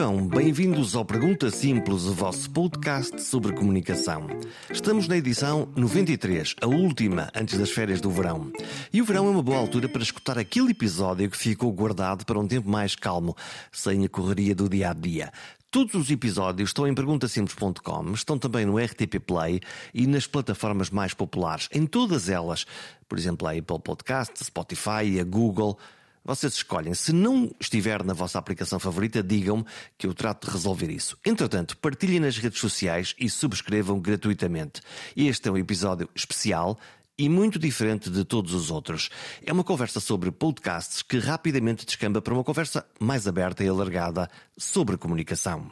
[0.00, 4.28] Vivam, bem-vindos ao Pergunta Simples, o vosso podcast sobre comunicação.
[4.70, 8.50] Estamos na edição 93, a última antes das férias do verão.
[8.90, 12.38] E o verão é uma boa altura para escutar aquele episódio que ficou guardado para
[12.38, 13.36] um tempo mais calmo,
[13.70, 15.30] sem a correria do dia a dia.
[15.70, 19.60] Todos os episódios estão em perguntasimples.com, estão também no RTP Play
[19.92, 22.64] e nas plataformas mais populares, em todas elas,
[23.06, 25.78] por exemplo, a Apple Podcast, Spotify, a Google.
[26.24, 26.94] Vocês escolhem.
[26.94, 29.64] Se não estiver na vossa aplicação favorita, digam-me
[29.96, 31.16] que eu trato de resolver isso.
[31.24, 34.80] Entretanto, partilhem nas redes sociais e subscrevam gratuitamente.
[35.16, 36.78] Este é um episódio especial
[37.18, 39.10] e muito diferente de todos os outros.
[39.44, 44.28] É uma conversa sobre podcasts que rapidamente descamba para uma conversa mais aberta e alargada
[44.56, 45.70] sobre comunicação.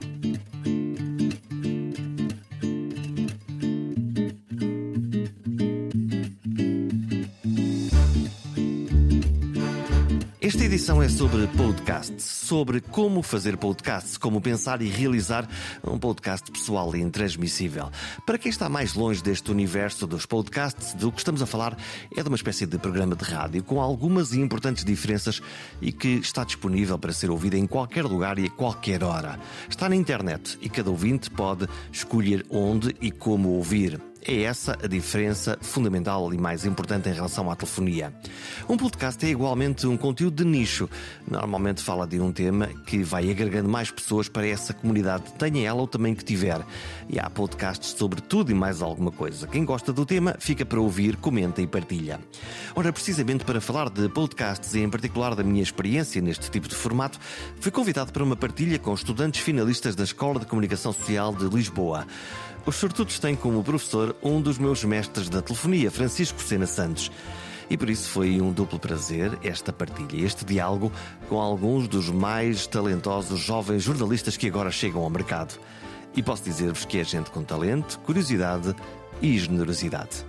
[10.69, 15.49] Edição é sobre podcasts, sobre como fazer podcasts, como pensar e realizar
[15.83, 17.91] um podcast pessoal e intransmissível.
[18.27, 21.75] Para quem está mais longe deste universo dos podcasts, do que estamos a falar
[22.15, 25.41] é de uma espécie de programa de rádio com algumas importantes diferenças
[25.81, 29.41] e que está disponível para ser ouvido em qualquer lugar e a qualquer hora.
[29.71, 34.08] Está na internet e cada ouvinte pode escolher onde e como ouvir.
[34.23, 38.13] É essa a diferença fundamental e mais importante em relação à telefonia.
[38.69, 40.89] Um podcast é igualmente um conteúdo de nicho.
[41.27, 45.83] Normalmente fala de um tema que vai agregando mais pessoas para essa comunidade, tenha ela
[45.83, 46.61] o tamanho que tiver.
[47.09, 49.47] E há podcasts sobre tudo e mais alguma coisa.
[49.47, 52.21] Quem gosta do tema, fica para ouvir, comenta e partilha.
[52.75, 56.75] Ora, precisamente para falar de podcasts e em particular da minha experiência neste tipo de
[56.75, 57.19] formato,
[57.61, 62.07] fui convidado para uma partilha com estudantes finalistas da Escola de Comunicação Social de Lisboa.
[62.69, 67.11] Os sortudos têm como professor um dos meus mestres da telefonia, Francisco Sena Santos.
[67.71, 70.93] E por isso foi um duplo prazer esta partilha, este diálogo
[71.31, 75.59] com alguns dos mais talentosos jovens jornalistas que agora chegam ao mercado.
[76.15, 78.77] E posso dizer-vos que é gente com talento, curiosidade
[79.23, 80.23] e generosidade.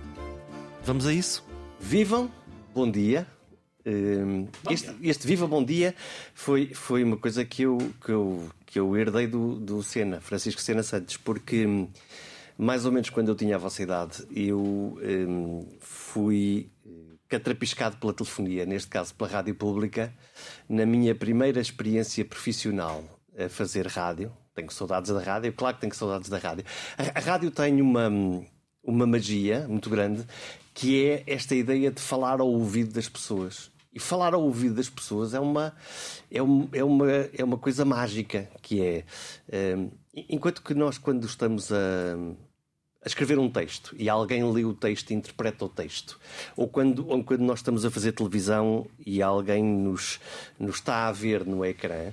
[0.82, 1.44] Vamos a isso?
[1.78, 2.30] Vivam,
[2.74, 3.26] bom dia.
[3.84, 5.94] Hum, este, este, Viva Bom Dia
[6.34, 10.60] foi, foi uma coisa que eu, que eu, que eu herdei do, do Sena, Francisco
[10.60, 11.66] Sena Santos, porque
[12.60, 16.90] mais ou menos quando eu tinha a vossa idade, eu um, fui eh,
[17.26, 20.12] catrapiscado pela telefonia, neste caso pela rádio pública,
[20.68, 23.02] na minha primeira experiência profissional
[23.38, 24.30] a fazer rádio.
[24.54, 26.66] Tenho saudades da rádio, claro que tenho saudades da rádio.
[26.98, 28.10] A, a rádio tem uma,
[28.84, 30.26] uma magia muito grande
[30.74, 33.70] que é esta ideia de falar ao ouvido das pessoas.
[33.92, 35.74] E falar ao ouvido das pessoas é uma,
[36.30, 39.04] é uma, é uma, é uma coisa mágica, que é...
[39.76, 42.16] Um, enquanto que nós, quando estamos a
[43.02, 46.18] a escrever um texto e alguém lê o texto e interpreta o texto.
[46.56, 50.20] Ou quando, ou quando nós estamos a fazer televisão e alguém nos,
[50.58, 52.12] nos está a ver no ecrã.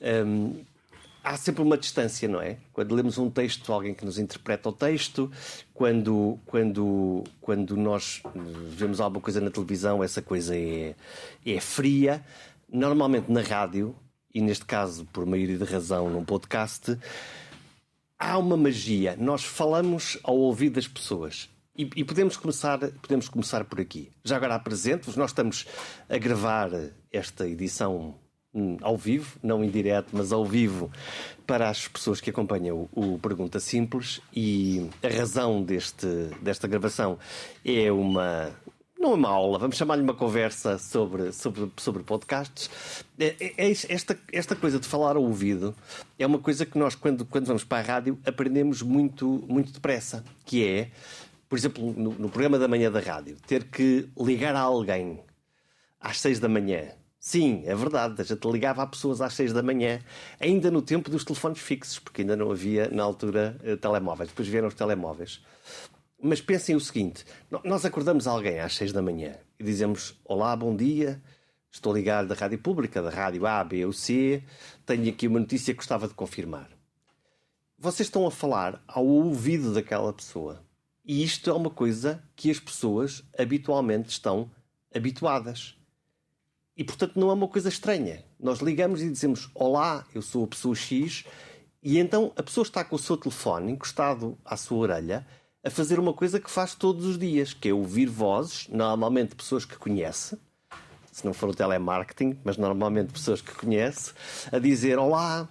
[0.00, 0.64] Hum,
[1.26, 2.56] há sempre uma distância, não é?
[2.72, 5.30] Quando lemos um texto, alguém que nos interpreta o texto,
[5.74, 8.22] quando, quando, quando nós
[8.70, 10.94] vemos alguma coisa na televisão, essa coisa é,
[11.44, 12.24] é fria.
[12.72, 13.94] Normalmente na rádio,
[14.32, 16.96] e neste caso, por maioria de razão, num podcast,
[18.18, 19.16] há uma magia.
[19.18, 21.48] Nós falamos ao ouvido das pessoas.
[21.76, 24.10] E, e, podemos, começar, podemos começar por aqui.
[24.24, 25.66] Já agora apresento-vos, nós estamos
[26.08, 26.70] a gravar
[27.12, 28.14] esta edição
[28.54, 30.90] hum, ao vivo, não em direto, mas ao vivo,
[31.46, 34.22] para as pessoas que acompanham o, o Pergunta Simples.
[34.34, 36.06] E a razão deste,
[36.40, 37.18] desta gravação
[37.62, 38.50] é uma,
[39.14, 42.70] uma aula, vamos chamar-lhe uma conversa sobre, sobre, sobre podcasts.
[43.18, 45.74] É, é, é, esta, esta coisa de falar ao ouvido
[46.18, 50.24] é uma coisa que nós, quando, quando vamos para a rádio, aprendemos muito, muito depressa.
[50.44, 50.90] Que é,
[51.48, 55.20] por exemplo, no, no programa da manhã da rádio, ter que ligar a alguém
[56.00, 56.88] às seis da manhã.
[57.18, 59.98] Sim, é verdade, a gente ligava a pessoas às seis da manhã,
[60.38, 64.28] ainda no tempo dos telefones fixos, porque ainda não havia, na altura, eh, telemóveis.
[64.28, 65.40] Depois vieram os telemóveis.
[66.20, 67.24] Mas pensem o seguinte:
[67.64, 71.22] nós acordamos alguém às seis da manhã e dizemos: Olá, bom dia,
[71.70, 74.42] estou ligado da rádio pública, da rádio A, B ou C,
[74.84, 76.70] tenho aqui uma notícia que gostava de confirmar.
[77.78, 80.64] Vocês estão a falar ao ouvido daquela pessoa.
[81.04, 84.50] E isto é uma coisa que as pessoas habitualmente estão
[84.92, 85.76] habituadas.
[86.76, 88.24] E portanto não é uma coisa estranha.
[88.40, 91.24] Nós ligamos e dizemos: Olá, eu sou a pessoa X,
[91.82, 95.26] e então a pessoa está com o seu telefone encostado à sua orelha
[95.66, 99.64] a fazer uma coisa que faz todos os dias, que é ouvir vozes, normalmente pessoas
[99.64, 100.38] que conhece,
[101.10, 104.12] se não for o telemarketing, mas normalmente pessoas que conhece,
[104.52, 105.48] a dizer: Olá,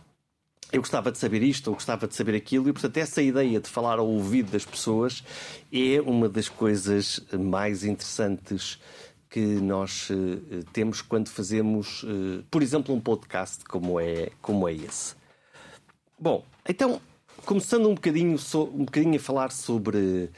[0.71, 3.67] eu gostava de saber isto, ou gostava de saber aquilo, e portanto, essa ideia de
[3.67, 5.21] falar ao ouvido das pessoas
[5.69, 8.79] é uma das coisas mais interessantes
[9.29, 14.73] que nós uh, temos quando fazemos, uh, por exemplo, um podcast como é, como é
[14.73, 15.13] esse.
[16.17, 17.01] Bom, então,
[17.45, 18.37] começando um bocadinho,
[18.73, 20.29] um bocadinho a falar sobre,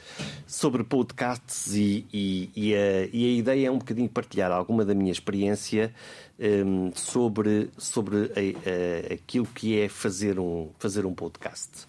[0.46, 4.94] sobre podcasts e, e, e, a, e a ideia é um bocadinho partilhar alguma da
[4.94, 5.92] minha experiência
[6.38, 11.86] um, sobre, sobre a, a, aquilo que é fazer um, fazer um podcast.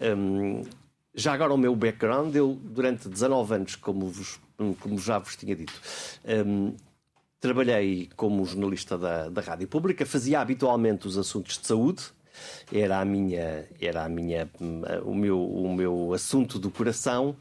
[0.00, 0.62] Um,
[1.14, 4.40] já agora o meu background, eu durante 19 anos, como, vos,
[4.80, 5.78] como já vos tinha dito,
[6.46, 6.74] um,
[7.38, 12.02] trabalhei como jornalista da, da Rádio Pública, fazia habitualmente os assuntos de saúde,
[12.72, 14.50] era a minha, era a minha,
[15.04, 17.36] o meu, o meu assunto do coração,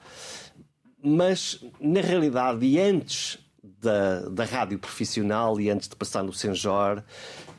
[1.03, 7.03] mas na realidade e antes da, da rádio profissional e antes de passar no Senjor,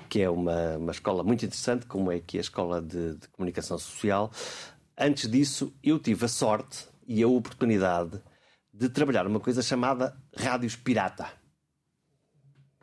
[0.08, 3.28] que é uma, uma escola muito interessante, como é que é a Escola de, de
[3.28, 4.30] Comunicação Social,
[4.96, 8.22] Antes disso, eu tive a sorte e a oportunidade
[8.72, 11.26] de trabalhar uma coisa chamada rádios pirata.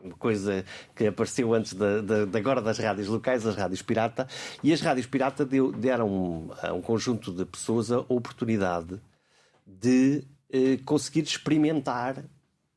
[0.03, 0.65] Uma coisa
[0.95, 4.27] que apareceu antes de agora das rádios locais, as rádios pirata.
[4.63, 8.99] E as rádios pirata deu, deram a um conjunto de pessoas a oportunidade
[9.65, 12.23] de eh, conseguir experimentar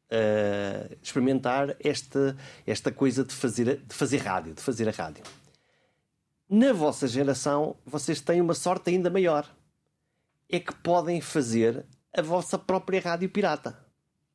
[0.04, 5.24] Uh, experimentar esta, esta coisa de fazer, de fazer rádio, de fazer a rádio.
[6.48, 9.48] Na vossa geração, vocês têm uma sorte ainda maior.
[10.48, 11.84] É que podem fazer
[12.16, 13.83] a vossa própria rádio pirata.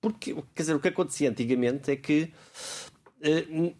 [0.02, 2.32] Porque, quer dizer, o que acontecia antigamente é que
[3.22, 3.74] eh,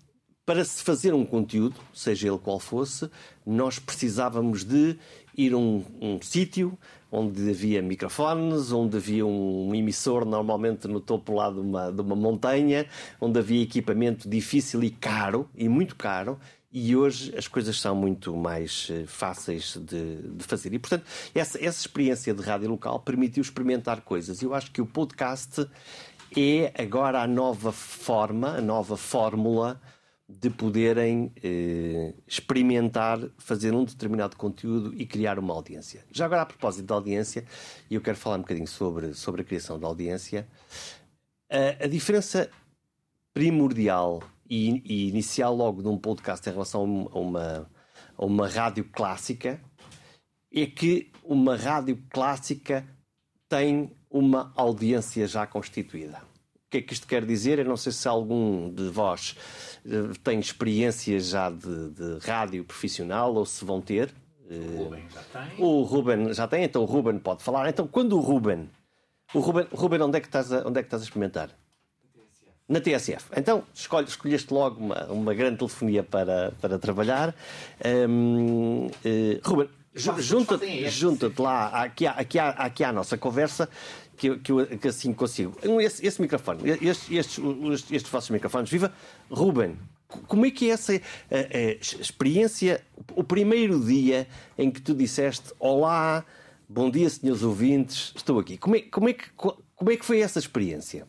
[0.50, 3.08] para se fazer um conteúdo, seja ele qual fosse,
[3.46, 4.98] nós precisávamos de
[5.38, 6.76] ir a um, um sítio
[7.12, 12.16] onde havia microfones, onde havia um emissor, normalmente no topo lá de uma, de uma
[12.16, 12.88] montanha,
[13.22, 16.40] onde havia equipamento difícil e caro, e muito caro,
[16.72, 20.72] e hoje as coisas são muito mais eh, fáceis de, de fazer.
[20.74, 24.42] E, portanto, essa, essa experiência de rádio local permitiu experimentar coisas.
[24.42, 25.68] Eu acho que o podcast
[26.36, 29.82] é agora a nova forma, a nova fórmula
[30.28, 36.06] de poderem eh, experimentar, fazer um determinado conteúdo e criar uma audiência.
[36.12, 37.44] Já agora, a propósito da audiência,
[37.90, 40.48] e eu quero falar um bocadinho sobre, sobre a criação da audiência,
[41.50, 42.48] a, a diferença
[43.34, 47.72] primordial e, e iniciar logo num podcast em relação a uma,
[48.16, 49.60] a uma rádio clássica
[50.54, 52.86] é que uma rádio clássica
[53.50, 56.22] tem uma audiência já constituída.
[56.68, 57.58] O que é que isto quer dizer?
[57.58, 59.36] Eu não sei se algum de vós
[59.84, 64.14] eh, tem experiência já de, de rádio profissional ou se vão ter.
[64.50, 65.66] O Ruben já tem.
[65.66, 67.68] O Ruben já tem, então o Ruben pode falar.
[67.70, 68.70] Então, quando o Ruben.
[69.34, 71.50] O Ruben, Ruben onde, é que estás a, onde é que estás a experimentar?
[72.68, 73.32] Na TSF.
[73.36, 77.36] Então, escolhe, escolheste logo uma, uma grande telefonia para, para trabalhar.
[78.08, 83.70] Um, uh, eh, Ruben, junta-te junta lá, aqui, aqui, aqui à nossa conversa,
[84.16, 85.56] que, que, que assim consigo.
[85.82, 87.40] Esse, esse microfone, estes, estes,
[87.92, 88.94] estes vossos microfones, viva!
[89.30, 89.78] Ruben,
[90.28, 91.72] como é que é essa a, a
[92.02, 92.84] experiência,
[93.16, 94.28] o primeiro dia
[94.58, 96.26] em que tu disseste Olá,
[96.68, 98.58] bom dia, senhores ouvintes, estou aqui.
[98.58, 101.08] Como é, como é, que, como é que foi essa experiência?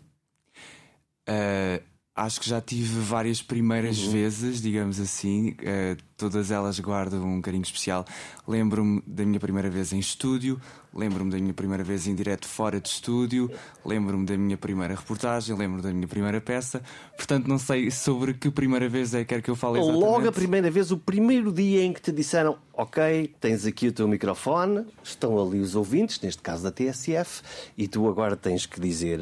[1.29, 1.90] Uh,
[2.21, 4.13] acho que já tive várias primeiras uhum.
[4.13, 8.05] vezes, digamos assim, uh, todas elas guardam um carinho especial.
[8.47, 10.61] Lembro-me da minha primeira vez em estúdio,
[10.95, 13.51] lembro-me da minha primeira vez em direto fora de estúdio,
[13.85, 16.83] lembro-me da minha primeira reportagem, lembro da minha primeira peça.
[17.17, 20.05] Portanto, não sei sobre que primeira vez é que quer que eu fale exatamente.
[20.05, 23.93] Logo a primeira vez, o primeiro dia em que te disseram: Ok, tens aqui o
[23.93, 27.43] teu microfone, estão ali os ouvintes, neste caso da TSF,
[27.79, 29.21] e tu agora tens que dizer,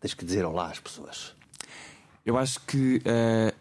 [0.00, 1.35] tens que dizer olá às pessoas.
[2.26, 3.54] Eu acho que uh,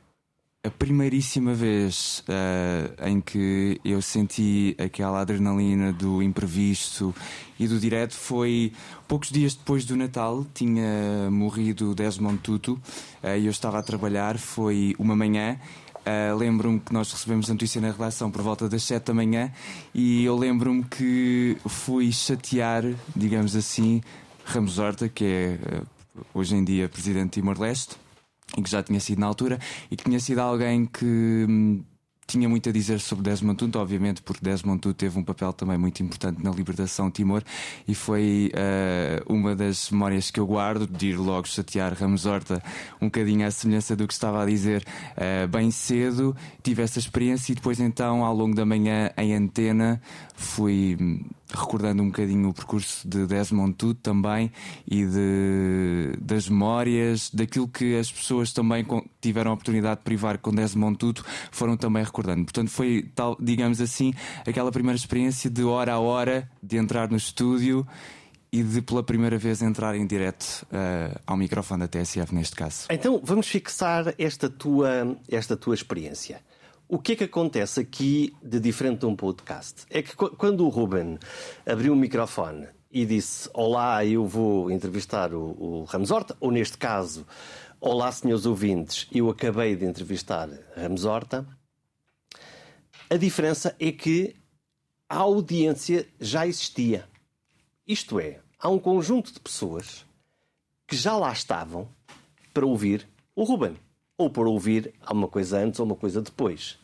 [0.65, 7.13] a primeiríssima vez uh, em que eu senti aquela adrenalina do imprevisto
[7.60, 8.74] e do direto foi
[9.07, 10.43] poucos dias depois do Natal.
[10.51, 14.39] Tinha morrido Desmond Tutu uh, e eu estava a trabalhar.
[14.39, 15.60] Foi uma manhã.
[16.00, 19.51] Uh, lembro-me que nós recebemos a notícia na redação por volta das 7 da manhã
[19.93, 22.84] e eu lembro-me que fui chatear,
[23.15, 24.01] digamos assim,
[24.43, 25.60] Ramos Horta, que é
[26.34, 28.04] hoje em dia presidente de Timor-Leste
[28.57, 29.59] e que já tinha sido na altura,
[29.89, 31.83] e que tinha sido alguém que hum,
[32.27, 35.77] tinha muito a dizer sobre Desmond Tutu, obviamente, porque Desmond Tutu teve um papel também
[35.77, 37.43] muito importante na libertação de Timor
[37.87, 42.61] e foi uh, uma das memórias que eu guardo de ir logo chatear Ramos Horta
[42.99, 46.35] um bocadinho à semelhança do que estava a dizer uh, bem cedo.
[46.63, 50.01] Tive essa experiência e depois, então, ao longo da manhã, em antena,
[50.36, 50.98] fui
[51.54, 54.51] recordando um bocadinho o percurso de Desmond Tutu também
[54.86, 58.86] e de, das memórias, daquilo que as pessoas também
[59.22, 62.44] tiveram a oportunidade de privar com Desmond Tutu, foram também recordando.
[62.44, 64.13] Portanto, foi, tal, digamos assim,
[64.46, 67.88] aquela primeira experiência de hora a hora de entrar no estúdio
[68.51, 72.88] e de pela primeira vez entrar em direto uh, ao microfone da TSF neste caso.
[72.89, 76.39] Então vamos fixar esta tua, esta tua experiência.
[76.88, 79.86] O que é que acontece aqui de diferente de um podcast?
[79.89, 81.18] É que quando o Ruben
[81.65, 86.77] abriu o microfone e disse: Olá, eu vou entrevistar o, o Ramos Horta, ou neste
[86.77, 87.25] caso,
[87.80, 91.46] Olá, senhores ouvintes, eu acabei de entrevistar Ramos Horta.
[93.10, 94.36] A diferença é que
[95.08, 97.08] a audiência já existia.
[97.88, 100.06] Isto é, há um conjunto de pessoas
[100.88, 101.88] que já lá estavam
[102.54, 103.77] para ouvir o Ruben.
[104.17, 106.79] Ou para ouvir uma coisa antes ou uma coisa depois.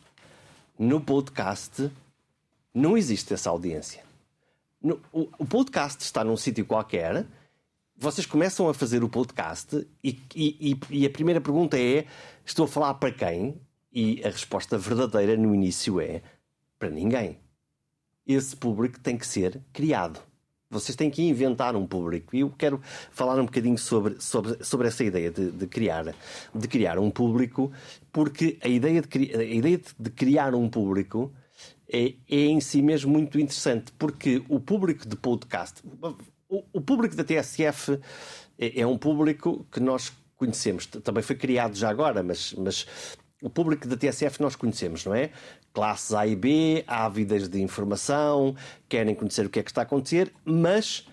[0.78, 1.90] No podcast
[2.74, 4.02] não existe essa audiência.
[4.82, 7.24] No, o, o, podcast está num sítio qualquer,
[7.96, 12.06] vocês começam a fazer o podcast e, e, e, a primeira pergunta é:
[12.44, 13.60] estou a falar para quem?
[13.92, 16.22] E a resposta verdadeira no início é:
[16.78, 17.38] para ninguém.
[18.26, 20.20] Esse público tem que ser criado.
[20.72, 22.34] Vocês têm que inventar um público.
[22.34, 26.14] E eu quero falar um bocadinho sobre, sobre, sobre essa ideia de, de, criar,
[26.54, 27.70] de criar um público,
[28.10, 31.30] porque a ideia de, a ideia de criar um público
[31.92, 35.82] é, é em si mesmo muito interessante, porque o público de podcast,
[36.48, 37.98] o, o público da TSF
[38.58, 40.86] é, é, um público que nós conhecemos.
[40.86, 42.86] Também foi criado já agora, mas, mas
[43.42, 45.30] o público da TSF nós conhecemos, não é?
[45.72, 48.54] Classes A e B, ávidas de informação,
[48.88, 51.06] querem conhecer o que é que está a acontecer, mas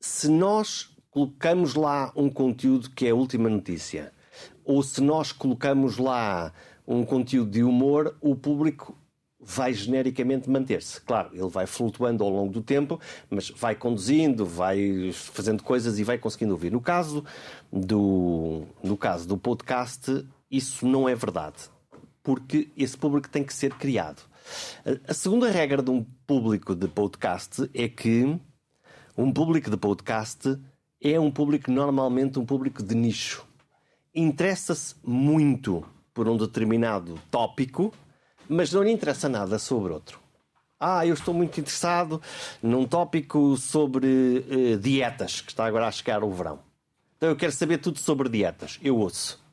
[0.00, 4.12] se nós colocamos lá um conteúdo que é a última notícia,
[4.64, 6.52] ou se nós colocamos lá
[6.86, 8.96] um conteúdo de humor, o público
[9.40, 11.00] vai genericamente manter-se.
[11.00, 13.00] Claro, ele vai flutuando ao longo do tempo,
[13.30, 16.72] mas vai conduzindo, vai fazendo coisas e vai conseguindo ouvir.
[16.72, 17.24] No caso
[17.72, 21.70] do, no caso do podcast, isso não é verdade,
[22.28, 24.20] porque esse público tem que ser criado.
[25.08, 28.38] A segunda regra de um público de podcast é que
[29.16, 30.58] um público de podcast
[31.02, 33.46] é um público normalmente um público de nicho.
[34.14, 35.82] Interessa-se muito
[36.12, 37.94] por um determinado tópico,
[38.46, 40.20] mas não lhe interessa nada sobre outro.
[40.78, 42.20] Ah, eu estou muito interessado
[42.62, 46.58] num tópico sobre uh, dietas, que está agora a chegar o verão.
[47.16, 48.78] Então eu quero saber tudo sobre dietas.
[48.82, 49.47] Eu ouço.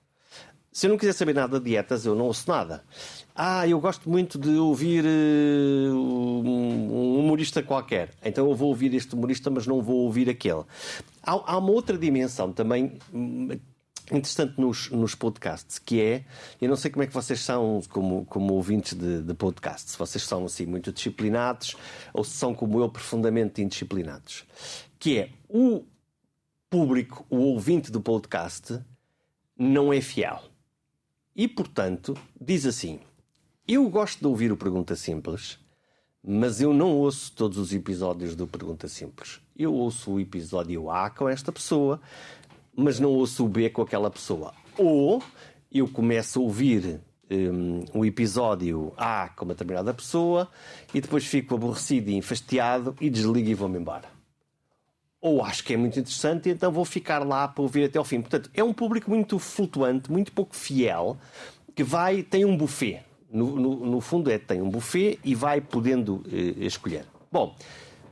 [0.76, 2.84] Se eu não quiser saber nada de dietas, eu não ouço nada.
[3.34, 8.10] Ah, eu gosto muito de ouvir uh, um humorista qualquer.
[8.22, 10.66] Então eu vou ouvir este humorista, mas não vou ouvir aquele.
[11.24, 13.58] Há, há uma outra dimensão também hum,
[14.12, 16.26] interessante nos, nos podcasts, que é,
[16.62, 19.98] eu não sei como é que vocês são como, como ouvintes de, de podcasts, se
[19.98, 21.78] vocês são assim muito disciplinados
[22.14, 24.44] ou se são como eu profundamente indisciplinados,
[25.00, 25.86] que é o
[26.70, 28.78] público, o ouvinte do podcast
[29.58, 30.54] não é fiel.
[31.36, 33.00] E, portanto, diz assim:
[33.68, 35.60] Eu gosto de ouvir o Pergunta Simples,
[36.24, 39.42] mas eu não ouço todos os episódios do Pergunta Simples.
[39.58, 42.00] Eu ouço o episódio A com esta pessoa,
[42.76, 44.54] mas não ouço o B com aquela pessoa.
[44.78, 45.22] Ou
[45.72, 47.02] eu começo a ouvir
[47.94, 50.50] um, episódio A com uma determinada pessoa
[50.94, 54.15] e depois fico aborrecido e enfastiado e desligo e vou-me embora.
[55.26, 58.22] Ou acho que é muito interessante então vou ficar lá para ouvir até ao fim.
[58.22, 61.18] Portanto, é um público muito flutuante, muito pouco fiel,
[61.74, 63.02] que vai, tem um buffet.
[63.32, 67.06] No, no, no fundo é, tem um buffet e vai podendo eh, escolher.
[67.32, 67.56] Bom,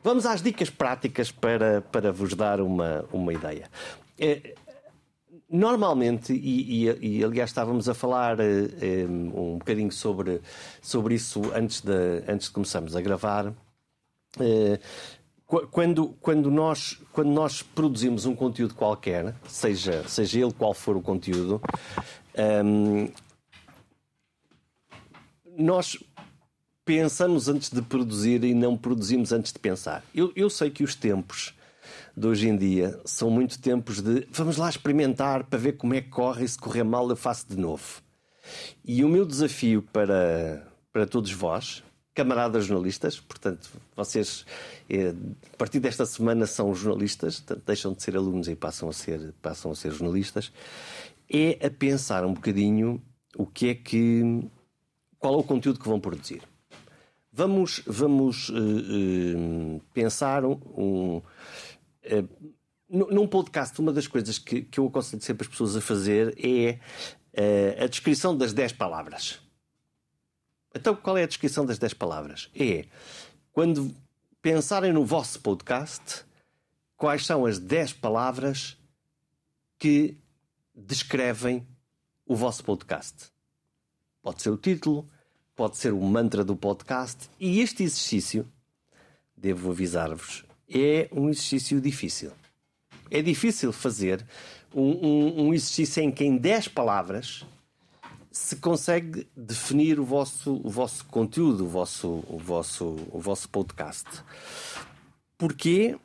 [0.03, 3.69] vamos às dicas práticas para, para vos dar uma, uma ideia.
[4.17, 4.55] É,
[5.47, 10.41] normalmente, e, e, e, aliás estávamos a falar é, um bocadinho sobre,
[10.81, 13.53] sobre isso antes de, antes de começarmos a gravar.
[15.71, 21.01] Quando, quando, nós, quando nós produzimos um conteúdo qualquer, seja, seja ele qual for o
[21.01, 21.61] conteúdo,
[22.65, 23.09] um,
[25.57, 25.97] nós
[26.83, 30.03] pensamos antes de produzir e não produzimos antes de pensar.
[30.13, 31.53] Eu, eu sei que os tempos
[32.15, 36.01] de hoje em dia são muito tempos de vamos lá experimentar para ver como é
[36.01, 38.01] que corre e se correr mal eu faço de novo.
[38.83, 41.83] E o meu desafio para, para todos vós,
[42.13, 44.45] camaradas jornalistas, portanto, vocês
[44.89, 45.13] eh,
[45.53, 49.33] a partir desta semana são jornalistas, portanto, deixam de ser alunos e passam a ser,
[49.41, 50.51] passam a ser jornalistas,
[51.29, 53.01] é a pensar um bocadinho
[53.35, 54.47] o que é que.
[55.17, 56.43] qual é o conteúdo que vão produzir.
[57.31, 61.21] Vamos, vamos uh, uh, pensar um, um
[62.03, 62.23] eh,
[62.87, 66.77] num podcast, uma das coisas que, que eu aconselho sempre as pessoas a fazer é
[67.83, 69.42] a descrição das 10 palavras.
[70.73, 72.49] Então, qual é a descrição das 10 palavras?
[72.55, 72.85] É
[73.51, 73.95] quando
[74.41, 76.25] pensarem no vosso podcast,
[76.97, 78.77] quais são as 10 palavras
[79.77, 80.17] que
[80.75, 81.65] descrevem
[82.25, 83.31] o vosso podcast.
[84.21, 85.07] Pode ser o título,
[85.55, 88.51] pode ser o mantra do podcast, e este exercício,
[89.37, 92.31] devo avisar-vos, é um exercício difícil.
[93.11, 94.25] É difícil fazer
[94.73, 97.45] um, um, um exercício em que em 10 palavras
[98.33, 104.09] se consegue definir o vosso, o vosso conteúdo, o vosso, o, vosso, o vosso podcast.
[105.37, 105.99] Porquê?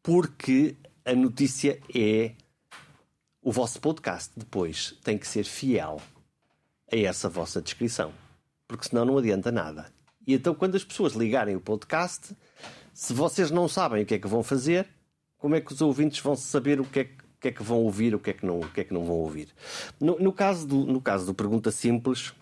[0.00, 2.34] Porque a notícia é
[3.42, 4.30] o vosso podcast.
[4.36, 6.00] Depois tem que ser fiel
[6.90, 8.12] a essa vossa descrição.
[8.68, 9.92] Porque senão não adianta nada.
[10.24, 12.36] E então, quando as pessoas ligarem o podcast,
[12.92, 14.88] se vocês não sabem o que é que vão fazer,
[15.38, 17.82] como é que os ouvintes vão saber o que é que que é que vão
[17.82, 19.48] ouvir, o que é que não, o que é que não vão ouvir.
[20.00, 22.32] No, no caso, do, no caso do Pergunta Simples,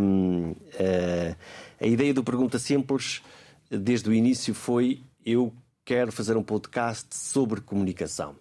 [0.00, 1.36] hum, uh,
[1.78, 3.22] a ideia do Pergunta Simples,
[3.68, 5.52] desde o início, foi: eu
[5.84, 8.34] quero fazer um podcast sobre comunicação.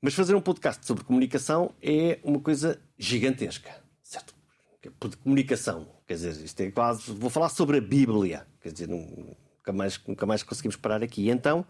[0.00, 3.70] Mas fazer um podcast sobre comunicação é uma coisa gigantesca,
[4.02, 4.34] certo?
[4.82, 7.12] De comunicação, quer dizer, isto é quase.
[7.12, 11.28] Vou falar sobre a Bíblia, quer dizer, nunca mais, nunca mais conseguimos parar aqui.
[11.28, 11.66] Então,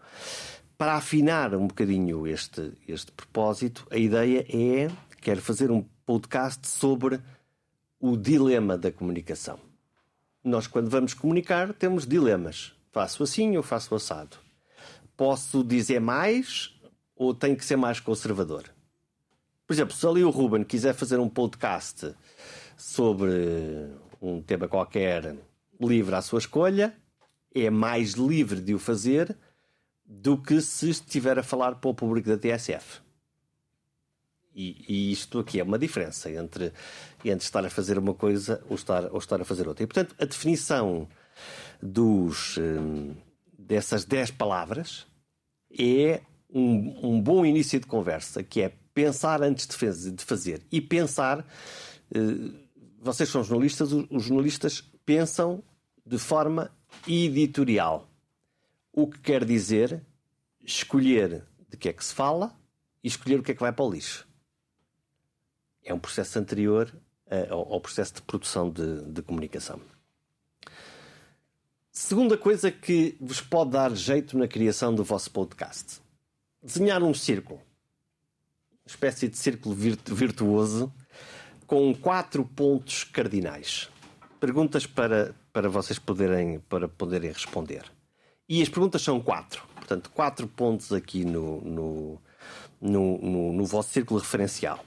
[0.77, 4.89] para afinar um bocadinho este, este propósito, a ideia é,
[5.21, 7.19] quero fazer um podcast sobre
[7.99, 9.59] o dilema da comunicação.
[10.43, 12.73] Nós, quando vamos comunicar, temos dilemas.
[12.91, 14.37] Faço assim ou faço assado?
[15.15, 16.77] Posso dizer mais
[17.15, 18.63] ou tenho que ser mais conservador?
[19.65, 22.13] Por exemplo, se ali o Ruben quiser fazer um podcast
[22.75, 23.31] sobre
[24.21, 25.37] um tema qualquer
[25.79, 26.93] livre à sua escolha,
[27.55, 29.37] é mais livre de o fazer
[30.21, 33.01] do que se estiver a falar para o público da TSF.
[34.55, 36.71] E, e, isto aqui é uma diferença entre,
[37.25, 39.83] entre estar a fazer uma coisa ou estar, ou estar a fazer outra.
[39.83, 41.07] E, portanto, a definição
[41.81, 43.15] dos, hum,
[43.57, 45.07] dessas 10 palavras
[45.77, 46.21] é
[46.53, 50.61] um, um, bom início de conversa, que é pensar antes de fazer.
[50.71, 51.43] E pensar,
[52.13, 52.19] eh,
[53.01, 55.63] vocês são jornalistas, os jornalistas pensam
[56.05, 56.71] de forma
[57.07, 58.07] editorial.
[58.93, 60.05] O que quer dizer
[60.63, 62.55] escolher de que é que se fala
[63.03, 64.27] e escolher o que é que vai para o lixo.
[65.83, 66.93] É um processo anterior
[67.49, 69.81] ao, ao, processo de produção de, de comunicação.
[71.91, 76.01] Segunda coisa que vos pode dar jeito na criação do vosso podcast:
[76.61, 77.59] desenhar um círculo.
[78.85, 80.93] Uma espécie de círculo virtuoso
[81.65, 83.89] com quatro pontos cardinais.
[84.39, 87.92] Perguntas para, para vocês poderem, para poderem responder.
[88.53, 89.63] E as perguntas são quatro.
[89.73, 92.21] Portanto, quatro pontos aqui no, no,
[92.79, 94.85] no, no, no vosso círculo referencial.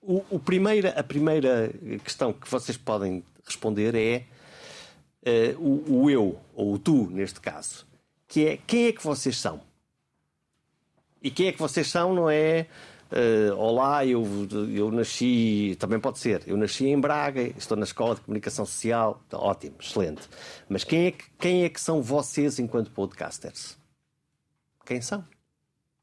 [0.00, 4.24] O, o primeira, a primeira questão que vocês podem responder é
[5.56, 7.84] uh, o, o eu, ou o tu, neste caso,
[8.28, 9.60] que é quem é que vocês são?
[11.20, 12.68] E quem é que vocês são não é
[13.10, 14.22] Uh, olá, eu,
[14.70, 19.22] eu nasci, também pode ser, eu nasci em Braga, estou na Escola de Comunicação Social,
[19.32, 20.28] ótimo, excelente.
[20.68, 23.78] Mas quem é que, quem é que são vocês enquanto podcasters?
[24.84, 25.24] Quem são?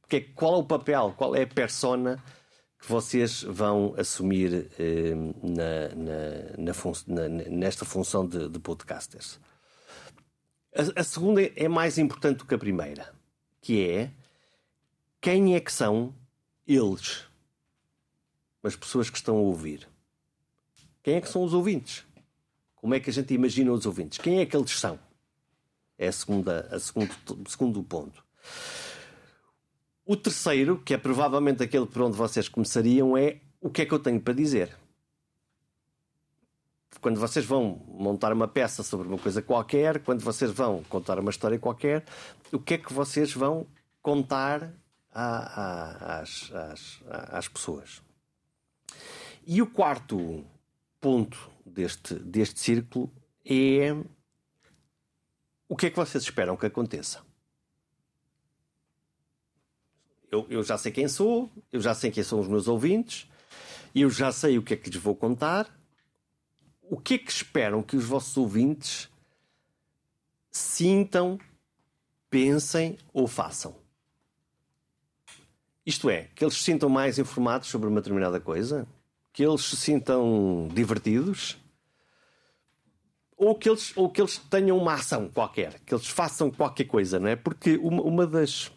[0.09, 2.23] Que, qual é o papel, qual é a persona
[2.79, 4.71] que vocês vão assumir
[5.43, 9.39] na, na, na fun na, nesta função de, de podcasters?
[10.75, 13.13] A, a segunda é mais importante do que a primeira,
[13.61, 14.09] que é
[15.21, 16.11] quem é que são
[16.67, 17.25] eles,
[18.63, 19.87] as pessoas que estão a ouvir.
[21.03, 22.03] Quem é que são os ouvintes?
[22.75, 24.17] Como é que a gente imagina os ouvintes?
[24.17, 24.99] Quem é que eles são?
[25.97, 28.23] É a segunda, a segundo, o segundo ponto.
[30.05, 33.93] O terceiro, que é provavelmente aquele por onde vocês começariam, é o que é que
[33.93, 34.75] eu tenho para dizer.
[37.01, 41.29] Quando vocês vão montar uma peça sobre uma coisa qualquer, quando vocês vão contar uma
[41.29, 42.03] história qualquer,
[42.51, 43.67] o que é que vocês vão
[44.01, 44.71] contar
[45.15, 48.01] às, às, às pessoas.
[49.47, 50.45] E o quarto
[50.99, 53.11] ponto deste, deste círculo
[53.45, 53.95] é
[55.69, 57.23] o que é que vocês esperam que aconteça?
[60.29, 63.29] Eu, eu, já sei quem sou, eu já sei quem são os meus ouvintes,
[63.93, 65.73] eu já sei o que é que lhes vou contar.
[66.81, 69.09] O que é que esperam que os vossos ouvintes
[70.51, 71.39] sintam,
[72.29, 73.84] pensem ou façam?
[75.85, 78.87] Isto é, que eles se sintam mais informados sobre uma determinada coisa,
[79.31, 81.57] que eles se sintam divertidos,
[83.37, 87.19] ou que eles, ou que eles tenham uma ação qualquer, que eles façam qualquer coisa,
[87.19, 87.35] não é?
[87.35, 88.71] Porque uma, uma, das,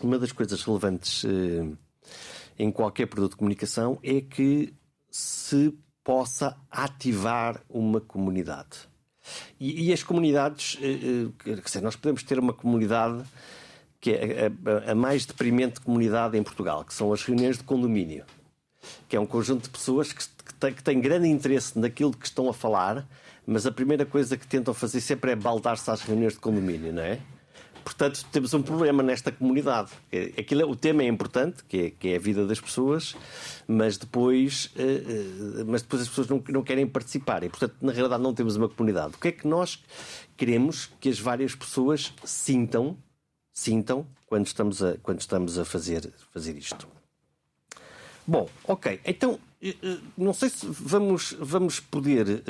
[0.00, 1.66] uma das coisas relevantes eh,
[2.58, 4.74] em qualquer produto de comunicação é que
[5.10, 8.88] se possa ativar uma comunidade.
[9.58, 13.24] E, e as comunidades, eh, eh, dizer, nós podemos ter uma comunidade
[14.00, 14.50] que é
[14.86, 18.24] a, a, mais deprimente comunidade em Portugal, que são as reuniões de condomínio,
[19.08, 22.26] que é um conjunto de pessoas que, que, tem, que têm grande interesse naquilo que
[22.26, 23.06] estão a falar,
[23.46, 27.02] mas a primeira coisa que tentam fazer sempre é baldar-se às reuniões de condomínio, não
[27.02, 27.18] é?
[27.84, 29.90] Portanto, temos um problema nesta comunidade.
[30.38, 33.16] Aquilo, o tema é importante, que é, que é a vida das pessoas,
[33.66, 37.42] mas depois, uh, uh, mas depois as pessoas não, não querem participar.
[37.42, 39.14] E, portanto, na realidade, não temos uma comunidade.
[39.14, 39.82] O que é que nós
[40.36, 42.96] queremos que as várias pessoas sintam,
[43.52, 46.86] sintam quando estamos a, quando estamos a fazer, fazer isto?
[48.26, 49.00] Bom, ok.
[49.04, 49.32] Então,
[49.62, 52.44] uh, não sei se vamos, vamos poder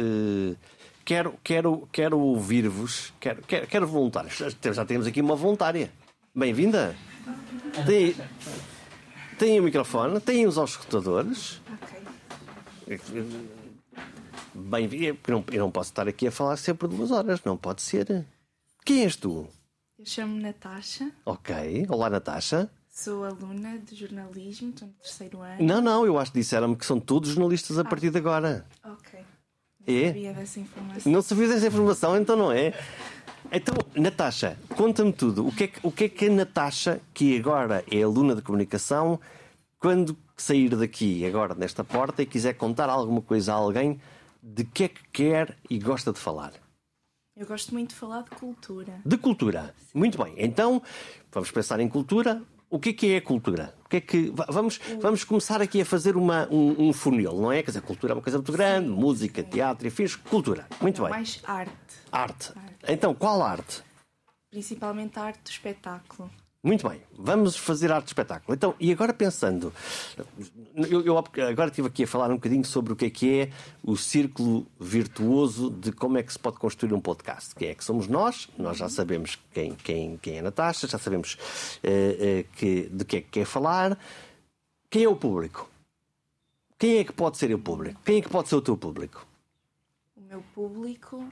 [1.11, 4.41] quero, quero, quero ouvir-vos, quero, quero, quero voluntários.
[4.73, 5.91] Já temos aqui uma voluntária.
[6.33, 6.97] Bem-vinda.
[7.85, 8.15] Tem,
[9.37, 11.61] tem o microfone, tem os auscultadores.
[14.55, 17.83] Bem, eu não, eu não posso estar aqui a falar sempre duas horas, não pode
[17.83, 18.25] ser.
[18.85, 19.49] Quem és tu?
[20.01, 21.13] Eu chamo-me Natasha.
[21.27, 22.71] Ok, olá Natasha.
[22.89, 25.63] Sou aluna de jornalismo, estou no terceiro ano.
[25.63, 27.85] Não, não, eu acho que disseram-me que são todos jornalistas a ah.
[27.85, 28.65] partir de agora.
[28.83, 29.21] Ok.
[29.87, 30.07] É?
[30.07, 31.13] sabia dessa informação.
[31.13, 32.73] Não sabia dessa informação, então não é?
[33.53, 35.47] Então, Natasha, conta-me tudo.
[35.47, 38.41] O que, é que, o que é que a Natasha, que agora é aluna de
[38.41, 39.21] comunicação,
[39.79, 44.01] quando sair daqui, agora nesta porta, e quiser contar alguma coisa a alguém,
[44.43, 46.55] de que é que quer e gosta de falar?
[47.41, 49.01] Eu gosto muito de falar de cultura.
[49.03, 49.75] De cultura.
[49.95, 50.35] Muito bem.
[50.37, 50.83] Então,
[51.33, 52.43] vamos pensar em cultura.
[52.69, 53.75] O que é que é cultura?
[53.83, 57.51] O que é que vamos vamos começar aqui a fazer uma, um, um funil, não
[57.51, 57.63] é?
[57.63, 59.49] Quer dizer, cultura é uma coisa muito grande, sim, música, sim.
[59.49, 60.69] teatro, e fiz cultura.
[60.83, 61.11] Muito bem.
[61.13, 61.73] Mais arte.
[62.13, 62.53] arte.
[62.55, 62.75] Arte.
[62.87, 63.83] Então, qual arte?
[64.51, 66.31] Principalmente a arte do espetáculo.
[66.63, 68.55] Muito bem, vamos fazer arte de espetáculo.
[68.55, 69.73] Então, e agora pensando,
[70.91, 73.51] eu, eu, agora estive aqui a falar um bocadinho sobre o que é que é
[73.83, 77.55] o círculo virtuoso de como é que se pode construir um podcast.
[77.55, 78.47] Quem é que somos nós?
[78.59, 81.35] Nós já sabemos quem, quem, quem é a Natasha, já sabemos
[81.83, 83.99] uh, uh, que, de que é que quer falar.
[84.91, 85.67] Quem é o público?
[86.79, 87.99] Quem é que pode ser o público?
[88.05, 89.27] Quem é que pode ser o teu público?
[90.15, 91.27] O meu público,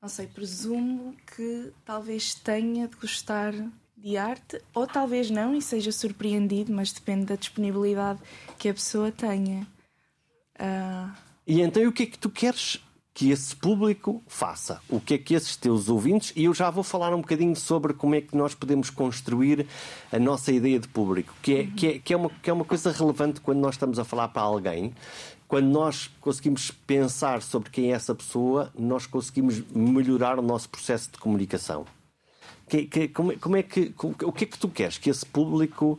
[0.00, 3.54] não sei, presumo que talvez tenha de gostar
[4.02, 8.20] de arte, ou talvez não e seja surpreendido, mas depende da disponibilidade
[8.58, 9.66] que a pessoa tenha.
[10.58, 11.10] Uh...
[11.46, 12.80] E então, o que é que tu queres
[13.12, 14.80] que esse público faça?
[14.88, 17.92] O que é que esses teus ouvintes, e eu já vou falar um bocadinho sobre
[17.92, 19.66] como é que nós podemos construir
[20.10, 21.70] a nossa ideia de público, que é, uhum.
[21.72, 24.28] que é, que é, uma, que é uma coisa relevante quando nós estamos a falar
[24.28, 24.94] para alguém.
[25.48, 31.10] Quando nós conseguimos pensar sobre quem é essa pessoa, nós conseguimos melhorar o nosso processo
[31.10, 31.84] de comunicação.
[32.70, 33.90] Que, que, como, como, é que.
[33.90, 35.98] Como, o que é que tu queres que esse público.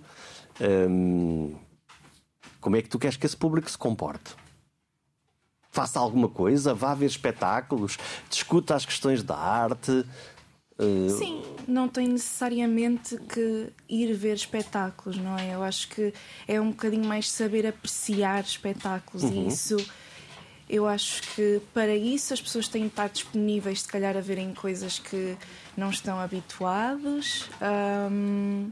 [0.89, 1.53] Hum,
[2.61, 4.35] como é que tu queres que esse público se comporte?
[5.69, 7.97] Faça alguma coisa, vá ver espetáculos,
[8.29, 10.05] discuta as questões da arte.
[10.79, 11.09] Uh...
[11.17, 15.53] Sim, não tem necessariamente que ir ver espetáculos, não é?
[15.53, 16.13] Eu acho que
[16.47, 19.45] é um bocadinho mais saber apreciar espetáculos uhum.
[19.45, 19.77] e isso
[20.71, 24.53] eu acho que para isso as pessoas têm de estar disponíveis, se calhar, a verem
[24.53, 25.37] coisas que
[25.75, 27.49] não estão habituados.
[28.09, 28.71] Um,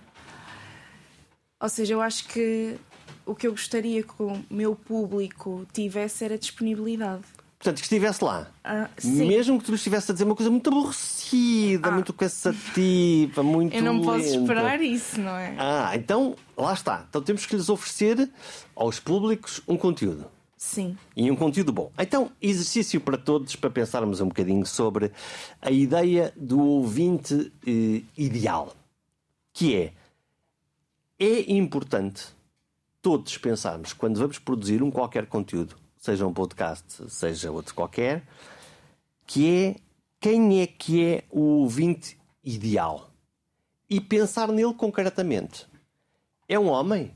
[1.62, 2.78] ou seja, eu acho que
[3.26, 7.24] o que eu gostaria que o meu público tivesse era disponibilidade.
[7.60, 8.48] Portanto, que estivesse lá.
[8.64, 11.92] Ah, Mesmo que tu estivesse a dizer uma coisa muito aborrecida, ah.
[11.92, 13.76] muito cansativa, muito.
[13.76, 14.06] Eu não lenta.
[14.06, 15.54] posso esperar isso, não é?
[15.58, 17.06] Ah, então lá está.
[17.10, 18.30] Então temos que lhes oferecer
[18.74, 20.39] aos públicos um conteúdo.
[20.60, 20.98] Sim.
[21.16, 21.90] E um conteúdo bom.
[21.98, 25.10] Então, exercício para todos para pensarmos um bocadinho sobre
[25.62, 28.76] a ideia do ouvinte eh, ideal.
[29.54, 29.94] Que é,
[31.18, 32.28] é importante
[33.02, 38.28] todos pensarmos, quando vamos produzir um qualquer conteúdo, seja um podcast, seja outro qualquer,
[39.26, 39.76] que é
[40.20, 43.10] quem é que é o ouvinte ideal.
[43.90, 45.66] E pensar nele concretamente.
[46.50, 47.16] É um homem?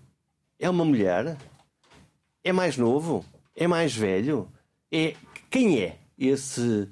[0.57, 1.37] É uma mulher?
[2.41, 3.25] É mais novo?
[3.55, 4.47] É mais velho?
[4.91, 5.15] É
[5.49, 6.89] quem é esse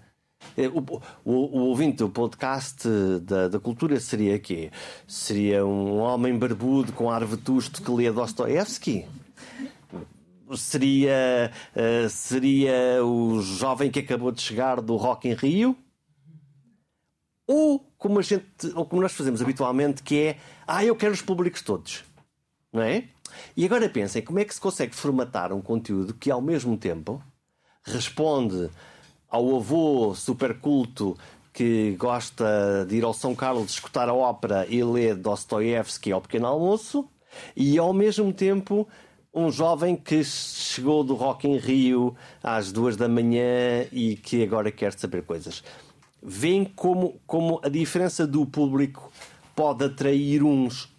[0.57, 0.79] é, o,
[1.23, 2.87] o, o, ouvinte do podcast
[3.21, 4.71] da, da cultura seria quê?
[5.07, 9.05] Seria um homem barbudo com ar vetusto que lê Dostoevsky?
[10.57, 15.77] Seria, uh, seria o jovem que acabou de chegar do Rock em Rio?
[17.47, 18.45] Ou como, a gente,
[18.75, 22.03] ou como nós fazemos habitualmente, que é ah, eu quero os públicos todos.
[22.71, 23.05] Não é?
[23.55, 27.21] E agora pensem como é que se consegue formatar um conteúdo que ao mesmo tempo
[27.83, 28.69] responde
[29.29, 31.17] ao avô super culto
[31.53, 36.47] que gosta de ir ao São Carlos escutar a ópera e ler Dostoiévski ao pequeno
[36.47, 37.07] almoço
[37.55, 38.87] e ao mesmo tempo
[39.33, 44.71] um jovem que chegou do Rock em Rio às duas da manhã e que agora
[44.71, 45.63] quer saber coisas.
[46.21, 49.11] Vêem como, como a diferença do público
[49.55, 50.90] pode atrair uns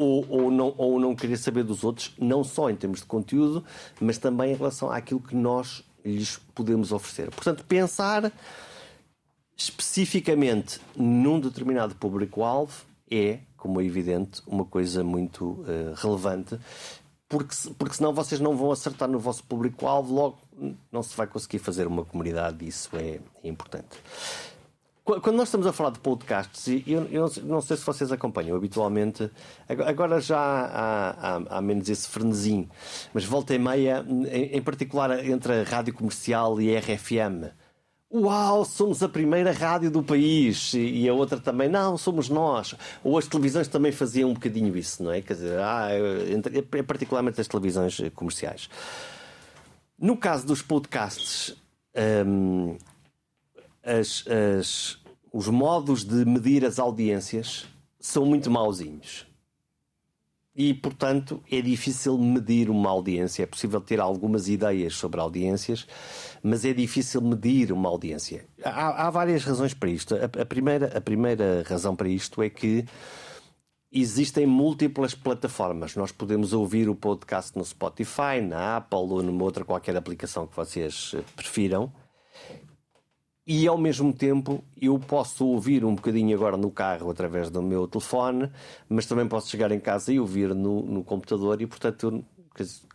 [0.00, 3.62] ou, ou, não, ou não querer saber dos outros, não só em termos de conteúdo,
[4.00, 7.30] mas também em relação àquilo que nós lhes podemos oferecer.
[7.30, 8.32] Portanto, pensar
[9.54, 16.58] especificamente num determinado público-alvo, é, como é evidente, uma coisa muito uh, relevante,
[17.28, 20.38] porque, porque senão vocês não vão acertar no vosso público-alvo, logo
[20.90, 23.98] não se vai conseguir fazer uma comunidade, isso é, é importante.
[25.04, 29.30] Quando nós estamos a falar de podcasts, eu, eu não sei se vocês acompanham habitualmente,
[29.68, 32.68] agora já há, há, há menos esse frenesim,
[33.12, 37.50] mas volta e meia, em, em particular entre a rádio comercial e a RFM,
[38.12, 42.74] Uau, somos a primeira rádio do país e a outra também, não, somos nós.
[43.04, 45.20] Ou as televisões também faziam um bocadinho isso, não é?
[45.22, 48.68] Quer dizer, ah, é particularmente as televisões comerciais.
[49.96, 51.54] No caso dos podcasts,
[52.26, 52.76] hum,
[53.82, 54.98] as, as,
[55.32, 57.66] os modos de medir as audiências
[57.98, 59.26] são muito mauzinhos.
[60.54, 63.44] E, portanto, é difícil medir uma audiência.
[63.44, 65.86] É possível ter algumas ideias sobre audiências,
[66.42, 68.44] mas é difícil medir uma audiência.
[68.62, 70.14] Há, há várias razões para isto.
[70.14, 72.84] A, a, primeira, a primeira razão para isto é que
[73.92, 75.94] existem múltiplas plataformas.
[75.94, 80.56] Nós podemos ouvir o podcast no Spotify, na Apple ou numa outra qualquer aplicação que
[80.56, 81.92] vocês prefiram
[83.52, 87.88] e ao mesmo tempo eu posso ouvir um bocadinho agora no carro através do meu
[87.88, 88.48] telefone,
[88.88, 92.24] mas também posso chegar em casa e ouvir no, no computador e, portanto,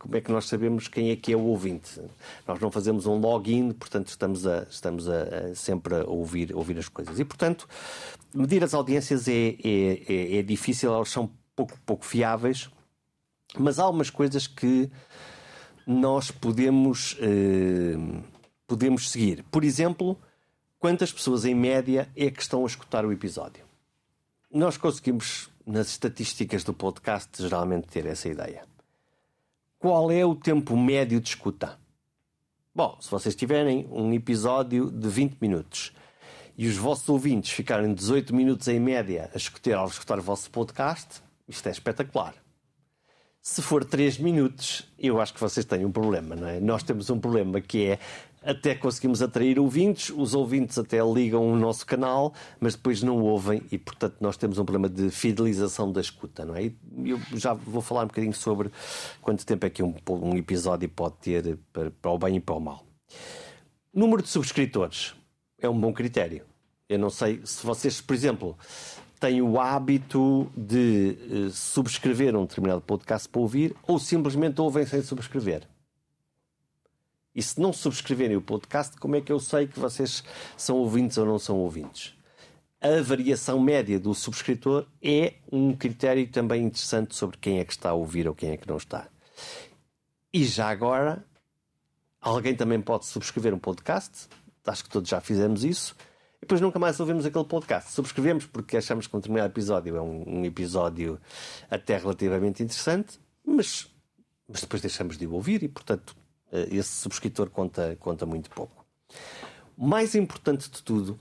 [0.00, 2.00] como é que nós sabemos quem é que é o ouvinte?
[2.48, 6.78] Nós não fazemos um login, portanto, estamos, a, estamos a, a sempre a ouvir, ouvir
[6.78, 7.20] as coisas.
[7.20, 7.68] E, portanto,
[8.34, 12.70] medir as audiências é, é, é, é difícil, elas são pouco, pouco fiáveis,
[13.58, 14.90] mas há umas coisas que
[15.86, 18.22] nós podemos, eh,
[18.66, 19.44] podemos seguir.
[19.50, 20.18] Por exemplo,
[20.86, 23.64] quantas pessoas em média é que estão a escutar o episódio.
[24.48, 28.62] Nós conseguimos, nas estatísticas do podcast, geralmente ter essa ideia.
[29.80, 31.76] Qual é o tempo médio de escuta?
[32.72, 35.92] Bom, se vocês tiverem um episódio de 20 minutos
[36.56, 40.48] e os vossos ouvintes ficarem 18 minutos em média a escutar, ao escutar o vosso
[40.52, 42.32] podcast, isto é espetacular.
[43.42, 46.60] Se for 3 minutos, eu acho que vocês têm um problema, não é?
[46.60, 47.98] Nós temos um problema que é
[48.46, 53.62] até conseguimos atrair ouvintes, os ouvintes até ligam o nosso canal, mas depois não ouvem
[53.72, 56.72] e, portanto, nós temos um problema de fidelização da escuta, não é?
[57.04, 58.70] Eu já vou falar um bocadinho sobre
[59.20, 62.54] quanto tempo é que um, um episódio pode ter para, para o bem e para
[62.54, 62.84] o mal.
[63.92, 65.14] Número de subscritores
[65.60, 66.44] é um bom critério.
[66.88, 68.56] Eu não sei se vocês, por exemplo,
[69.18, 75.02] têm o hábito de uh, subscrever um determinado podcast para ouvir ou simplesmente ouvem sem
[75.02, 75.66] subscrever.
[77.36, 80.24] E se não subscreverem o podcast, como é que eu sei que vocês
[80.56, 82.14] são ouvintes ou não são ouvintes?
[82.80, 87.90] A variação média do subscritor é um critério também interessante sobre quem é que está
[87.90, 89.08] a ouvir ou quem é que não está.
[90.32, 91.22] E já agora,
[92.22, 94.28] alguém também pode subscrever um podcast,
[94.66, 95.94] acho que todos já fizemos isso,
[96.38, 97.92] e depois nunca mais ouvimos aquele podcast.
[97.92, 101.20] Subscrevemos porque achamos que um determinado episódio é um, um episódio
[101.70, 103.86] até relativamente interessante, mas,
[104.48, 106.16] mas depois deixamos de o ouvir e, portanto,
[106.70, 108.84] esse subscritor conta, conta muito pouco.
[109.76, 111.18] Mais importante de tudo,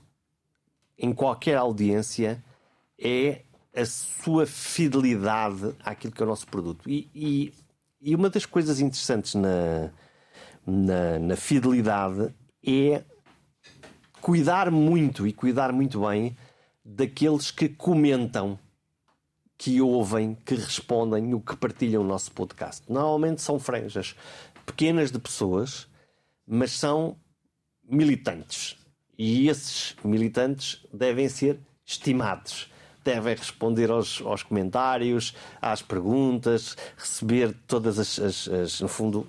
[0.98, 2.44] em qualquer audiência,
[2.98, 3.42] é
[3.76, 6.90] a sua fidelidade àquilo que é o nosso produto.
[6.90, 7.54] E, e,
[8.02, 9.92] e uma das coisas interessantes na,
[10.66, 12.34] na, na, fidelidade
[12.66, 13.04] é
[14.22, 16.38] cuidar muito e cuidar muito bem
[16.84, 18.58] daqueles que comentam,
[19.58, 22.84] que ouvem, que respondem, o que partilham o nosso podcast.
[22.90, 24.16] Normalmente são franjas
[24.66, 25.88] pequenas de pessoas,
[26.48, 27.18] mas são
[27.84, 28.78] militantes.
[29.18, 32.70] E esses militantes devem ser estimados.
[33.04, 39.28] Devem responder aos, aos comentários, às perguntas, receber todas as, as, as, No fundo,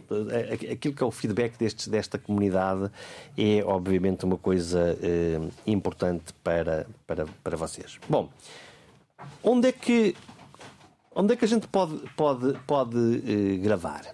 [0.72, 2.90] aquilo que é o feedback destes, desta comunidade
[3.36, 8.00] é, obviamente, uma coisa eh, importante para, para, para vocês.
[8.08, 8.30] Bom,
[9.42, 10.16] onde é que,
[11.14, 12.96] onde é que a gente pode, pode, pode
[13.26, 14.06] eh, gravar?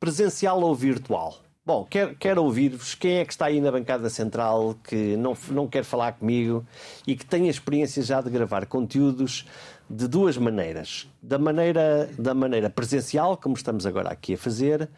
[0.00, 1.38] Presencial ou virtual?
[1.64, 2.94] Bom, quero, quero ouvir-vos.
[2.94, 6.66] Quem é que está aí na bancada central que não, não quer falar comigo
[7.06, 9.46] e que tem a experiência já de gravar conteúdos
[9.88, 11.06] de duas maneiras?
[11.22, 14.88] Da maneira, da maneira presencial, como estamos agora aqui a fazer,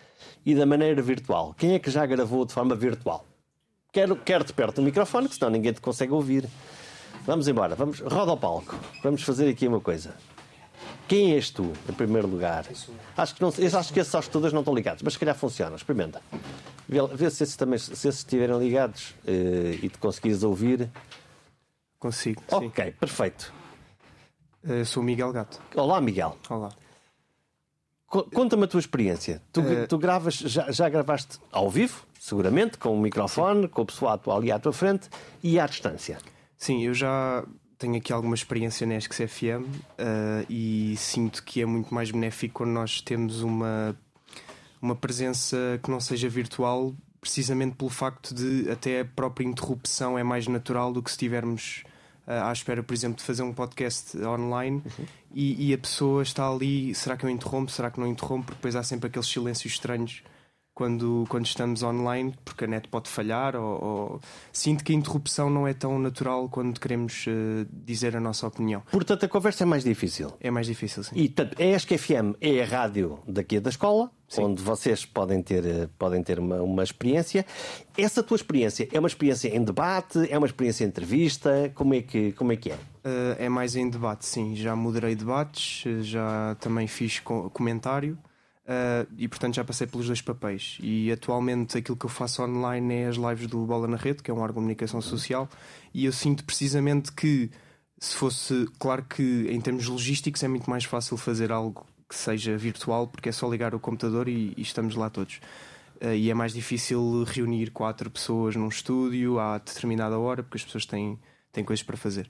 [0.46, 1.52] e da maneira virtual.
[1.58, 3.26] Quem é que já gravou de forma virtual?
[3.92, 6.48] Quero, quero-te perto do microfone, senão ninguém te consegue ouvir.
[7.26, 8.78] Vamos embora, vamos, roda ao palco.
[9.02, 10.14] Vamos fazer aqui uma coisa.
[11.08, 12.66] Quem és tu, em primeiro lugar?
[13.16, 15.76] Acho que, não, acho que esses aos todos não estão ligados, mas se calhar funciona.
[15.76, 16.22] Experimenta.
[16.88, 20.90] Vê, vê se, esses também, se esses estiverem ligados uh, e te conseguires ouvir.
[21.98, 22.42] Consigo.
[22.50, 22.92] Ok, sim.
[22.92, 23.52] perfeito.
[24.64, 25.60] Uh, sou Miguel Gato.
[25.74, 26.36] Olá, Miguel.
[26.48, 26.70] Olá.
[28.06, 29.40] Conta-me a tua experiência.
[29.52, 29.86] Tu, uh...
[29.88, 32.06] tu gravas, já, já gravaste ao vivo?
[32.22, 35.10] seguramente, com o microfone, com a pessoa atual ali à tua frente
[35.42, 36.18] e à distância.
[36.56, 37.44] Sim, eu já
[37.82, 42.54] tenho aqui alguma experiência na ESC FM uh, e sinto que é muito mais benéfico
[42.54, 43.96] quando nós temos uma,
[44.80, 50.22] uma presença que não seja virtual, precisamente pelo facto de até a própria interrupção é
[50.22, 51.82] mais natural do que se estivermos
[52.24, 55.04] uh, à espera, por exemplo, de fazer um podcast online uhum.
[55.34, 58.46] e, e, a pessoa está ali, será que eu interrompo, será que não interrompo?
[58.46, 60.22] Porque depois há sempre aqueles silêncios estranhos
[60.74, 64.20] quando, quando estamos online, porque a net pode falhar, ou, ou...
[64.52, 68.82] sinto que a interrupção não é tão natural quando queremos uh, dizer a nossa opinião.
[68.90, 70.32] Portanto, a conversa é mais difícil.
[70.40, 71.14] É mais difícil, sim.
[71.14, 74.42] E tanto, a ESC FM é a rádio daqui da escola, sim.
[74.42, 77.44] onde vocês podem ter, eh, podem ter uma, uma experiência.
[77.96, 81.70] Essa tua experiência é uma experiência em debate, é uma experiência em entrevista?
[81.74, 82.74] Como é que, como é, que é?
[82.74, 84.56] Uh, é mais em debate, sim.
[84.56, 88.16] Já moderei debates, já também fiz comentário.
[88.64, 90.78] Uh, e portanto já passei pelos dois papéis.
[90.80, 94.30] E atualmente aquilo que eu faço online é as lives do Bola na Rede, que
[94.30, 95.48] é um órgão de comunicação social,
[95.92, 97.50] e eu sinto precisamente que
[97.98, 102.56] se fosse, claro que em termos logísticos é muito mais fácil fazer algo que seja
[102.56, 105.40] virtual, porque é só ligar o computador e, e estamos lá todos.
[106.00, 110.64] Uh, e é mais difícil reunir quatro pessoas num estúdio à determinada hora, porque as
[110.64, 111.18] pessoas têm,
[111.52, 112.28] têm coisas para fazer.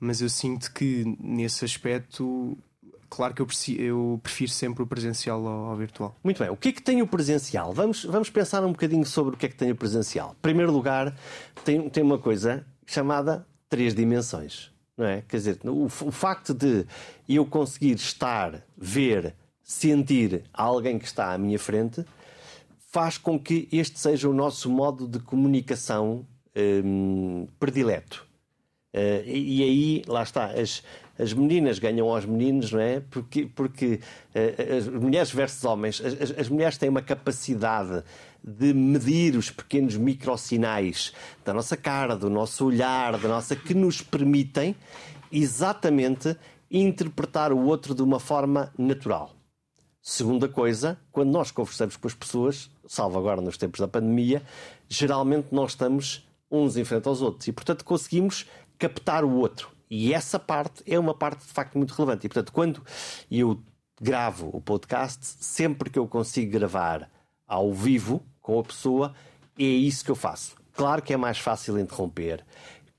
[0.00, 2.56] Mas eu sinto que nesse aspecto
[3.14, 3.46] claro que eu,
[3.78, 6.16] eu, prefiro sempre o presencial ao, ao, virtual.
[6.22, 6.50] Muito bem.
[6.50, 7.72] O que é que tem o presencial?
[7.72, 10.34] Vamos, vamos pensar um bocadinho sobre o que é que tem o presencial.
[10.38, 11.16] Em primeiro lugar,
[11.64, 14.72] tem, tem uma coisa chamada três dimensões.
[14.96, 15.22] Não é?
[15.28, 16.86] Quer dizer, o, o facto de
[17.28, 22.04] eu conseguir estar, ver, sentir alguém que está à minha frente
[22.90, 28.26] faz com que este seja o nosso modo de comunicação hum, predileto.
[28.94, 30.80] Uh, e, e, aí, lá está, as,
[31.18, 33.00] as meninas ganham aos meninos, não é?
[33.00, 34.00] Porque, porque
[34.34, 38.02] uh, as mulheres versus homens, as, as, mulheres têm uma capacidade
[38.42, 41.12] de medir os pequenos microsinais
[41.44, 44.74] da nossa cara, do nosso olhar, da nossa que nos permitem
[45.30, 46.36] exatamente
[46.70, 49.34] interpretar o outro de uma forma natural.
[50.02, 54.42] Segunda coisa, quando nós conversamos com as pessoas, salvo agora nos tempos da pandemia,
[54.88, 58.46] geralmente nós estamos uns em frente aos outros e, portanto, conseguimos
[58.78, 59.73] captar o outro.
[59.90, 62.26] E essa parte é uma parte de facto muito relevante.
[62.26, 62.82] E portanto, quando
[63.30, 63.62] eu
[64.00, 67.10] gravo o podcast, sempre que eu consigo gravar
[67.46, 69.14] ao vivo com a pessoa,
[69.58, 70.56] é isso que eu faço.
[70.72, 72.44] Claro que é mais fácil interromper.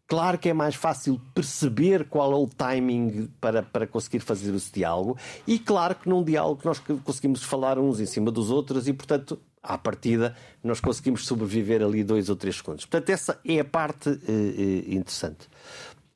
[0.08, 4.72] Claro que é mais fácil perceber qual é o timing para, para conseguir fazer esse
[4.72, 5.18] diálogo.
[5.48, 9.40] E claro que num diálogo nós conseguimos falar uns em cima dos outros e, portanto,
[9.64, 12.86] à partida, nós conseguimos sobreviver ali dois ou três segundos.
[12.86, 15.50] Portanto, essa é a parte uh, uh, interessante.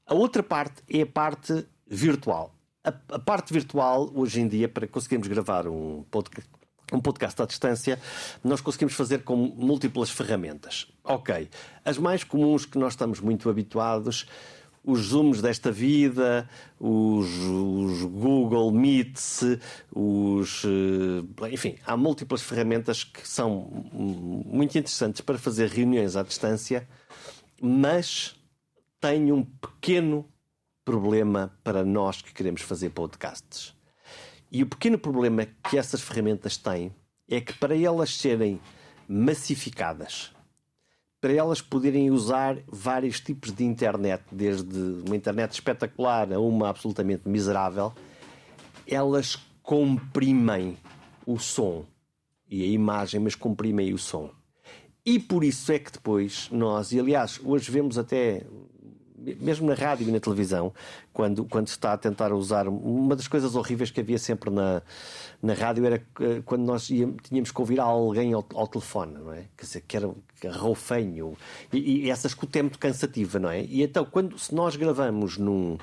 [0.10, 2.56] A outra parte é a parte virtual.
[2.84, 6.50] A, a, parte virtual, hoje em dia, para conseguirmos gravar um podcast,
[6.91, 8.00] um podcast à distância,
[8.43, 10.91] nós conseguimos fazer com múltiplas ferramentas.
[11.04, 11.48] Ok.
[11.86, 14.26] As mais comuns que nós estamos muito habituados,
[14.84, 19.41] os Zooms desta vida, os, os Google Meets,
[19.93, 20.63] os.
[20.65, 26.88] Eh, enfim, há múltiplas ferramentas que são muito interessantes para fazer reuniões à distância,
[27.62, 28.38] mas
[29.00, 30.26] tem um pequeno
[30.84, 33.74] problema para nós que queremos fazer podcasts.
[34.52, 36.94] E o pequeno problema que essas ferramentas têm
[37.28, 38.60] é que para elas serem
[39.08, 40.32] massificadas,
[41.22, 47.28] para elas poderem usar vários tipos de internet, desde uma internet espetacular a uma absolutamente
[47.28, 47.94] miserável,
[48.88, 50.78] elas comprimem
[51.26, 51.86] o som
[52.50, 54.32] e a imagem, mas comprimem o som.
[55.06, 58.46] E por isso é que depois nós, e aliás, hoje vemos até
[59.39, 60.74] mesmo na rádio e na televisão,
[61.13, 62.68] quando, quando se está a tentar usar.
[62.68, 64.82] Uma das coisas horríveis que havia sempre na,
[65.42, 69.34] na rádio era eh, quando nós íamos, tínhamos que ouvir alguém ao, ao, telefone, não
[69.34, 69.46] é?
[69.58, 70.12] Quer dizer, que era
[70.58, 71.36] roufenho.
[71.72, 73.63] E, e essa escuta é muito cansativa, não é?
[73.63, 75.78] E então, quando, se nós gravamos num.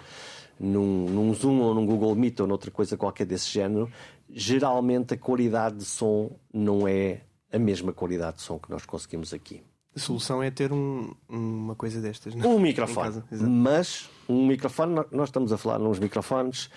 [0.59, 3.93] Num, num, Zoom ou num Google Meet ou noutra coisa qualquer desse género,
[4.31, 7.21] geralmente a qualidade de som não é
[7.53, 9.62] a mesma qualidade de som que nós conseguimos aqui.
[9.97, 12.34] A solução é ter um, uma coisa destas.
[12.34, 12.44] Não?
[12.44, 12.55] É?
[12.55, 13.22] Um microfone.
[13.30, 16.68] Mas um microfone, nós estamos a falar nos microfones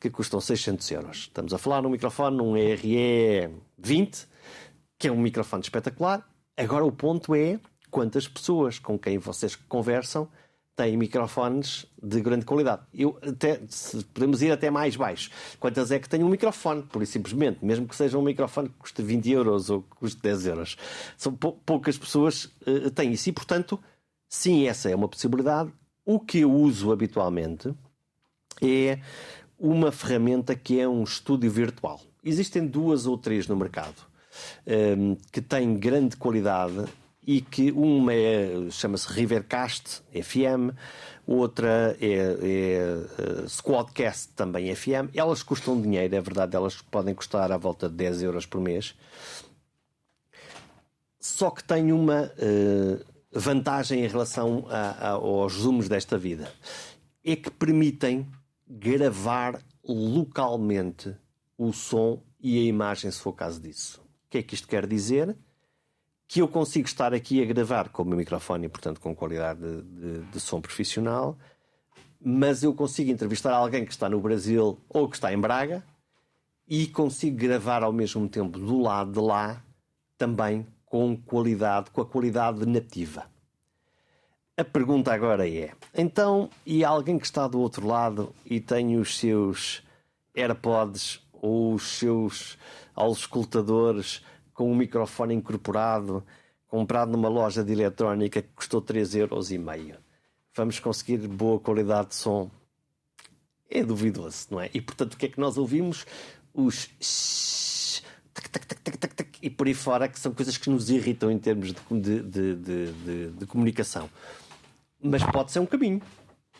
[0.00, 1.16] que custam 600 euros.
[1.18, 4.26] Estamos a falar num microfone, num RE20,
[4.98, 6.28] que é um microfone espetacular.
[6.56, 7.60] Agora o ponto é
[7.90, 10.28] quantas pessoas com quem vocês conversam
[10.76, 12.82] têm microfones de grande qualidade.
[12.92, 13.60] Eu até,
[14.12, 15.30] podemos ir até mais baixo.
[15.60, 18.74] Quantas é que têm um microfone, por e simplesmente, mesmo que seja um microfone que
[18.76, 20.76] custe 20 euros ou que custe 10 euros.
[21.16, 23.80] São poucas pessoas uh, têm isso e, portanto,
[24.28, 25.72] sim, essa é uma possibilidade.
[26.04, 27.72] O que eu uso habitualmente
[28.60, 28.98] é
[29.58, 32.00] uma ferramenta que é um estúdio virtual.
[32.22, 33.94] Existem duas ou três no mercado
[34.66, 36.84] um, ehm, que têm grande qualidade
[37.26, 40.76] e que uma é, chama-se Rivercast FM,
[41.26, 45.14] outra é, é uh, Squadcast também FM.
[45.14, 48.94] Elas custam dinheiro, é verdade, elas podem custar à volta de 10 euros por mês.
[51.18, 56.52] Só que tem uma uh, vantagem em relação a, a, aos zooms desta vida.
[57.24, 58.26] É que permitem
[58.68, 61.14] gravar localmente
[61.56, 64.02] o som e a imagem, se for o caso disso.
[64.26, 65.34] O que é que isto quer dizer?
[66.26, 69.82] Que eu consigo estar aqui a gravar com o meu microfone, portanto, com qualidade de,
[69.82, 71.36] de, de som profissional,
[72.20, 75.84] mas eu consigo entrevistar alguém que está no Brasil ou que está em Braga
[76.66, 79.62] e consigo gravar ao mesmo tempo do lado de lá
[80.16, 83.26] também com qualidade, com a qualidade nativa.
[84.56, 89.18] A pergunta agora é: então, e alguém que está do outro lado e tem os
[89.18, 89.82] seus
[90.34, 92.56] AirPods ou os seus
[92.94, 94.22] auscultadores
[94.54, 96.24] com um microfone incorporado,
[96.68, 99.50] comprado numa loja de eletrónica que custou 3,5 euros.
[100.56, 102.50] Vamos conseguir boa qualidade de som?
[103.68, 104.70] É duvidoso, não é?
[104.72, 106.06] E portanto, o que é que nós ouvimos?
[106.52, 106.88] Os
[109.42, 113.30] e por aí fora, que são coisas que nos irritam em termos de, de, de,
[113.32, 114.08] de comunicação.
[115.02, 116.00] Mas pode ser um caminho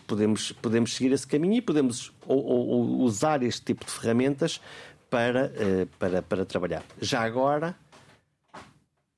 [0.07, 4.61] podemos, podemos seguir esse caminho e podemos ou, ou, usar este tipo de ferramentas
[5.11, 6.82] para, uh, para, para trabalhar.
[7.01, 7.76] Já agora,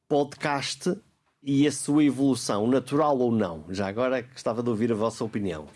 [0.08, 0.96] podcast
[1.42, 5.66] e a sua evolução, natural ou não, já agora gostava de ouvir a vossa opinião,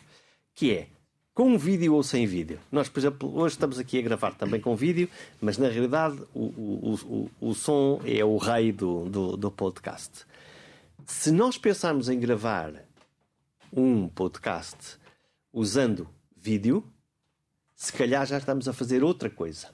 [0.55, 0.89] que é
[1.33, 2.59] com vídeo ou sem vídeo.
[2.71, 5.09] Nós, por exemplo, hoje estamos aqui a gravar também com vídeo,
[5.41, 10.27] mas na realidade o, o, o, o som é o rei do, do, do podcast.
[11.07, 12.73] Se nós pensarmos em gravar
[13.73, 14.99] um podcast
[15.53, 16.85] usando vídeo,
[17.75, 19.69] se calhar já estamos a fazer outra coisa.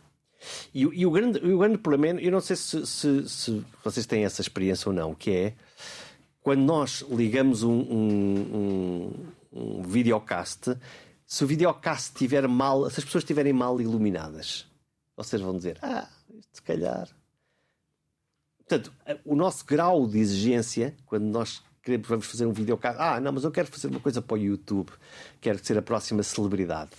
[0.74, 4.24] E, e o, grande, o grande problema, eu não sei se, se, se, vocês têm
[4.24, 5.54] essa experiência ou não, que é
[6.42, 10.76] quando nós ligamos um, um, um, um videocast,
[11.26, 14.66] se o videocast estiver mal, se as pessoas estiverem mal iluminadas,
[15.16, 16.08] vocês vão dizer, ah,
[16.52, 17.08] se calhar.
[18.58, 18.92] Portanto,
[19.24, 22.96] o nosso grau de exigência, quando nós queremos, vamos fazer um videocast.
[23.00, 24.90] Ah, não, mas eu quero fazer uma coisa para o YouTube,
[25.40, 26.90] quero ser a próxima celebridade.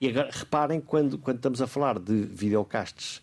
[0.00, 3.22] E agora, reparem, quando, quando estamos a falar de videocasts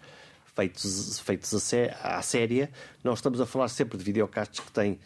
[0.55, 2.71] feitos, feitos a, sé, à séria,
[3.03, 4.99] nós estamos a falar sempre de videocasts que têm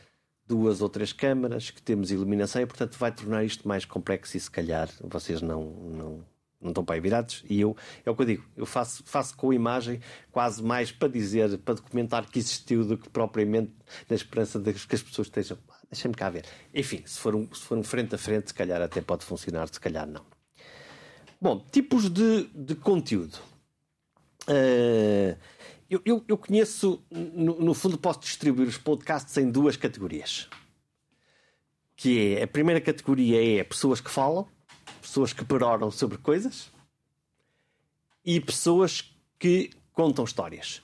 [0.46, 4.40] duas ou três câmaras, que temos iluminação e, portanto, vai tornar isto mais complexo e,
[4.40, 6.26] se calhar, vocês não, não,
[6.62, 7.44] não estão para aí virados.
[7.50, 10.00] E eu, é o que eu digo, eu faço, faço com a imagem
[10.32, 13.74] quase mais para dizer, para documentar que existiu do que propriamente
[14.10, 15.58] na esperança de que as pessoas estejam.
[15.92, 16.46] Deixa-me cá ver.
[16.74, 19.68] Enfim, se for, um, se for um frente a frente, se calhar até pode funcionar,
[19.68, 20.37] se calhar não.
[21.40, 23.38] Bom, tipos de, de conteúdo.
[24.48, 25.38] Uh,
[25.90, 30.50] eu, eu, eu, conheço, no, no, fundo, posso distribuir os podcasts em duas categorias.
[31.96, 34.48] Que é, a primeira categoria é pessoas que falam,
[35.02, 36.72] pessoas que peroram sobre coisas
[38.26, 40.82] e pessoas que contam histórias.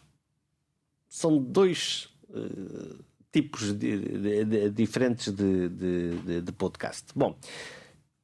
[1.08, 7.08] São dois uh, tipos de, de, de, diferentes de, podcast.
[7.16, 7.38] Bom,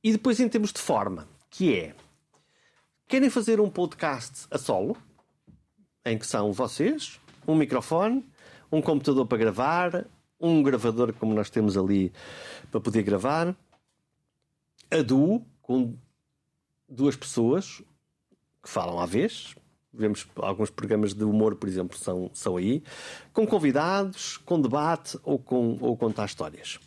[0.04, 1.96] e depois em termos de forma, que é
[3.10, 4.96] querem fazer um podcast a solo,
[6.06, 8.24] em que são vocês, um microfone,
[8.72, 10.06] um computador para gravar,
[10.40, 12.14] um gravador como nós temos ali
[12.70, 13.58] para poder gravar,
[14.92, 15.98] a duo, com
[16.88, 17.82] duas pessoas
[18.62, 19.56] que falam à vez.
[19.92, 22.84] Vemos alguns programas de humor, por exemplo, são, são aí,
[23.34, 26.80] com convidados, com debate ou com ou contar histórias.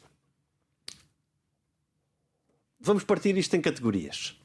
[2.79, 4.41] Vamos partir isto em categorias.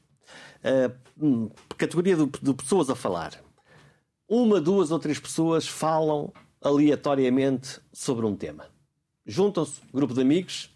[0.64, 3.32] Uh, categoria de pessoas a falar.
[4.28, 8.66] Uma, duas ou três pessoas falam aleatoriamente sobre um tema.
[9.24, 10.70] Juntam-se, grupo de amigos,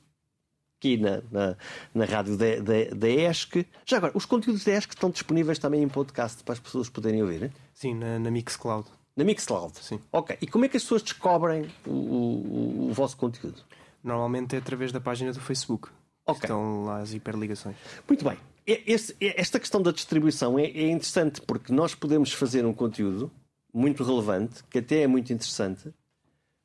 [0.79, 1.57] aqui na, na,
[1.95, 3.67] na rádio da ESC.
[3.87, 7.23] Já agora, os conteúdos da ESC estão disponíveis também em podcast para as pessoas poderem
[7.23, 7.45] ouvir?
[7.45, 7.53] Hein?
[7.73, 8.89] Sim, na, na Mixcloud.
[9.17, 9.77] Na Mixcloud?
[9.79, 10.01] Sim.
[10.11, 10.37] Ok.
[10.41, 13.63] E como é que as pessoas descobrem o, o, o vosso conteúdo?
[14.03, 15.89] Normalmente é através da página do Facebook.
[16.27, 16.43] Okay.
[16.43, 17.77] Estão lá as hiperligações.
[18.09, 18.39] Muito bem.
[18.67, 23.31] Esse, esta questão da distribuição é, é interessante porque nós podemos fazer um conteúdo
[23.75, 25.93] muito relevante, que até é muito interessante,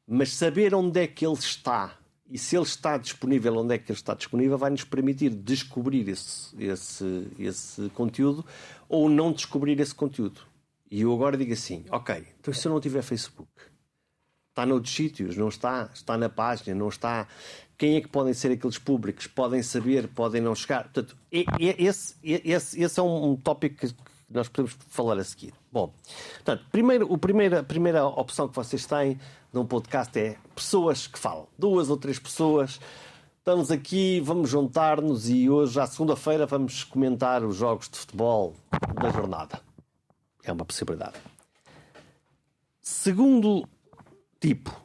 [0.07, 1.97] mas saber onde é que ele está
[2.29, 6.07] e se ele está disponível, onde é que ele está disponível, vai nos permitir descobrir
[6.09, 8.45] esse, esse, esse conteúdo
[8.89, 10.41] ou não descobrir esse conteúdo.
[10.91, 13.49] E eu agora digo assim: ok, então se eu não tiver Facebook,
[14.57, 17.27] está noutros sítios, não está, está na página, não está.
[17.77, 19.27] Quem é que podem ser aqueles públicos?
[19.27, 20.85] Podem saber, podem não chegar.
[20.85, 23.95] Portanto, esse, esse, esse é um tópico que,
[24.27, 25.53] nós podemos falar a seguir.
[25.71, 25.93] Bom,
[26.33, 29.19] portanto, primeiro, o primeiro, a primeira opção que vocês têm
[29.53, 31.47] num podcast é pessoas que falam.
[31.57, 32.79] Duas ou três pessoas.
[33.37, 38.55] Estamos aqui, vamos juntar-nos e hoje, à segunda-feira, vamos comentar os jogos de futebol
[39.01, 39.61] da jornada.
[40.43, 41.15] É uma possibilidade.
[42.81, 43.67] Segundo
[44.39, 44.81] tipo,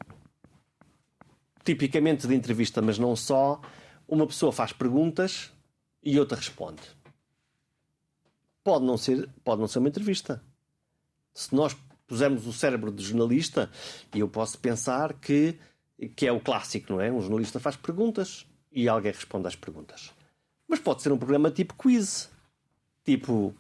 [1.65, 3.61] tipicamente de entrevista, mas não só,
[4.09, 5.53] uma pessoa faz perguntas
[6.03, 6.83] e outra responde.
[8.65, 10.43] Pode não ser, pode não ser uma entrevista.
[11.35, 11.77] Se nós
[12.07, 13.71] pusermos o cérebro do jornalista,
[14.15, 15.59] eu posso pensar que,
[16.15, 17.11] que é o clássico, não é?
[17.11, 20.13] Um jornalista faz perguntas e alguém responde às perguntas.
[20.69, 22.31] Mas pode ser um programa tipo quiz.
[23.05, 23.55] Tipo,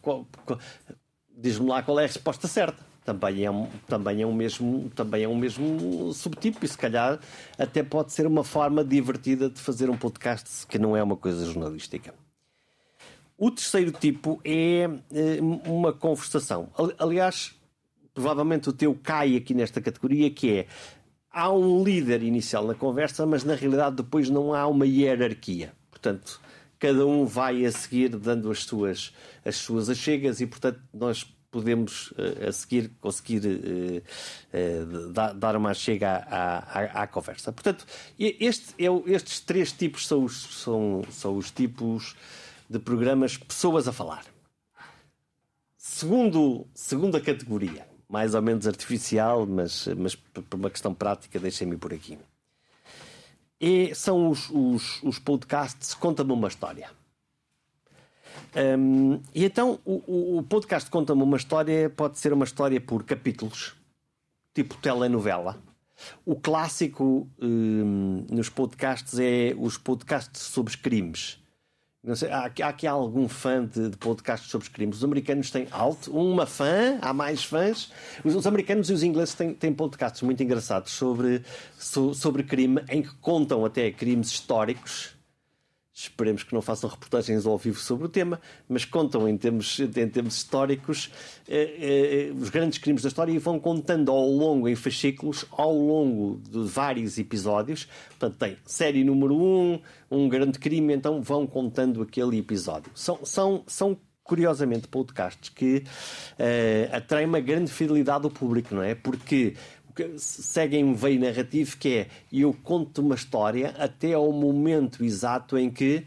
[1.30, 5.28] diz-me lá qual é a resposta certa também é também é um mesmo também é
[5.28, 7.18] um mesmo subtipo e se calhar
[7.58, 11.44] até pode ser uma forma divertida de fazer um podcast que não é uma coisa
[11.44, 12.14] jornalística.
[13.36, 16.68] O terceiro tipo é eh, uma conversação.
[16.96, 17.54] Aliás,
[18.14, 20.66] provavelmente o teu cai aqui nesta categoria que é
[21.28, 25.72] há um líder inicial na conversa, mas na realidade depois não há uma hierarquia.
[25.90, 26.40] Portanto,
[26.78, 29.12] cada um vai a seguir dando as suas
[29.44, 34.02] as suas achegas e portanto nós podemos eh, a seguir conseguir uh,
[34.98, 37.52] uh, dar uma chega à, à, à, conversa.
[37.52, 37.86] Portanto,
[38.18, 42.16] este é, estes três tipos são os, são, são os tipos
[42.68, 44.24] de programas pessoas a falar.
[45.76, 51.92] Segundo, segunda categoria, mais ou menos artificial, mas, mas por uma questão prática, deixem-me por
[51.92, 52.18] aqui.
[53.60, 57.01] E são os, os, os podcasts Conta-me uma História.
[58.54, 63.74] Um, e então o, o podcast conta-me uma história, pode ser uma história por capítulos,
[64.54, 65.58] tipo telenovela.
[66.24, 71.38] O clássico um, nos podcasts é os podcasts sobre crimes.
[72.16, 74.96] Sei, há, há aqui algum fã de, de, podcasts sobre crimes?
[74.96, 77.92] Os americanos têm alto, uma fã, há mais fãs.
[78.24, 81.44] Os, os americanos e os ingleses têm, têm podcasts muito engraçados sobre,
[81.78, 85.14] so, sobre crime, em que contam até crimes históricos
[85.94, 90.08] Esperemos que não façam reportagens ao vivo sobre o tema, mas contam em termos, em
[90.08, 91.10] termos históricos
[91.46, 95.74] eh, eh, os grandes crimes da história e vão contando ao longo, em fascículos, ao
[95.74, 97.86] longo de vários episódios.
[98.08, 99.80] Portanto, tem série número 1, um,
[100.10, 102.90] um grande crime, então vão contando aquele episódio.
[102.94, 105.84] São, são, são curiosamente, podcasts que
[106.38, 108.94] eh, atraem uma grande fidelidade do público, não é?
[108.94, 109.56] Porque
[110.16, 115.70] seguem um veio narrativo que é eu conto uma história até ao momento exato em
[115.70, 116.06] que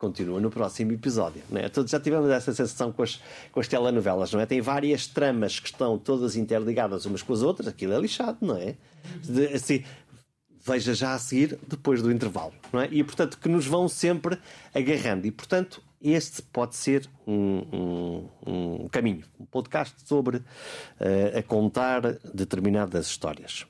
[0.00, 1.42] continua no próximo episódio.
[1.50, 1.68] Não é?
[1.68, 3.20] Todos já tivemos essa sensação com as,
[3.52, 4.46] com as telenovelas, não é?
[4.46, 8.56] Tem várias tramas que estão todas interligadas umas com as outras, aquilo é lixado, não
[8.56, 8.76] é?
[9.22, 9.84] De, assim,
[10.66, 12.88] veja já a seguir, depois do intervalo, não é?
[12.90, 14.38] E portanto que nos vão sempre
[14.74, 15.26] agarrando.
[15.26, 22.00] E portanto este pode ser um, um, um caminho, um podcast sobre uh, a contar
[22.34, 23.66] determinadas histórias.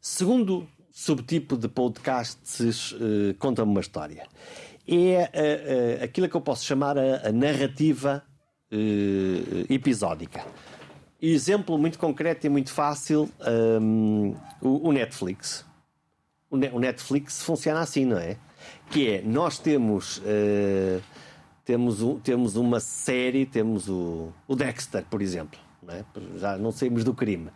[0.00, 4.26] Segundo subtipo de podcasts uh, conta-me uma história.
[4.88, 8.24] É uh, aquilo que eu posso chamar a, a narrativa
[9.70, 10.44] episódica.
[11.20, 13.30] Exemplo muito concreto e muito fácil:
[13.80, 15.64] um, o, o Netflix.
[16.50, 18.36] O, o Netflix funciona assim, não é?
[18.90, 21.02] Que é nós temos uh,
[21.66, 25.58] temos, um, temos uma série, temos o, o Dexter, por exemplo,
[25.88, 26.04] é?
[26.38, 27.50] já não saímos do crime.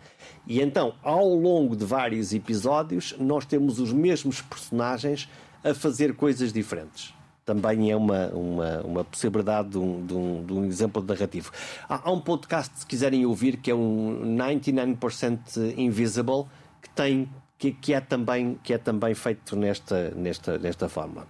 [0.46, 5.28] E então, ao longo de vários episódios, nós temos os mesmos personagens
[5.62, 7.14] a fazer coisas diferentes.
[7.44, 11.52] Também é uma, uma, uma possibilidade de um, de, um, de um exemplo narrativo.
[11.88, 16.46] Há, há um podcast, se quiserem ouvir, que é um 99% Invisible,
[16.82, 17.28] que tem
[17.60, 21.26] que, que, é, também, que é também feito nesta, nesta, nesta forma.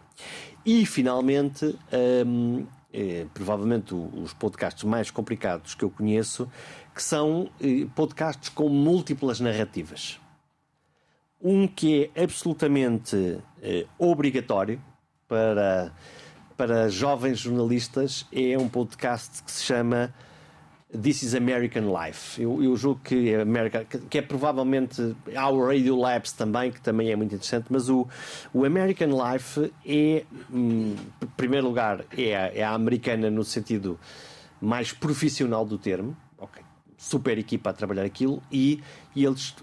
[0.64, 1.76] E, finalmente,
[2.92, 6.48] é, provavelmente os podcasts mais complicados que eu conheço,
[6.94, 10.20] que são eh, podcasts com múltiplas narrativas.
[11.42, 14.80] Um que é absolutamente eh, obrigatório
[15.26, 15.92] para,
[16.56, 20.14] para jovens jornalistas é um podcast que se chama
[20.93, 22.43] This is American Life.
[22.43, 27.11] Eu, eu julgo que é, America, que, é provavelmente Our Radio Labs também, que também
[27.11, 28.09] é muito interessante, mas o,
[28.53, 34.01] o American Life é, hum, em primeiro lugar, é a, é a americana no sentido
[34.61, 36.16] mais profissional do termo.
[36.36, 36.61] Ok,
[36.99, 38.82] super equipa a trabalhar aquilo e,
[39.14, 39.55] e eles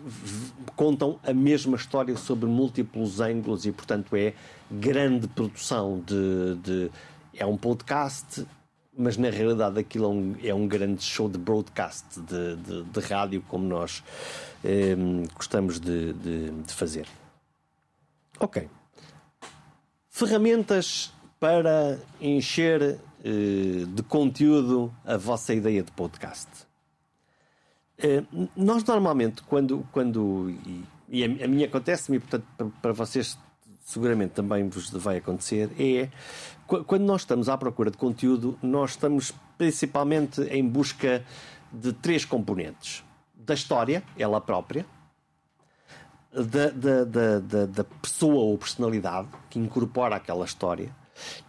[0.77, 4.33] contam a mesma história sobre múltiplos ângulos e, portanto, é
[4.71, 6.91] grande produção de, de
[7.37, 8.47] é um podcast
[8.97, 12.99] mas na realidade aquilo é um, é um grande show de broadcast, de, de, de
[12.99, 14.03] rádio, como nós
[14.63, 14.95] eh,
[15.35, 17.07] gostamos de, de, fazer.
[18.39, 18.67] Ok.
[20.09, 26.47] Ferramentas para encher uh, de conteúdo a vossa ideia de podcast.
[27.99, 29.87] Uh, nós normalmente, quando.
[29.91, 33.37] quando e, e a, a mim acontece-me, portanto, para, para vocês
[33.87, 36.09] seguramente também vos vai acontecer, é
[36.67, 41.23] quando nós estamos à procura de conteúdo, nós estamos principalmente em busca
[41.71, 43.01] de três componentes:
[43.33, 44.85] da história, ela própria,
[46.33, 50.93] da, da, da, da, pessoa ou personalidade que incorpora aquela história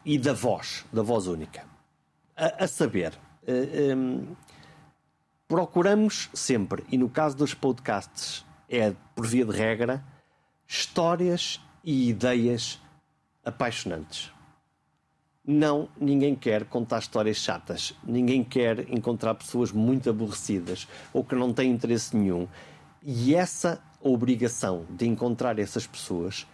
[0.05, 1.65] e da voz, da voz única.
[2.37, 3.17] A, a saber, uh,
[3.49, 4.37] eh, um, ehm,
[5.49, 10.05] procuramos sempre, e no caso dos podcasts é por via de regra,
[10.69, 12.79] histórias e ideias
[13.43, 14.31] apaixonantes.
[15.43, 17.95] Não, ninguém quer contar histórias chatas.
[18.05, 22.47] Ninguém quer encontrar pessoas muito aborrecidas ou que não têm interesse nenhum.
[23.03, 26.47] E essa obrigação de encontrar essas pessoas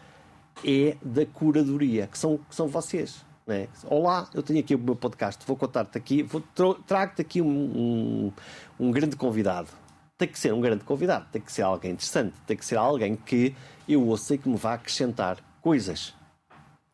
[0.65, 3.27] é da curadoria, que são, que são vocês.
[3.49, 3.67] É?
[3.87, 6.41] Olá, eu tenho aqui o meu podcast, vou contar-te aqui, vou
[6.87, 8.33] trago-te aqui um, um,
[8.79, 9.69] um grande convidado.
[10.17, 13.17] Tem que ser um grande convidado, tem que ser alguém interessante, tem que ser alguém
[13.17, 13.53] que
[13.89, 16.15] eu ouça e que me vá acrescentar coisas.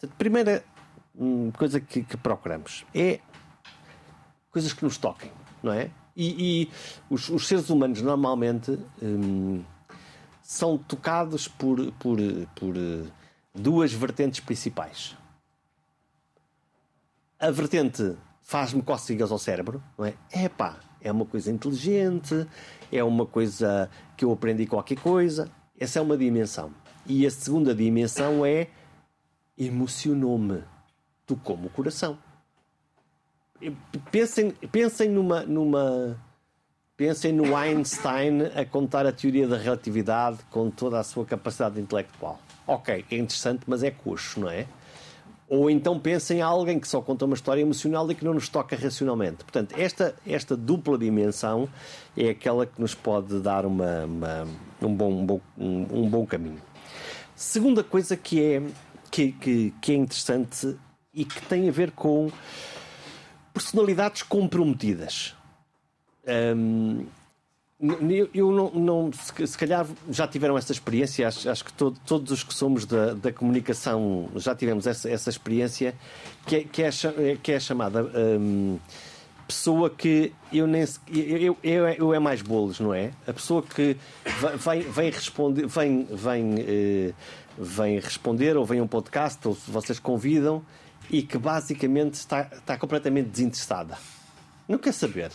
[0.02, 0.64] A primeira
[1.14, 3.20] hum, coisa que, que, procuramos é
[4.50, 5.30] coisas que nos toquem,
[5.62, 5.90] não é?
[6.16, 6.70] E, e
[7.08, 9.62] os, os, seres humanos normalmente hum,
[10.42, 12.18] são tocados por, por,
[12.54, 12.74] por
[13.54, 15.16] duas vertentes principais.
[17.38, 20.14] A vertente faz-me cócegas ao cérebro, não é?
[20.32, 22.46] Epá, é uma coisa inteligente,
[22.92, 25.50] é uma coisa que eu aprendi qualquer coisa.
[25.78, 26.72] Essa é uma dimensão.
[27.06, 28.68] E a segunda dimensão é
[29.56, 30.62] emocionou-me,
[31.26, 32.18] tocou-me o coração.
[34.10, 36.18] Pensem, pensem numa, numa.
[36.96, 42.38] Pensem no Einstein a contar a teoria da relatividade com toda a sua capacidade intelectual.
[42.66, 44.66] Ok, é interessante, mas é coxo, não é?
[45.50, 48.48] Ou então pensem em alguém que só conta uma história emocional e que não nos
[48.48, 49.38] toca racionalmente.
[49.38, 51.68] Portanto, esta, esta dupla dimensão
[52.16, 54.46] é aquela que nos pode dar uma, uma
[54.80, 56.62] um, bom, um, bom, um, um, bom caminho.
[57.40, 58.62] Segunda coisa que é,
[59.10, 60.76] que, que, que é interessante
[61.14, 62.30] e que tem a ver com
[63.54, 65.34] personalidades comprometidas.
[66.58, 67.06] Um,
[68.34, 72.44] eu não, não se, calhar já tiveram essa experiência, acho, acho que todo, todos os
[72.44, 75.94] que somos da, da comunicação já tivemos essa, essa experiência,
[76.46, 76.90] que é, que é,
[77.42, 78.02] que é chamada
[78.38, 78.78] hum,
[79.50, 83.10] pessoa que eu nem eu, eu, eu, é mais bolos, não é?
[83.26, 83.96] A pessoa que
[84.58, 87.12] vem, vem responder, vem, vem, eh,
[87.58, 90.64] vem responder ou vem um podcast ou vocês convidam
[91.10, 93.98] e que basicamente está, está completamente desinteressada.
[94.68, 95.32] Não quer saber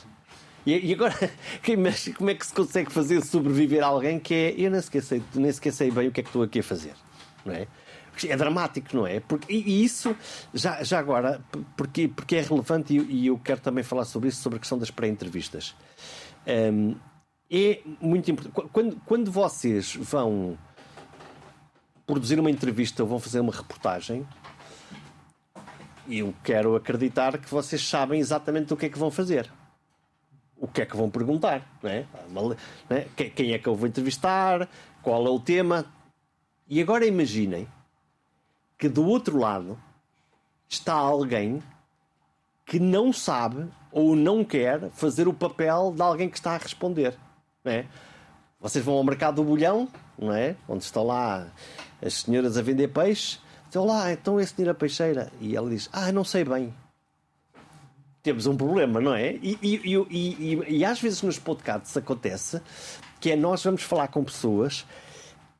[0.66, 1.13] e, agora,
[2.18, 4.55] como é que se consegue fazer sobreviver alguém que é.
[4.57, 6.63] Eu nem sequer sei, nem sequer sei bem o que é que estou aqui a
[6.63, 6.93] fazer,
[7.45, 7.68] não é?
[8.28, 9.20] É dramático, não é?
[9.20, 10.16] Porque, e isso,
[10.53, 11.41] já, já agora,
[11.76, 14.78] porque, porque é relevante e, e eu quero também falar sobre isso, sobre a questão
[14.78, 15.76] das pré-entrevistas.
[16.47, 16.95] Um,
[17.49, 18.70] é muito importante.
[18.72, 20.57] Quando, quando vocês vão
[22.05, 24.28] produzir uma entrevista ou vão fazer uma reportagem,
[26.09, 29.51] eu quero acreditar que vocês sabem exatamente o que é que vão fazer
[30.57, 32.05] o que é que vão perguntar, não é?
[32.89, 33.30] É?
[33.30, 34.68] Quem é que eu vou entrevistar,
[35.01, 35.86] qual é o tema.
[36.68, 37.68] E agora imaginem
[38.78, 39.78] que do outro lado
[40.67, 41.61] está alguém
[42.65, 47.15] que não sabe ou não quer fazer o papel de alguém que está a responder.
[47.63, 47.86] Não é?
[48.59, 50.55] Vocês vão ao mercado do bolhão, não é?
[50.67, 51.47] Onde estão lá
[52.01, 53.39] as senhoras a vender peixe.
[53.65, 55.32] Estão lá, então é a senhora peixeira.
[55.39, 56.73] E ela diz: Ah, não sei bem
[58.26, 59.34] temos um problema, não é?
[59.36, 62.59] E, e, e, e, às vezes nos podcasts acontece
[63.19, 64.84] que é nós vamos falar com pessoas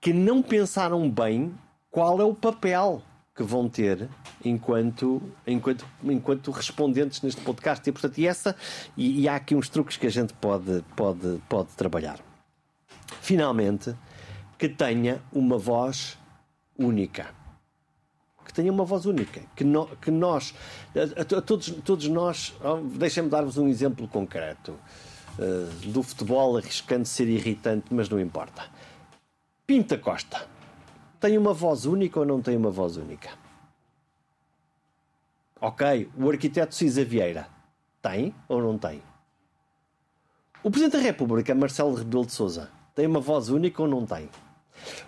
[0.02, 1.54] que não pensaram bem
[1.96, 3.02] qual é o papel
[3.34, 4.10] que vão ter
[4.44, 7.88] enquanto, enquanto, enquanto respondentes neste podcast.
[7.88, 8.54] E, portanto, e, essa,
[8.98, 12.20] e, e há aqui uns truques que a gente pode, pode, pode trabalhar.
[13.22, 13.96] Finalmente,
[14.58, 16.18] que tenha uma voz
[16.78, 17.34] única
[18.44, 20.54] que tenha uma voz única, que, no, que nós,
[20.96, 22.54] a, a, todos, todos nós,
[22.94, 24.78] deixem-me dar-vos um exemplo concreto
[25.40, 28.66] uh, do futebol, arriscando ser irritante, mas não importa.
[29.66, 30.48] Pinta Costa
[31.26, 33.32] tem uma voz única ou não tem uma voz única?
[35.60, 37.48] Ok, o arquiteto Cisa Vieira
[38.00, 39.02] tem ou não tem?
[40.64, 44.30] O Presidente da República, Marcelo Rebelo de Souza, tem uma voz única ou não tem?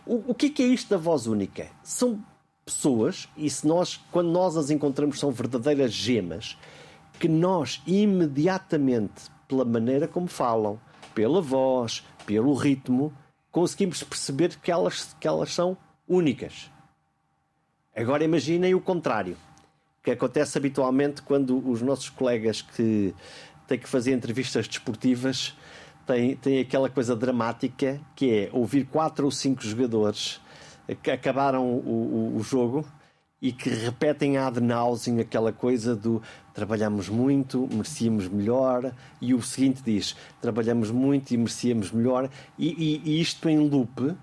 [0.08, 1.68] O, o que é, que é isto da voz única?
[1.84, 2.20] São
[2.66, 6.58] pessoas, e se nós, quando nós as encontramos, são verdadeiras gemas,
[7.20, 10.80] que nós imediatamente, pela maneira como falam,
[11.14, 13.14] pela voz, pelo ritmo,
[13.52, 15.78] conseguimos perceber que elas, que elas são
[16.08, 16.72] únicas.
[17.96, 19.38] Agora imaginem o contrário.
[20.04, 23.14] que acontece habitualmente quando os nossos colegas que
[23.68, 25.54] têm que fazer entrevistas desportivas
[26.06, 30.40] têm, têm aquela coisa dramática que é ouvir quatro ou cinco jogadores
[31.04, 32.86] que acabaram o, o, o jogo
[33.42, 36.22] e que repetem ad nauseam aquela coisa do
[36.54, 38.92] trabalhamos muito, merecíamos melhor,
[39.22, 44.16] e o seguinte diz trabalhamos muito e merecíamos melhor, e, e, e isto em loop,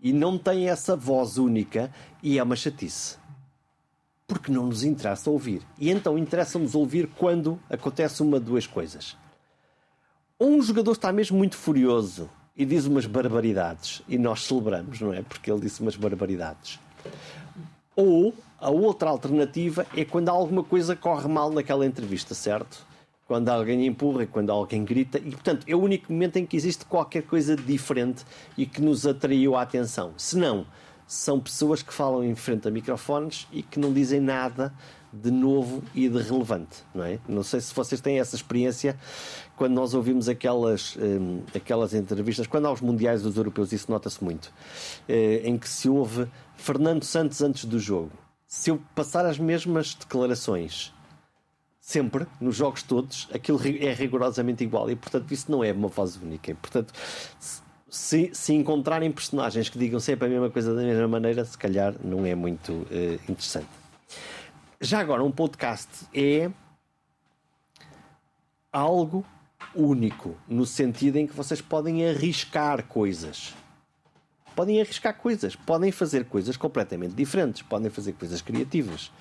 [0.00, 1.92] e não tem essa voz única,
[2.22, 3.16] e é uma chatice.
[4.26, 5.62] Porque não nos interessa ouvir.
[5.78, 9.16] E então interessa-nos ouvir quando acontece uma de duas coisas.
[10.38, 15.22] Um jogador está mesmo muito furioso e diz umas barbaridades, e nós celebramos, não é?
[15.22, 16.78] Porque ele disse umas barbaridades
[17.96, 22.85] ou a outra alternativa é quando alguma coisa corre mal naquela entrevista, certo?
[23.26, 26.84] Quando alguém empurra, quando alguém grita, e portanto é o único momento em que existe
[26.84, 28.24] qualquer coisa diferente
[28.56, 30.12] e que nos atraiu a atenção.
[30.16, 30.64] Se não,
[31.06, 34.72] são pessoas que falam em frente a microfones e que não dizem nada
[35.12, 37.18] de novo e de relevante, não é?
[37.28, 38.98] Não sei se vocês têm essa experiência
[39.56, 44.22] quando nós ouvimos aquelas, um, aquelas entrevistas, quando há os mundiais dos europeus, isso nota-se
[44.22, 44.52] muito,
[45.08, 48.12] eh, em que se ouve Fernando Santos antes do jogo.
[48.46, 50.92] Se eu passar as mesmas declarações
[51.86, 56.16] sempre, nos jogos todos, aquilo é rigorosamente igual e, portanto, isso não é uma voz
[56.16, 56.50] única.
[56.50, 56.92] E, portanto,
[57.88, 61.94] se, se encontrarem personagens que digam sempre a mesma coisa da mesma maneira, se calhar
[62.02, 63.68] não é muito uh, interessante.
[64.80, 66.50] Já agora, um podcast é
[68.72, 69.24] algo
[69.72, 73.54] único, no sentido em que vocês podem arriscar coisas.
[74.56, 79.12] Podem arriscar coisas, podem fazer coisas completamente diferentes, podem fazer coisas criativas.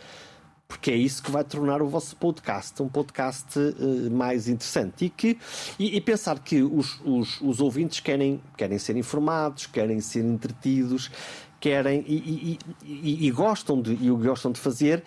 [0.68, 5.06] Porque é isso que vai tornar o vosso podcast um podcast uh, mais interessante.
[5.06, 5.38] E, que,
[5.78, 11.12] e, e pensar que os, os, os, ouvintes querem, querem ser informados, querem ser entretidos,
[11.60, 15.04] querem e, e, e, gostam de, e gostam de fazer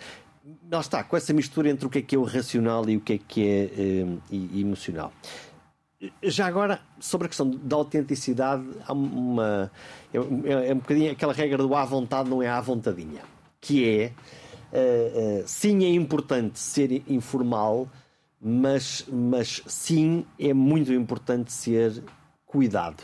[0.71, 3.01] lá está, com essa mistura entre o que é que é o racional e o
[3.01, 5.11] que é que é eh, emocional.
[6.23, 9.69] Já agora, sobre a questão da autenticidade, há uma.
[10.13, 13.21] É, é, é, um bocadinho aquela regra do à vontade, não é à vontadinha.
[13.59, 14.13] Que é.
[14.71, 17.89] Uh, uh, sim, é importante ser informal,
[18.39, 22.03] mas, mas sim, é muito importante ser
[22.45, 23.03] cuidado.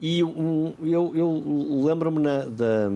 [0.00, 2.90] E um, eu, eu lembro-me da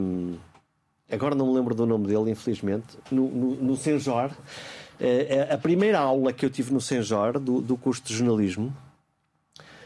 [1.10, 4.30] agora não me lembro do nome dele, infelizmente, no, no, no Senjor.
[4.30, 8.74] Uh, a primeira aula que eu tive no Senjor, do, do curso de jornalismo,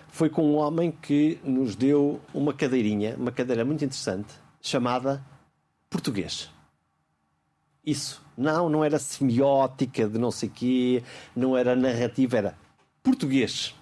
[0.09, 5.25] foi com um homem que nos deu uma cadeirinha, uma cadeira muito interessante, chamada
[5.89, 6.51] Português.
[7.85, 8.23] Isso.
[8.37, 11.03] Não, não era semiótica de não sei quê,
[11.35, 12.59] não era narrativa, era
[13.03, 13.75] português.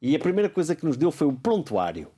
[0.00, 2.08] E a primeira coisa que nos deu foi o prontuário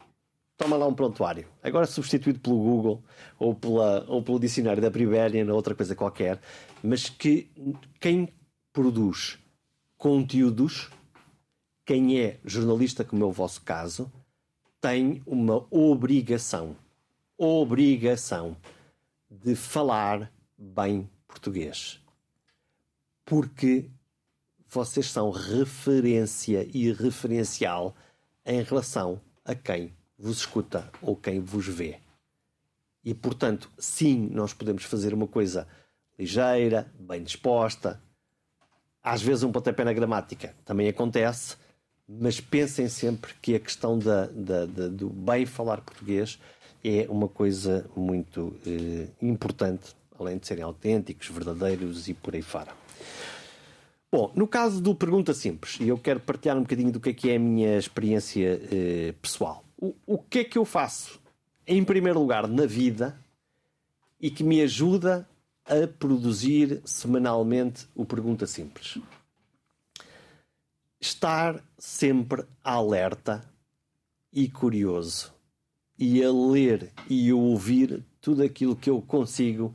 [0.56, 1.46] toma lá um prontuário.
[1.62, 3.02] Agora substituído pelo Google
[3.38, 6.40] ou, pela, ou pelo dicionário da Priberian ou outra coisa qualquer,
[6.82, 7.50] mas que
[8.00, 8.28] quem
[8.72, 9.38] produz
[9.96, 10.90] conteúdos,
[11.84, 14.10] quem é jornalista, como é o vosso caso,
[14.80, 16.76] tem uma obrigação,
[17.38, 18.56] obrigação
[19.30, 20.30] de falar
[20.64, 22.00] bem português.
[23.24, 23.90] Porque
[24.68, 27.94] vocês são referência e referencial
[28.44, 31.98] em relação a quem vos escuta ou quem vos vê.
[33.04, 35.68] E, portanto, sim, nós podemos fazer uma coisa
[36.18, 38.00] ligeira, bem disposta.
[39.02, 41.56] Às vezes, um pontapé na gramática também acontece,
[42.08, 46.38] mas pensem sempre que a questão da, da, da do bem falar português
[46.82, 52.72] é uma coisa muito eh, importante, além de serem autênticos, verdadeiros e por aí fora.
[54.10, 57.12] Bom, no caso do Pergunta Simples, e eu quero partilhar um bocadinho do que é,
[57.12, 61.20] que é a minha experiência eh, pessoal o, o que é que eu faço,
[61.66, 63.18] em primeiro lugar, na vida
[64.20, 65.28] e que me ajuda
[65.66, 68.98] a produzir semanalmente o Pergunta Simples?
[71.00, 73.44] Estar sempre alerta
[74.32, 75.32] e curioso
[75.98, 79.74] e a ler e a ouvir tudo aquilo que eu consigo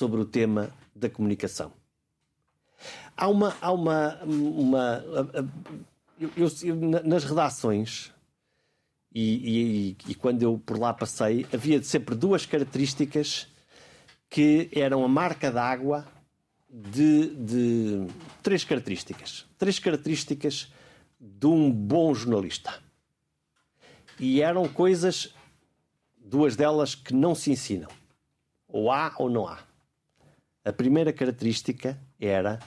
[0.00, 1.70] sobre o tema da comunicação.
[3.14, 3.54] Há uma.
[3.60, 5.04] Há uma, uma
[6.18, 8.10] eu, eu, nas redações
[9.14, 13.46] e, e, e, quando eu por lá passei, havia sempre duas características
[14.30, 16.06] que eram a marca d'água
[16.70, 18.06] de, de
[18.42, 19.44] três características.
[19.58, 20.72] Três características
[21.20, 22.72] de um bom jornalista.
[24.18, 25.34] E eram coisas,
[26.16, 27.90] duas delas, que não se ensinam.
[28.66, 29.69] Ou há ou não há.
[30.64, 32.58] A primeira característica era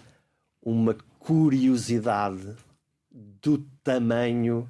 [0.62, 2.56] uma curiosidade
[3.12, 4.70] do tamanho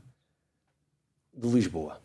[1.33, 2.01] de Lisboa,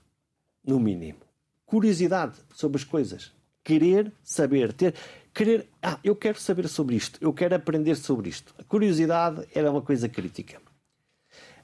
[0.64, 1.18] no mínimo.
[1.66, 3.32] Curiosidade sobre as coisas.
[3.64, 4.94] Querer saber, ter
[5.34, 8.54] querer, ah, eu quero saber sobre isto, eu quero aprender sobre isto.
[8.58, 10.60] A curiosidade era uma coisa crítica.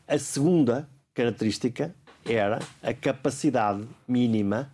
[0.07, 1.95] A segunda característica
[2.25, 4.73] era a capacidade mínima,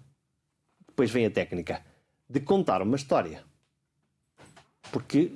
[0.86, 1.84] depois vem a técnica,
[2.28, 3.42] de contar uma história.
[4.92, 5.30] Porque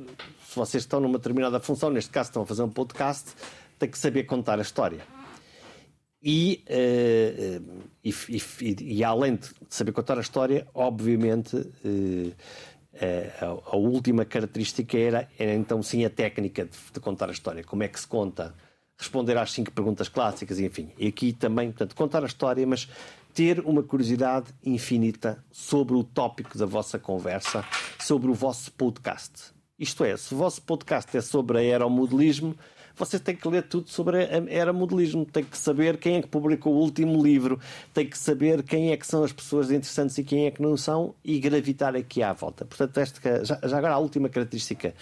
[0.47, 3.33] se vocês estão numa determinada função, neste caso estão a fazer um podcast,
[3.79, 5.01] tem que saber contar a história.
[6.23, 12.35] E, uh, e, e, e, além de saber contar a história, obviamente uh,
[13.41, 17.63] a, a, última característica era, era então sim a técnica de, de, contar a história.
[17.63, 18.55] Como é que se conta?
[18.97, 20.93] Responder às cinco perguntas clássicas, enfim.
[20.97, 22.89] E aqui também, portanto, contar a história, mas
[23.35, 27.65] ter uma curiosidade infinita sobre o tópico da vossa conversa,
[27.99, 29.53] sobre o vosso podcast.
[29.77, 32.55] Isto é, se o vosso podcast é sobre aeromodelismo,
[32.97, 36.29] você tem que ler tudo sobre a era modelismo, tem que saber quem é que
[36.29, 37.59] publicou o último livro,
[37.93, 40.77] tem que saber quem é que são as pessoas interessantes e quem é que não
[40.77, 42.65] são e gravitar aqui à volta.
[42.65, 44.95] Portanto, esta, já, já agora a última característica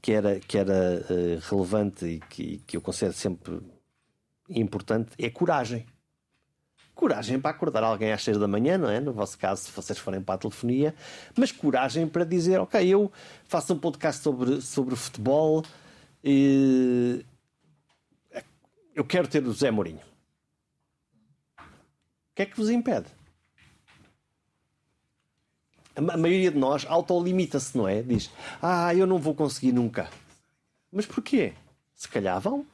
[0.00, 3.60] que era, que era uh, relevante e que, que eu considero sempre
[4.48, 5.84] importante é coragem
[6.94, 9.00] coragem para acordar alguém às 6 da manhã, não é?
[9.00, 10.94] No vosso caso, se vocês forem para a telefonia,
[11.36, 13.10] mas coragem para dizer, ok, eu
[13.44, 15.64] faço um podcast sobre, sobre futebol
[16.22, 17.24] e
[18.94, 20.00] eu quero ter o Zé Mourinho.
[21.58, 23.06] O que é que vos impede?
[25.94, 28.00] A maioria de nós autolimita-se, não é?
[28.00, 28.30] Diz:
[28.62, 30.08] Ah, eu não vou conseguir nunca.
[30.90, 31.52] Mas porquê?
[31.94, 32.66] Se calhar vão.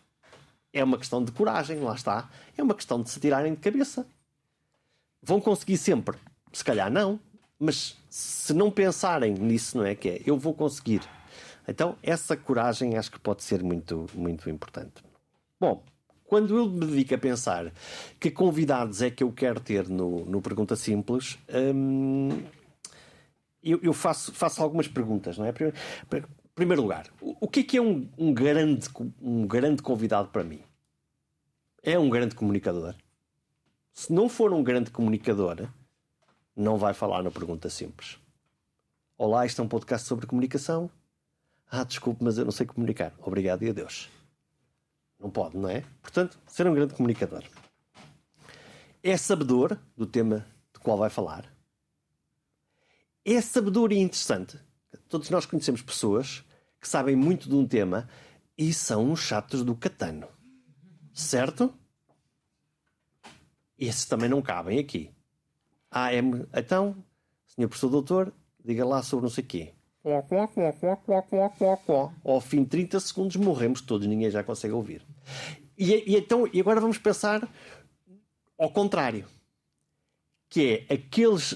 [0.72, 2.28] É uma questão de coragem, lá está.
[2.56, 4.06] É uma questão de se tirarem de cabeça.
[5.22, 6.16] Vão conseguir sempre?
[6.52, 7.18] Se calhar não.
[7.58, 9.94] Mas se não pensarem nisso, não é?
[9.94, 11.02] Que é, eu vou conseguir.
[11.66, 15.02] Então, essa coragem acho que pode ser muito, muito importante.
[15.60, 15.82] Bom,
[16.24, 17.72] quando eu me dedico a pensar
[18.20, 21.38] que convidados é que eu quero ter no, no Pergunta Simples,
[21.74, 22.42] hum,
[23.62, 25.50] eu, eu, faço, faço algumas perguntas, não é?
[25.50, 25.52] Em
[26.58, 28.88] primeiro lugar, o, que é que é um, um, grande,
[29.22, 30.60] um grande convidado para mim?
[31.80, 32.96] É um grande comunicador?
[33.92, 35.68] Se não for um grande comunicador,
[36.56, 38.18] não vai falar na Pergunta Simples.
[39.16, 40.90] Olá, isto é um podcast sobre comunicação.
[41.70, 43.14] Ah, desculpe, mas eu não sei comunicar.
[43.20, 44.10] Obrigado e adeus.
[45.16, 45.84] Não pode, não é?
[46.02, 47.44] Portanto, ser um grande comunicador.
[49.00, 51.48] É sabedor do tema do qual vai falar.
[53.24, 54.58] É sabedor e interessante.
[55.08, 56.44] Todos nós conhecemos pessoas
[56.80, 58.08] que sabem muito de um tema
[58.56, 60.28] e são uns chatos do catano.
[61.12, 61.72] Certo?
[63.78, 65.10] Esses também não cabem aqui.
[65.90, 66.18] Ah, é...
[66.54, 66.96] Então,
[67.46, 68.32] senhor professor doutor,
[68.64, 69.74] diga lá sobre não sei quê.
[72.24, 75.06] Ao fim de 30 segundos morremos todos, ninguém já consegue ouvir.
[75.76, 77.48] E, e, então, e agora vamos pensar
[78.58, 79.24] ao contrário,
[80.48, 81.54] que é aqueles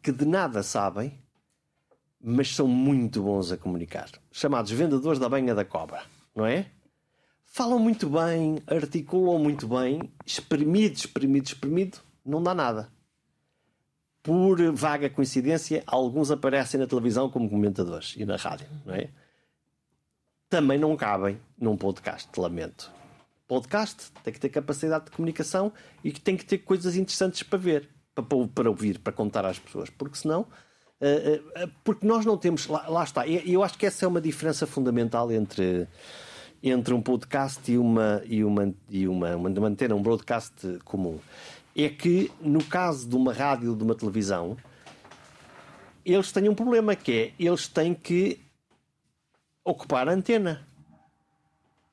[0.00, 1.20] que de nada sabem,
[2.20, 6.02] mas são muito bons a comunicar, chamados vendedores da banha da cobra,
[6.34, 6.66] não é?
[7.44, 12.90] Falam muito bem, articulam muito bem, espremido, espremido, espremido, não dá nada
[14.28, 19.08] por vaga coincidência, alguns aparecem na televisão como comentadores e na rádio, não é?
[20.50, 22.92] Também não cabem num podcast, lamento.
[23.46, 25.72] Podcast tem que ter capacidade de comunicação
[26.04, 29.58] e que tem que ter coisas interessantes para ver, para, para ouvir, para contar às
[29.58, 30.46] pessoas, porque senão.
[31.00, 32.66] Uh, uh, porque nós não temos.
[32.66, 33.26] Lá, lá está.
[33.26, 35.86] E eu acho que essa é uma diferença fundamental entre
[36.60, 41.20] entre um podcast e uma e uma e uma, uma, antena, um broadcast comum
[41.76, 44.56] é que, no caso de uma rádio ou de uma televisão,
[46.04, 48.40] eles têm um problema que é eles têm que
[49.64, 50.66] ocupar a antena.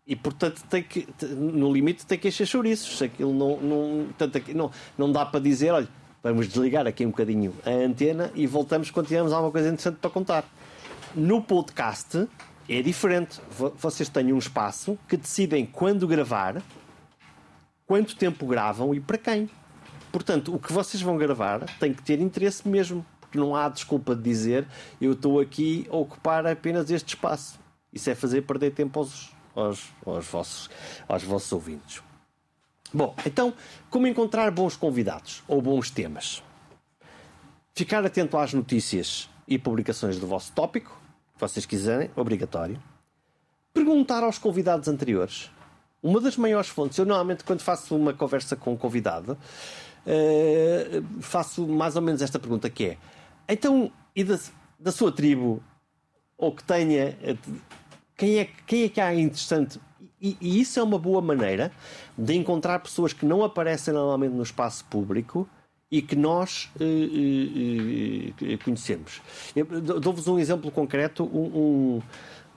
[0.07, 3.01] E portanto tem que, no limite tem que encher chouriços.
[3.01, 4.07] Aquilo não, não,
[4.53, 5.87] não, não dá para dizer, olha,
[6.25, 10.09] vamos desligar aqui um bocadinho a antena e voltamos quando tivermos alguma coisa interessante para
[10.09, 10.43] contar.
[11.13, 12.27] No podcast
[12.67, 13.39] é diferente.
[13.77, 16.63] Vocês têm um espaço que decidem quando gravar,
[17.85, 19.47] quanto tempo gravam e para quem.
[20.11, 24.15] Portanto, o que vocês vão gravar tem que ter interesse mesmo, porque não há desculpa
[24.15, 24.65] de dizer
[24.99, 27.59] eu estou aqui a ocupar apenas este espaço.
[27.93, 30.69] Isso é fazer perder tempo aos, aos, aos, vossos,
[31.07, 32.01] aos vossos ouvintes.
[32.93, 33.53] Bom, então,
[33.89, 36.43] como encontrar bons convidados ou bons temas?
[37.73, 40.97] Ficar atento às notícias e publicações do vosso tópico,
[41.33, 42.81] que vocês quiserem, obrigatório.
[43.73, 45.51] Perguntar aos convidados anteriores.
[46.01, 49.37] Uma das maiores fontes, eu normalmente quando faço uma conversa com um convidado,
[50.05, 52.97] uh, faço mais ou menos esta pergunta que é
[53.47, 54.39] então, e da,
[54.79, 55.61] da sua tribo,
[56.37, 57.37] ou que tenha eh,
[58.17, 59.79] quem é, quem é que há interessante
[60.25, 61.71] e, e, isso é uma boa maneira
[62.17, 65.47] de encontrar pessoas que não aparecem normalmente no espaço público
[65.91, 69.21] e que nós uh, uh, conhecemos.
[70.01, 71.23] Dou-vos um exemplo concreto.
[71.25, 72.01] Um,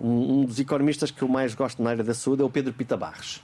[0.01, 2.73] um, um, dos economistas que eu mais gosto na área da saúde é o Pedro
[2.73, 3.43] Pita Barros.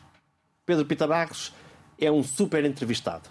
[0.64, 1.52] Pedro Pita Barros
[2.00, 3.28] é um super entrevistado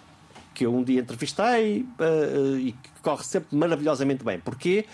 [0.54, 4.40] que eu um dia entrevistei uh, e que corre sempre maravilhosamente bem.
[4.40, 4.86] Porque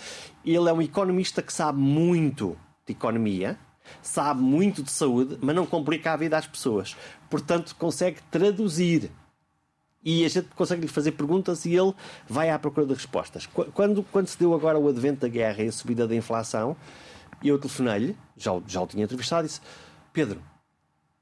[0.44, 3.58] ele é um economista que sabe muito de economia,
[4.02, 6.96] sabe muito de saúde, mas não complica a vida às pessoas.
[7.28, 9.10] Portanto, consegue traduzir.
[10.02, 11.92] E a gente consegue lhe fazer perguntas e ele
[12.28, 13.46] vai à procura de respostas.
[13.46, 16.74] Quando, quando se deu agora o advento da guerra e a subida da inflação,
[17.42, 19.60] eu telefonei-lhe, já, já o tinha entrevistado, e disse:
[20.12, 20.42] Pedro,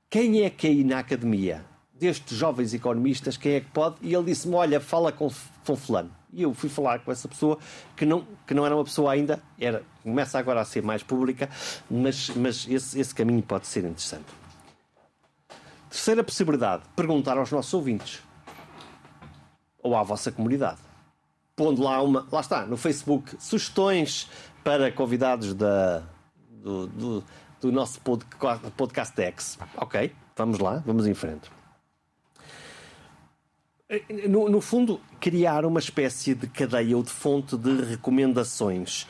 [0.09, 3.97] quem é que aí na academia destes jovens economistas, quem é que pode?
[4.01, 5.29] E ele disse-me: Olha, fala com,
[5.67, 6.18] com Fulano.
[6.33, 7.59] E eu fui falar com essa pessoa,
[7.97, 11.49] que não, que não era uma pessoa ainda, era, começa agora a ser mais pública,
[11.91, 14.27] mas, mas esse, esse caminho pode ser interessante.
[15.89, 18.23] Terceira possibilidade: perguntar aos nossos ouvintes
[19.83, 20.79] ou à vossa comunidade.
[21.57, 24.29] Pondo lá uma, lá está, no Facebook, sugestões
[24.63, 26.03] para convidados da,
[26.51, 27.25] do, do,
[27.61, 28.01] do nosso
[28.77, 29.59] podcast, X.
[29.77, 31.58] Ok, vamos lá, vamos em frente.
[34.29, 39.07] No, no, fundo, criar uma espécie de cadeia ou de fonte de recomendações.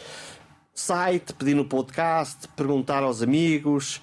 [0.73, 4.01] Site, pedir no podcast, perguntar aos amigos,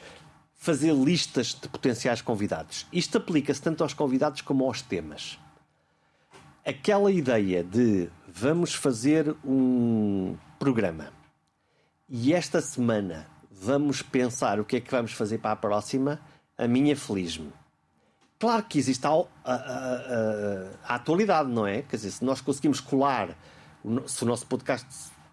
[0.54, 2.86] fazer listas de potenciais convidados.
[2.92, 5.40] Isto aplica-se tanto aos convidados como aos temas.
[6.66, 11.14] Aquela ideia de vamos fazer um programa
[12.10, 16.20] e esta semana vamos pensar o que é que vamos fazer para a próxima,
[16.58, 17.54] a minha feliz-me
[18.38, 19.54] Claro que existe a, a, a,
[20.88, 21.82] a, atualidade, não é?
[21.84, 23.30] Quer dizer, se nós conseguimos colar,
[24.08, 24.88] se o nosso podcast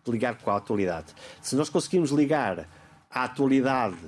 [0.07, 1.07] ligar com a atualidade,
[1.41, 2.69] se nós conseguimos ligar
[3.11, 3.99] a atualidade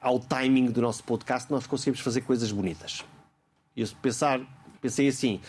[0.00, 3.04] ao timing do nosso podcast, nós conseguimos fazer coisas bonitas.
[3.76, 4.40] Eu pensar,
[4.80, 5.40] pensei assim,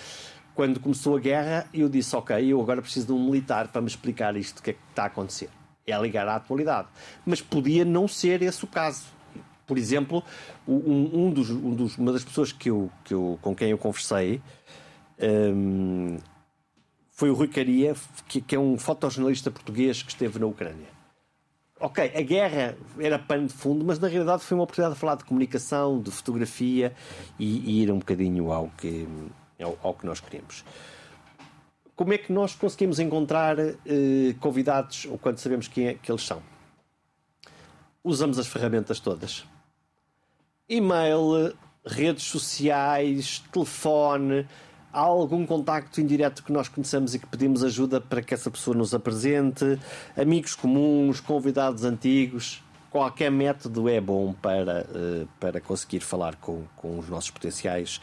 [0.54, 3.88] quando começou a guerra, eu disse, ok, eu agora preciso de um militar para me
[3.88, 5.50] explicar isto, o que é que está a acontecer.
[5.88, 6.88] É ligar à atualidade.
[7.26, 9.06] Mas podia não ser esse o caso
[9.72, 10.22] por exemplo,
[10.68, 13.78] um, um, dos, um dos, uma das pessoas que eu, que eu, com quem eu
[13.78, 14.42] conversei
[15.18, 16.18] um,
[17.10, 17.96] foi o Rui Caria,
[18.28, 20.90] que, que, é um fotojornalista português que esteve na Ucrânia.
[21.80, 25.16] Ok, a guerra era pano de fundo, mas na realidade foi uma oportunidade de falar
[25.16, 26.94] de comunicação, de fotografia
[27.40, 29.08] e, e ir um bocadinho ao que,
[29.58, 30.66] ao, ao, que nós queremos.
[31.96, 36.24] Como é que nós conseguimos encontrar eh, convidados, ou quando sabemos quem é que eles
[36.24, 36.42] são?
[38.04, 39.46] Usamos as ferramentas todas
[40.72, 41.54] e-mail,
[41.86, 44.48] redes sociais, telefone,
[44.94, 48.76] há algum contacto indireto que nós conheçamos e que pedimos ajuda para que essa pessoa
[48.76, 49.78] nos apresente,
[50.16, 52.64] amigos comuns, convidados antigos.
[52.90, 58.02] Qualquer método é bom para, eh, para conseguir falar com, com os nossos potenciais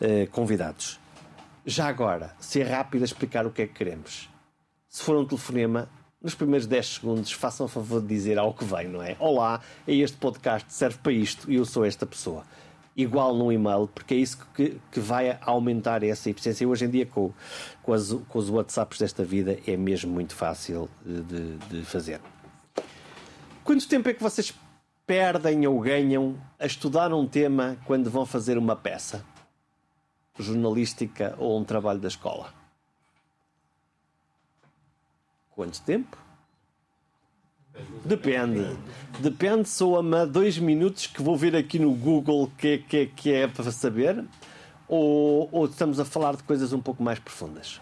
[0.00, 1.00] eh, convidados.
[1.66, 4.28] Já agora, ser rápido a explicar o que é que queremos.
[4.88, 5.88] Se for um telefonema,
[6.24, 9.14] nos primeiros 10 segundos, façam o favor de dizer ao que vem, não é?
[9.20, 12.44] Olá, este podcast serve para isto e eu sou esta pessoa.
[12.96, 16.64] Igual no e-mail, porque é isso que, que vai aumentar essa eficiência.
[16.64, 17.30] E hoje em dia, com,
[17.82, 22.22] com, as, com os WhatsApps desta vida, é mesmo muito fácil de, de fazer.
[23.62, 24.54] Quanto tempo é que vocês
[25.06, 29.22] perdem ou ganham a estudar um tema quando vão fazer uma peça
[30.38, 32.63] jornalística ou um trabalho da escola?
[35.54, 36.18] Quanto tempo?
[38.04, 38.76] Depende.
[39.20, 43.70] Depende, soa-me dois minutos que vou ver aqui no Google que, que, que é para
[43.70, 44.24] saber,
[44.88, 47.80] ou, ou estamos a falar de coisas um pouco mais profundas?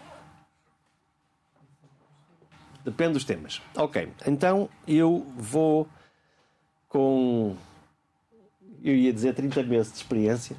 [2.85, 3.61] Depende dos temas.
[3.75, 5.87] Ok, então eu vou
[6.87, 7.55] com.
[8.83, 10.55] Eu ia dizer 30 meses de experiência,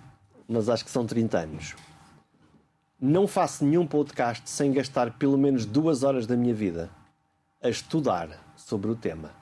[0.49, 1.77] mas acho que são 30 anos.
[3.01, 6.91] Não faço nenhum podcast sem gastar pelo menos duas horas da minha vida
[7.65, 9.33] a estudar sobre o tema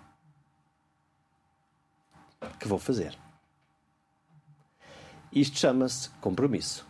[2.61, 3.19] que vou fazer.
[5.33, 6.87] Isto chama-se compromisso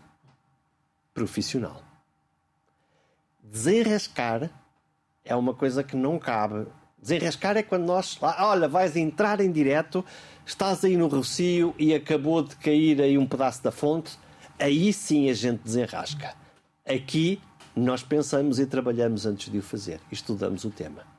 [1.15, 1.83] profissional.
[3.43, 4.51] Desenrascar
[5.25, 6.67] é uma coisa que não cabe.
[7.01, 10.05] Desenrascar é quando nós, olha, vais entrar em direto,
[10.45, 14.19] estás aí no Rocio e acabou de cair aí um pedaço da fonte,
[14.59, 16.35] aí sim a gente desenrasca.
[16.87, 17.41] Aqui
[17.75, 21.12] nós pensamos e trabalhamos antes de o fazer, estudamos o tema.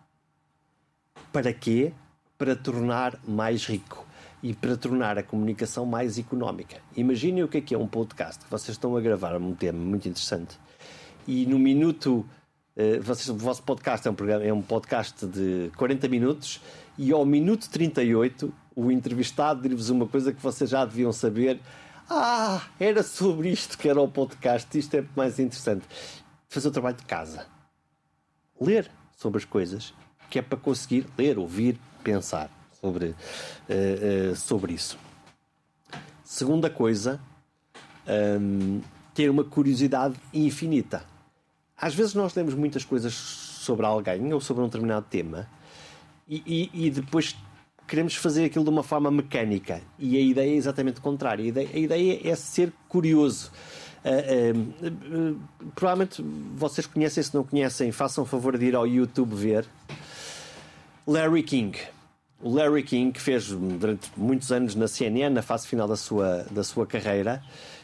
[1.34, 1.92] Para quê?
[2.38, 4.06] Para tornar mais rico
[4.44, 6.78] e para tornar a comunicação mais económica.
[6.96, 8.46] Imaginem o que é que é um podcast.
[8.52, 10.60] Vocês estão a gravar um tema muito interessante
[11.28, 12.24] e no minuto.
[12.78, 16.62] Uh, vocês, o vosso podcast é um, programa, é um podcast de 40 minutos
[17.00, 21.60] e ao minuto 38 o entrevistado diz-vos uma coisa que vocês já deviam saber.
[22.08, 25.84] Ah, era sobre isto que era o podcast, isto é mais interessante.
[26.48, 27.48] fazer o trabalho de casa.
[28.62, 29.96] Ler sobre as coisas,
[30.30, 32.50] que é para conseguir ler, ouvir, pensar
[32.80, 34.98] sobre, uh, uh, sobre isso.
[36.24, 37.20] Segunda coisa,
[38.40, 38.82] um,
[39.14, 41.06] ter uma curiosidade infinita.
[41.78, 45.48] Às vezes nós lemos muitas coisas sobre alguém ou sobre um determinado tema
[46.28, 47.36] e, e, e depois
[47.88, 51.44] queremos fazer aquilo de uma forma mecânica e a ideia é exatamente o contrário.
[51.44, 53.52] A ideia, a ideia é ser curioso.
[54.04, 56.22] Uh, uh, uh, provavelmente
[56.56, 59.66] vocês conhecem, se não conhecem, façam favor de ir ao YouTube ver
[61.08, 61.78] Larry King.
[62.42, 66.46] O Larry King, que fez durante muitos anos na CNN, na fase final da sua,
[66.52, 67.42] da sua carreira,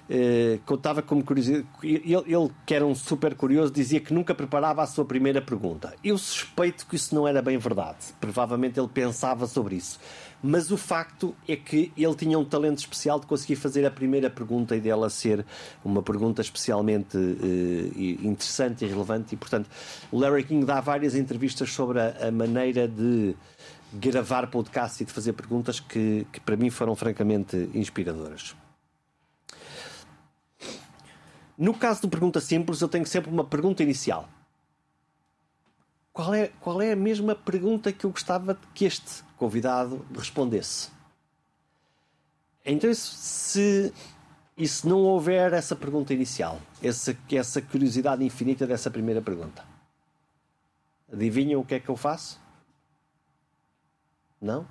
[0.09, 1.67] eh, contava como curiosidade.
[1.83, 5.93] Ele, ele, que era um super curioso, dizia que nunca preparava a sua primeira pergunta.
[6.03, 7.97] Eu suspeito que isso não era bem verdade.
[8.19, 9.99] Provavelmente ele pensava sobre isso.
[10.41, 14.29] Mas o facto é que ele tinha um talento especial de conseguir fazer a primeira
[14.29, 15.45] pergunta e dela ser
[15.83, 19.35] uma pergunta especialmente eh, interessante e relevante.
[19.35, 19.69] E, portanto,
[20.11, 23.35] o Larry King dá várias entrevistas sobre a, a maneira de
[23.93, 28.55] gravar podcast e de fazer perguntas que, que para mim foram francamente inspiradoras.
[31.59, 34.29] No caso do pergunta simples, eu tenho sempre uma pergunta inicial.
[36.13, 40.89] Qual é, qual é a mesma pergunta que eu gostava que este convidado respondesse?
[42.65, 43.93] Então, se,
[44.55, 49.65] e se não houver essa pergunta inicial, essa, essa curiosidade infinita dessa primeira pergunta,
[51.11, 52.39] adivinham o que é que eu faço?
[54.41, 54.65] Não?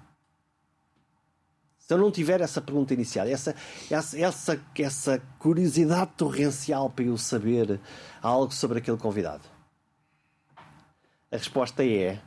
[1.89, 3.55] Se eu não tiver essa pergunta inicial, essa,
[3.91, 7.81] essa, essa, essa curiosidade torrencial para eu saber
[8.21, 9.43] algo sobre aquele convidado,
[11.33, 12.21] a resposta é: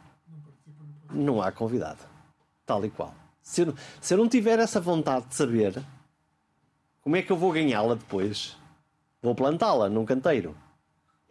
[1.11, 1.99] não há convidado.
[2.65, 3.13] Tal e qual.
[3.43, 5.79] Se eu, se eu não tiver essa vontade de saber,
[7.03, 8.57] como é que eu vou ganhá-la depois?
[9.21, 10.57] Vou plantá-la num canteiro.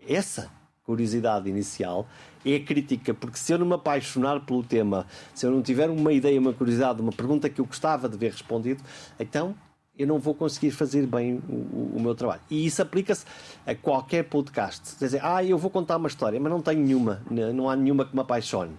[0.08, 0.52] Essa
[0.84, 2.06] curiosidade inicial
[2.44, 5.90] é a crítica, porque se eu não me apaixonar pelo tema, se eu não tiver
[5.90, 8.82] uma ideia, uma curiosidade, uma pergunta que eu gostava de ver respondido,
[9.18, 9.54] então
[9.98, 12.40] eu não vou conseguir fazer bem o, o meu trabalho.
[12.50, 13.26] E isso aplica-se
[13.66, 14.96] a qualquer podcast.
[14.96, 17.22] Quer dizer, ah, eu vou contar uma história, mas não tenho nenhuma,
[17.54, 18.74] não há nenhuma que me apaixone.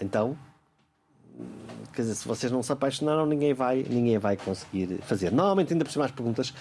[0.00, 0.36] Então,
[1.94, 5.30] quer dizer, se vocês não se apaixonaram, ninguém vai, ninguém vai conseguir fazer.
[5.30, 6.52] Normalmente, ainda por cima, as perguntas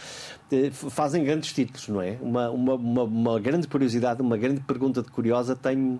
[0.51, 2.17] eh, fazem grandes títulos, não é?
[2.21, 5.99] Uma, uma, uma, uma, grande curiosidade, uma grande pergunta de curiosa tem,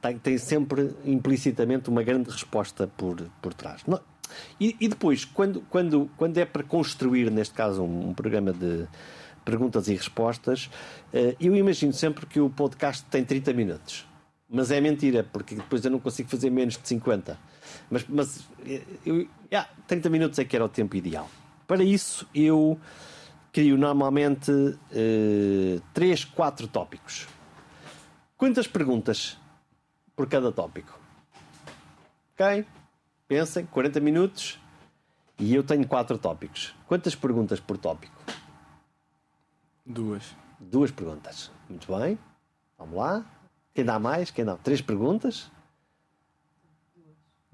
[0.00, 3.82] tem, tem sempre implicitamente uma grande resposta por, por trás.
[3.86, 4.00] Não,
[4.60, 8.86] e, e, depois, quando, quando, quando é para construir, neste caso, um, um programa de
[9.44, 10.70] perguntas e respostas,
[11.12, 14.06] eh, eu imagino sempre que o podcast tem 30 minutos.
[14.48, 17.38] Mas é mentira, porque depois eu não consigo fazer menos de 50
[17.94, 18.48] mas, mas
[19.06, 21.30] eu, yeah, 30 minutos é que era o tempo ideal.
[21.64, 22.78] Para isso, eu
[23.52, 27.28] crio normalmente uh, 3, 4 tópicos.
[28.36, 29.38] Quantas perguntas
[30.16, 30.98] por cada tópico?
[32.32, 32.66] Ok?
[33.28, 34.58] Pensem, 40 minutos
[35.38, 36.74] e eu tenho 4 tópicos.
[36.88, 38.12] Quantas perguntas por tópico?
[39.86, 40.34] Duas.
[40.58, 41.52] Duas perguntas.
[41.68, 42.18] Muito bem.
[42.76, 43.24] Vamos lá.
[43.72, 44.32] Quem dá mais?
[44.32, 44.56] Quem dá?
[44.56, 45.48] Três perguntas?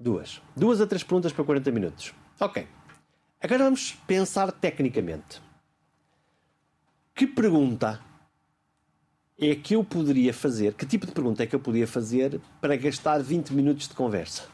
[0.01, 0.41] Duas.
[0.55, 2.11] Duas a três perguntas para 40 minutos.
[2.39, 2.67] Ok.
[3.39, 5.39] Agora vamos pensar tecnicamente.
[7.13, 7.99] Que pergunta
[9.39, 10.73] é que eu poderia fazer?
[10.73, 14.45] Que tipo de pergunta é que eu poderia fazer para gastar 20 minutos de conversa?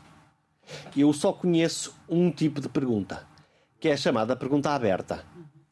[0.94, 3.26] Eu só conheço um tipo de pergunta,
[3.80, 5.24] que é a chamada pergunta aberta,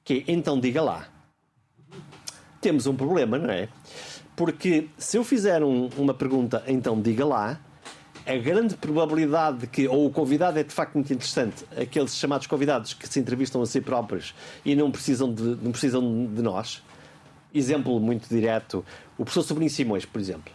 [0.06, 1.10] que é então diga lá.
[2.62, 3.68] Temos um problema, não é?
[4.38, 7.60] Porque se eu fizer um, uma pergunta, então diga lá,
[8.26, 12.48] a grande probabilidade de que, ou o convidado é de facto muito interessante, aqueles chamados
[12.48, 14.34] convidados que se entrevistam a si próprios
[14.66, 16.82] e não precisam de, não precisam de nós.
[17.54, 18.84] Exemplo muito direto,
[19.18, 20.52] o professor Sobrinho Simões, por exemplo.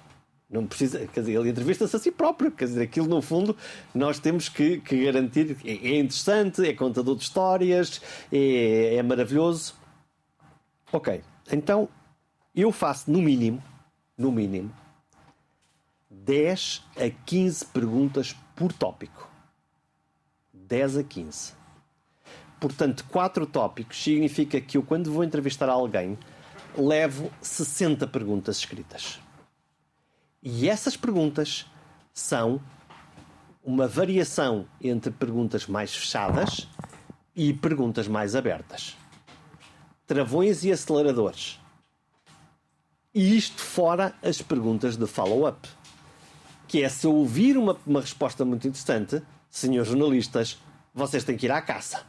[0.51, 3.57] Não precisa, quer dizer, ele entrevista-se a si próprio, quer dizer, aquilo no fundo
[3.95, 8.03] nós temos que, que garantir é, é interessante, é contador de histórias,
[8.33, 9.75] é, é maravilhoso.
[10.93, 11.23] Ok,
[11.53, 11.89] então
[12.53, 13.63] eu faço no mínimo,
[14.19, 14.73] no mínimo,
[16.11, 19.31] 10 a 15 perguntas por tópico.
[20.53, 21.53] 10 a 15.
[22.59, 26.19] Portanto, 4 tópicos significa que eu, quando vou entrevistar alguém,
[26.77, 29.21] levo 60 perguntas escritas.
[30.43, 31.67] E essas perguntas
[32.13, 32.61] são
[33.63, 36.67] uma variação entre perguntas mais fechadas
[37.37, 38.97] e perguntas mais abertas.
[40.09, 41.61] Travões e aceleradores.
[43.15, 45.69] E isto fora as perguntas de follow-up
[46.71, 49.21] que é se eu ouvir uma, uma resposta muito interessante,
[49.51, 50.63] senhores jornalistas,
[50.95, 52.07] vocês têm que ir à caça.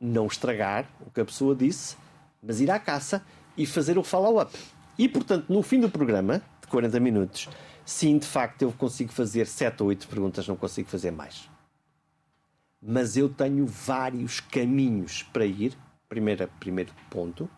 [0.00, 1.96] Não estragar o que a pessoa disse,
[2.42, 3.24] mas ir à caça
[3.56, 4.58] e fazer o follow-up.
[4.98, 7.48] E, portanto, no fim do programa, de 40 minutos,
[7.84, 11.48] sim, de facto, eu consigo fazer 7 ou 8 perguntas, não consigo fazer mais.
[12.82, 15.78] Mas eu tenho vários caminhos para ir,
[16.08, 17.48] primeiro, primeiro ponto.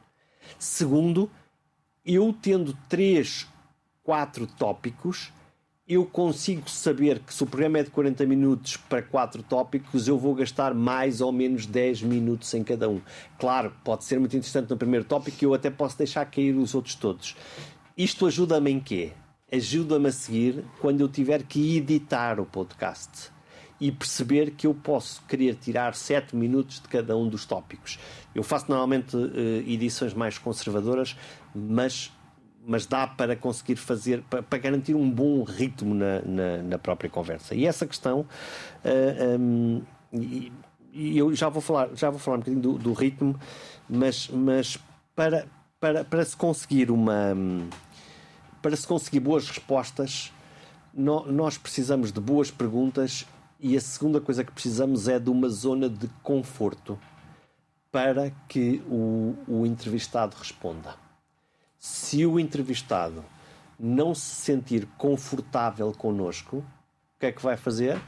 [0.58, 1.30] Segundo,
[2.04, 3.46] eu tendo 3,
[4.04, 5.32] 4 tópicos,
[5.86, 10.18] eu consigo saber que se o programa é de 40 minutos para 4 tópicos, eu
[10.18, 13.00] vou gastar mais ou menos 10 minutos em cada um.
[13.38, 16.74] Claro, pode ser muito interessante no primeiro tópico e eu até posso deixar cair os
[16.74, 17.36] outros todos.
[17.96, 19.12] Isto ajuda-me em quê?
[19.52, 23.30] Ajuda-me a seguir quando eu tiver que editar o podcast
[23.78, 27.98] e perceber que eu posso querer tirar 7 minutos de cada um dos tópicos.
[28.34, 29.28] Eu faço normalmente uh,
[29.66, 31.14] edições mais conservadoras,
[31.54, 32.10] mas
[32.66, 37.10] mas dá para conseguir fazer, para, para garantir um bom ritmo na, na, na, própria
[37.10, 37.54] conversa.
[37.54, 38.26] E essa questão, uh,
[38.84, 39.82] eh, um,
[40.12, 40.52] e,
[40.92, 43.38] e, eu já vou falar, já vou falar um bocadinho do, do ritmo,
[43.88, 44.78] mas, mas
[45.14, 45.46] para,
[45.78, 47.36] para, para se conseguir uma.
[48.62, 50.32] Para se conseguir boas respostas,
[50.92, 53.26] no, nós precisamos de boas perguntas
[53.60, 56.98] e a segunda coisa que precisamos é de uma zona de conforto
[57.92, 61.03] para que o, o entrevistado responda
[61.84, 63.22] se o entrevistado
[63.78, 68.00] não se sentir confortável connosco, o que é que vai fazer?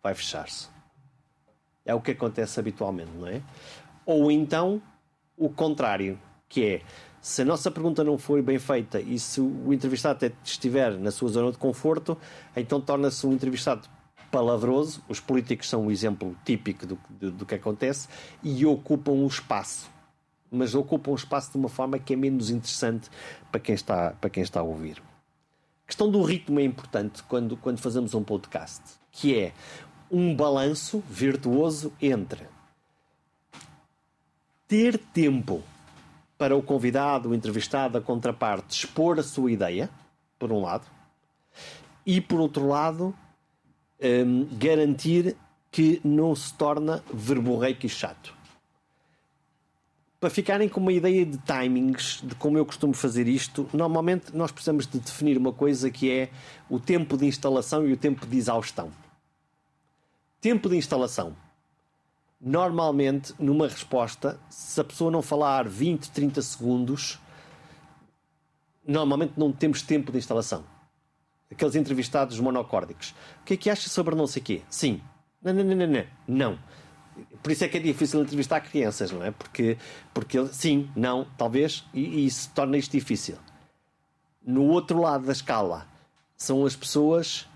[0.00, 0.68] Vai fechar-se.
[1.84, 3.42] É o que acontece habitualmente, não é?
[4.06, 4.80] Ou então
[5.36, 6.16] o contrário,
[6.48, 6.82] que é
[7.20, 11.10] se a nossa pergunta não for bem feita e se o entrevistado até estiver na
[11.10, 12.16] sua zona de conforto,
[12.56, 13.88] então torna-se um entrevistado
[14.30, 15.02] palavroso.
[15.08, 18.06] Os políticos são um exemplo típico do, do, do que acontece
[18.40, 19.92] e ocupam o espaço
[20.54, 23.10] mas ocupam o espaço de uma forma que é menos interessante
[23.50, 25.02] para quem está, para quem está a ouvir.
[25.84, 28.82] A questão do ritmo é importante quando, quando fazemos um podcast,
[29.12, 29.52] que é
[30.10, 32.46] um balanço virtuoso entre
[34.66, 35.62] ter tempo
[36.38, 39.90] para o convidado, o entrevistado, a contraparte expor a sua ideia,
[40.38, 40.86] por um lado,
[42.04, 43.14] e por outro lado,
[44.02, 45.36] um, garantir
[45.70, 48.34] que não se torna verborreico e chato
[50.24, 54.50] para ficarem com uma ideia de timings, de como eu costumo fazer isto, normalmente nós
[54.50, 56.30] precisamos de definir uma coisa que é
[56.66, 58.90] o tempo de instalação e o tempo de exaustão.
[60.40, 61.36] Tempo de instalação.
[62.40, 67.18] Normalmente, numa resposta, se a pessoa não falar 20, 30 segundos,
[68.88, 70.64] normalmente não temos tempo de instalação.
[71.52, 73.14] Aqueles entrevistados monocórdicos.
[73.42, 74.62] O que é que acha sobre não sei o quê?
[74.70, 75.02] Sim.
[75.42, 76.06] Não, não, não, não, não.
[76.26, 76.58] Não
[77.44, 79.30] por isso é que é difícil entrevistar crianças, não é?
[79.30, 79.76] Porque,
[80.14, 83.36] porque sim, não, talvez, e, e isso torna isto difícil.
[84.42, 85.86] No outro lado da escala,
[86.38, 87.46] são as pessoas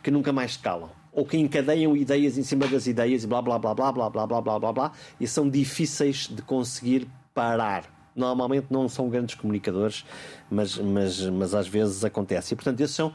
[0.00, 0.90] que nunca mais se calam.
[1.10, 4.26] Ou que encadeiam ideias em cima das ideias e blá blá blá blá blá blá
[4.28, 8.12] blá blá blá blá e são difíceis de conseguir parar.
[8.14, 10.04] Normalmente não são grandes comunicadores,
[10.48, 12.54] mas, mas, mas às vezes acontece.
[12.54, 13.12] E portanto, esses são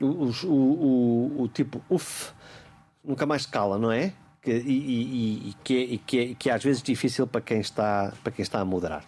[0.00, 2.32] os, o, o, o tipo, uff,
[3.04, 4.12] nunca mais se cala, não é?
[4.42, 7.40] Que, e, e, e, que, é, e que, é, que é às vezes difícil para
[7.40, 9.04] quem está, para quem está a moderar.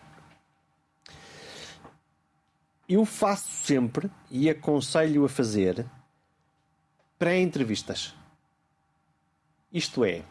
[2.88, 5.86] Eu faço sempre e aconselho a fazer
[7.18, 8.14] pré-entrevistas.
[9.72, 10.24] Isto é,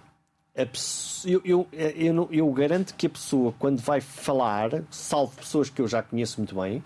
[1.25, 5.87] eu, eu, eu, eu, garanto que a pessoa, quando vai falar, salvo pessoas que eu
[5.87, 6.83] já conheço muito bem,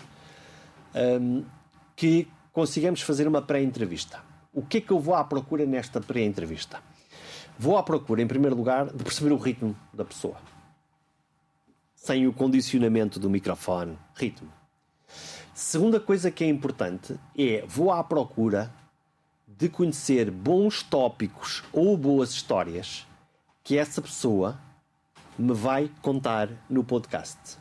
[0.94, 1.44] um,
[1.96, 4.20] que consigamos fazer uma pré-entrevista.
[4.54, 6.80] O que é que eu vou à procura nesta pré-entrevista?
[7.58, 10.38] Vou à procura, em primeiro lugar, de perceber o ritmo da pessoa.
[11.96, 13.98] Sem o condicionamento do microfone.
[14.16, 14.52] Ritmo.
[15.54, 18.74] Segunda coisa que é importante é vou à procura
[19.48, 23.08] de conhecer bons tópicos ou boas histórias
[23.64, 24.60] que essa pessoa
[25.38, 27.58] me vai contar no podcast.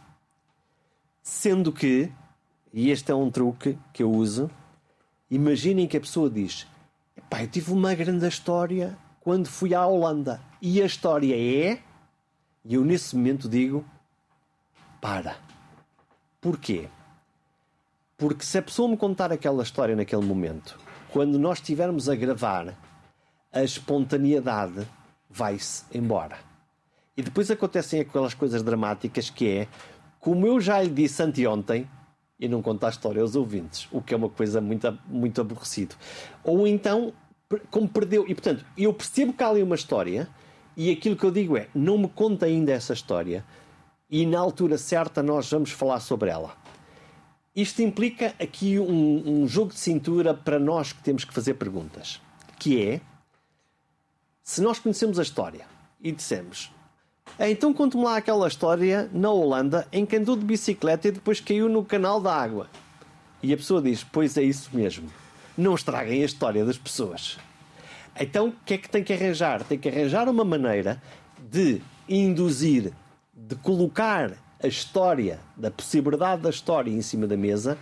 [1.23, 2.11] Sendo que,
[2.73, 4.51] e este é um truque que eu uso,
[5.31, 6.67] imaginem que a pessoa diz:
[7.17, 10.41] Epá, eu tive uma grande história quando fui à Holanda.
[10.61, 11.79] E a história é.
[12.65, 13.85] E eu nesse momento digo:
[15.01, 15.37] para.
[16.41, 16.89] Porquê?
[18.17, 20.79] Porque se a pessoa me contar aquela história naquele momento,
[21.11, 22.77] quando nós estivermos a gravar,
[23.53, 24.87] a espontaneidade
[25.29, 26.39] vai-se embora.
[27.17, 29.69] E depois acontecem aquelas coisas dramáticas que é,
[30.19, 31.89] como eu já lhe disse anteontem,
[32.39, 35.95] e não conta a história aos ouvintes, o que é uma coisa muito, muito aborrecido.
[36.43, 37.13] Ou então
[37.71, 38.25] como perdeu.
[38.29, 40.29] E portanto, eu percebo que há ali uma história
[40.77, 43.45] e aquilo que eu digo é: não me conta ainda essa história
[44.11, 46.55] e na altura certa nós vamos falar sobre ela.
[47.55, 52.21] Isto implica aqui um, um jogo de cintura para nós que temos que fazer perguntas,
[52.59, 53.01] que é
[54.43, 55.67] se nós conhecemos a história
[56.01, 56.71] e dissemos
[57.39, 61.69] Então conte-me lá aquela história na Holanda em que andou de bicicleta e depois caiu
[61.69, 62.69] no canal da água.
[63.43, 65.09] E a pessoa diz: Pois é isso mesmo.
[65.57, 67.39] Não estraguem a história das pessoas.
[68.19, 69.65] Então o que é que tem que arranjar?
[69.65, 71.03] Tem que arranjar uma maneira
[71.51, 72.93] de induzir,
[73.35, 77.77] de colocar a história, da possibilidade da história em cima da mesa,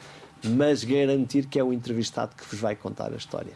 [0.44, 3.52] mas garantir que é o entrevistado que vos vai contar a história.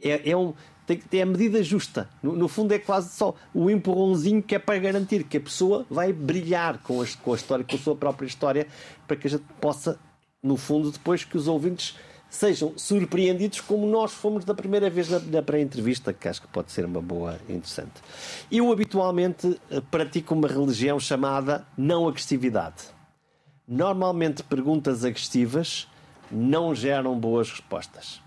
[0.00, 0.54] É, é, um,
[0.86, 2.08] tem ter a medida justa.
[2.22, 5.84] No, no, fundo, é quase só o empurrãozinho que é para garantir que a pessoa
[5.90, 8.68] vai brilhar com a, com a história, com a sua própria história,
[9.06, 9.98] para que a gente possa,
[10.42, 11.96] no fundo, depois que os ouvintes
[12.30, 16.70] sejam surpreendidos como nós fomos da primeira vez na, na pré-entrevista, que acho que pode
[16.70, 18.02] ser uma boa interessante.
[18.50, 22.84] Eu habitualmente eh, pratico uma religião chamada não agressividade.
[23.66, 25.88] Normalmente perguntas agressivas
[26.30, 28.20] não geram boas respostas.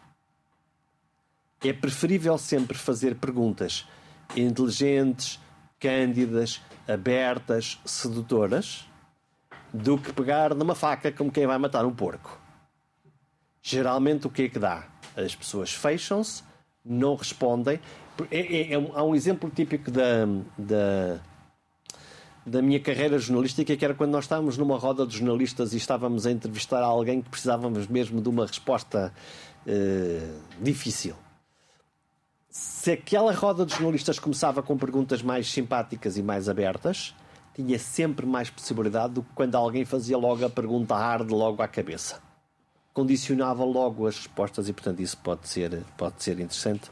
[1.64, 3.88] É preferível sempre fazer perguntas
[4.36, 5.40] inteligentes,
[5.80, 8.88] cândidas, abertas, sedutoras,
[9.74, 12.40] do que pegar numa faca como quem vai matar um porco.
[13.62, 14.88] Geralmente o que é que dá?
[15.16, 16.44] As pessoas fecham-se,
[16.84, 17.80] não respondem.
[18.30, 20.26] É, é, é, há um exemplo típico da,
[20.58, 21.20] da,
[22.46, 26.26] da minha carreira jornalística que era quando nós estávamos numa roda de jornalistas e estávamos
[26.26, 29.14] a entrevistar alguém que precisávamos mesmo de uma resposta
[29.66, 31.16] eh, difícil.
[32.50, 37.16] Se aquela roda de jornalistas começava com perguntas mais simpáticas e mais abertas,
[37.54, 41.68] tinha sempre mais possibilidade do que quando alguém fazia logo a pergunta hard logo à
[41.68, 42.22] cabeça
[42.94, 46.92] condicionava logo as respostas e, portanto, isso pode ser, pode ser interessante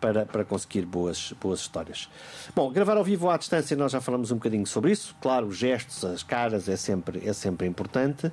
[0.00, 2.08] para, para conseguir boas, boas histórias.
[2.54, 5.14] Bom, gravar ao vivo à distância, nós já falamos um bocadinho sobre isso.
[5.20, 8.30] Claro, os gestos, as caras é sempre, é sempre importante.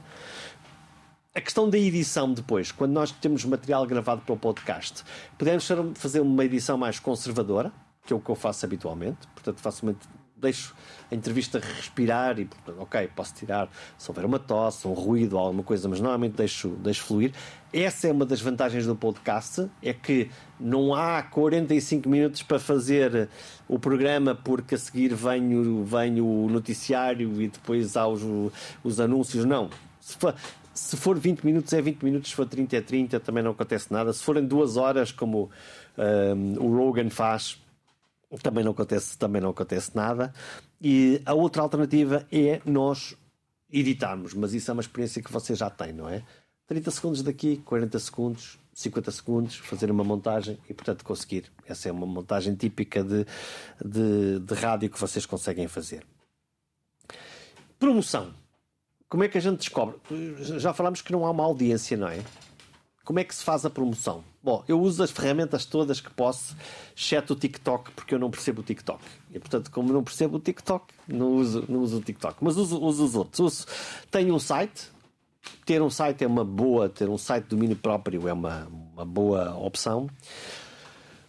[1.36, 5.04] A questão da edição depois, quando nós temos material gravado para o podcast,
[5.38, 7.72] podemos fazer uma edição mais conservadora,
[8.06, 9.95] que é o que eu faço habitualmente, portanto, faço uma
[10.44, 10.76] deixo
[11.11, 12.48] a entrevista respirar e,
[12.78, 17.03] ok, posso tirar se houver uma tosse, um ruído, alguma coisa, mas normalmente deixo, deixo
[17.03, 17.32] fluir.
[17.72, 20.30] Essa é uma das vantagens do podcast, é que
[20.60, 23.30] não há 45 minutos para fazer
[23.68, 28.22] o programa, porque a seguir vem o, vem o noticiário e depois há os,
[28.84, 29.45] os anúncios.
[29.45, 29.70] Não.
[29.99, 30.36] Se for,
[30.74, 33.91] se for 20 minutos é 20 minutos, se for 30 é 30, também não acontece
[33.91, 34.11] nada.
[34.11, 35.49] Se forem duas horas, como
[35.98, 37.62] um, o Rogan faz,
[38.42, 40.34] também não acontece, também não acontece nada.
[40.82, 43.16] E a outra alternativa é nós
[43.72, 46.24] editarmos, mas isso é uma experiência que você já tem, não é?
[46.68, 51.52] 30 segundos daqui, 40 segundos, 50 segundos, fazer uma montagem e, portanto, conseguir.
[51.66, 53.26] Essa é uma montagem típica de,
[53.84, 56.06] de, de rádio que vocês conseguem fazer.
[57.78, 58.34] Promoção.
[59.10, 59.98] Como é que a gente descobre?
[60.58, 62.24] Já falámos que não há uma audiência, não é?
[63.04, 64.24] Como é que se faz a promoção?
[64.44, 66.53] Bom, eu uso as ferramentas todas que posso,
[66.94, 69.02] exceto o TikTok, porque eu não percebo o TikTok.
[69.32, 72.36] E, portanto, como não percebo o TikTok, não uso, não uso o TikTok.
[72.41, 73.40] Mas uso, uso os outros.
[73.40, 73.65] Uso,
[74.11, 74.91] tenho um site.
[75.65, 79.06] Ter um site é uma boa, ter um site de domínio próprio é uma, uma
[79.06, 80.10] boa opção.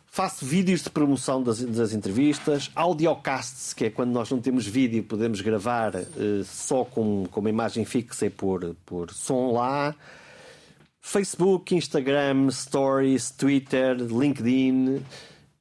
[0.07, 5.03] Faço vídeos de promoção das, das entrevistas, audiocasts, que é quando nós não temos vídeo,
[5.05, 9.95] podemos gravar uh, só com, com uma imagem fixa e por, por som lá.
[11.07, 15.05] Facebook, Instagram, Stories, Twitter, LinkedIn.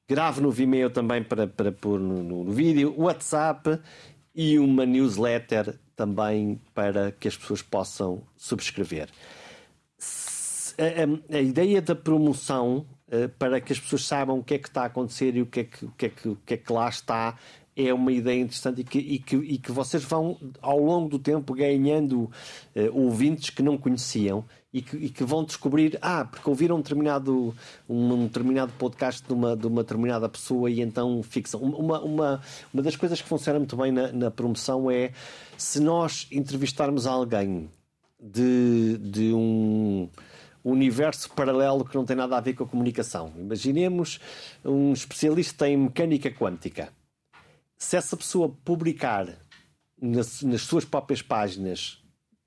[0.07, 3.77] Gravo no Vimeo também para, para pôr no, no, no vídeo, WhatsApp
[4.33, 9.09] e uma newsletter também para que as pessoas possam subscrever.
[10.77, 14.57] A, a, a ideia da promoção uh, para que as pessoas saibam o que é
[14.57, 16.53] que está a acontecer e o que é que, o que, é que, o que,
[16.53, 17.37] é que lá está
[17.75, 21.19] é uma ideia interessante e que, e que, e que vocês vão, ao longo do
[21.19, 22.31] tempo, ganhando uh,
[22.93, 27.55] ouvintes que não conheciam e que, e que, vão descobrir, ah, porque ouviram um determinado,
[27.87, 31.61] um, determinado podcast de uma, de uma determinada pessoa e então fixam.
[31.61, 32.41] Uma, uma,
[32.73, 35.11] uma das coisas que funciona muito bem na, na promoção é
[35.57, 37.69] se nós entrevistarmos alguém
[38.19, 40.09] de, de um
[40.63, 43.31] universo paralelo que não tem nada a ver com a comunicação.
[43.37, 44.19] Imaginemos
[44.65, 46.89] um especialista em mecânica quântica
[47.77, 49.27] se essa pessoa publicar
[50.01, 52.02] nas, nas suas próprias páginas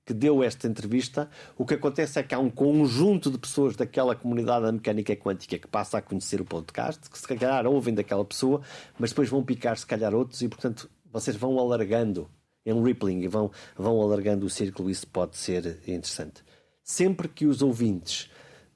[0.07, 4.15] que deu esta entrevista, o que acontece é que há um conjunto de pessoas daquela
[4.15, 8.25] comunidade da mecânica quântica que passa a conhecer o podcast, que se calhar ouvem daquela
[8.25, 8.61] pessoa,
[8.97, 12.27] mas depois vão picar se calhar outros e, portanto, vocês vão alargando
[12.65, 14.89] em um rippling e vão, vão alargando o círculo.
[14.89, 16.43] Isso pode ser interessante.
[16.81, 18.31] Sempre que os ouvintes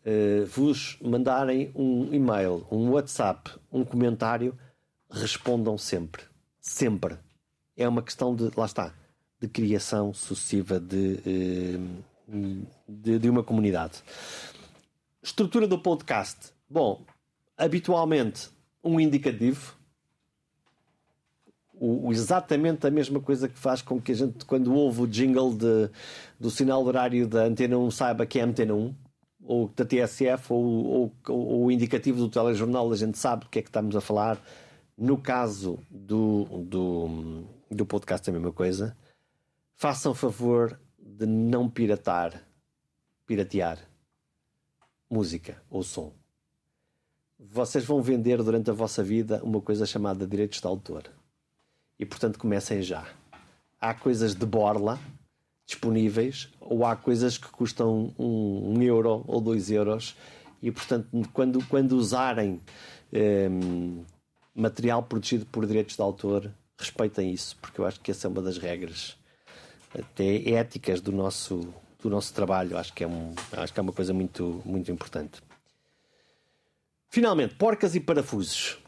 [0.06, 4.56] uh, vos mandarem um e-mail, um WhatsApp, um comentário,
[5.10, 6.32] respondam sempre
[6.62, 7.18] sempre.
[7.76, 8.94] É uma questão de, lá está,
[9.42, 11.80] de criação sucessiva de, eh,
[12.88, 14.04] de, de uma comunidade.
[15.24, 16.54] Estrutura do podcast.
[16.70, 17.02] Bom,
[17.58, 18.50] habitualmente
[18.84, 19.76] um indicativo.
[21.74, 25.56] o, exatamente a mesma coisa que faz com que a gente, quando ouve o jingle
[25.56, 25.90] de,
[26.40, 28.96] do sinal horário da Antena 1, saiba que é a Antena 1,
[29.44, 33.58] ou da TSF, ou, ou, ou o indicativo do telejornal, a gente sabe do que
[33.58, 34.40] é que estamos a falar.
[34.96, 38.96] No caso do, do, do podcast, é a mesma coisa.
[39.82, 42.46] Façam favor de não piratar,
[43.26, 43.80] piratear
[45.10, 46.14] música ou som.
[47.40, 51.10] Vocês vão vender durante a vossa vida uma coisa chamada direitos de autor.
[51.98, 53.12] E portanto comecem já.
[53.80, 55.00] Há coisas de borla
[55.66, 60.16] disponíveis ou há coisas que custam um, um euro ou dois euros
[60.62, 62.62] e portanto quando, quando usarem
[63.52, 64.06] um,
[64.54, 68.44] material protegido por direitos de autor respeitem isso porque eu acho que essa é uma
[68.44, 69.20] das regras
[69.98, 73.94] até éticas do nosso do nosso trabalho acho que é um acho que é uma
[73.94, 75.42] coisa muito muito importante
[77.10, 78.80] finalmente porcas e parafusos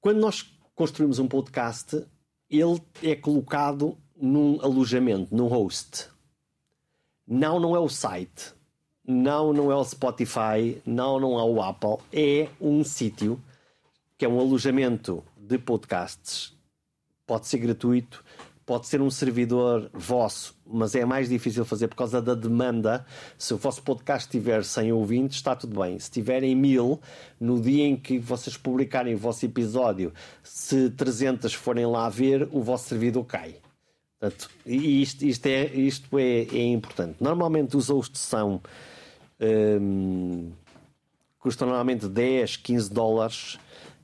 [0.00, 0.42] quando nós
[0.74, 2.06] construímos um podcast
[2.50, 6.08] ele é colocado num alojamento, num host.
[7.26, 8.54] Não, não é o site.
[9.06, 10.80] Não, não é o Spotify.
[10.84, 11.98] Não, não é o Apple.
[12.12, 13.40] É um sítio
[14.16, 16.56] que é um alojamento de podcasts.
[17.26, 18.24] Pode ser gratuito,
[18.68, 23.06] pode ser um servidor vosso, mas é mais difícil fazer por causa da demanda.
[23.38, 25.98] Se o vosso podcast tiver 100 ouvintes, está tudo bem.
[25.98, 27.00] Se tiverem mil,
[27.40, 30.12] no dia em que vocês publicarem o vosso episódio,
[30.42, 33.56] se 300 forem lá ver, o vosso servidor cai.
[34.20, 37.16] Portanto, isto, isto, é, isto é, é importante.
[37.20, 38.60] Normalmente os hosts são.
[39.40, 40.50] Um,
[41.38, 43.58] custam normalmente 10, 15 dólares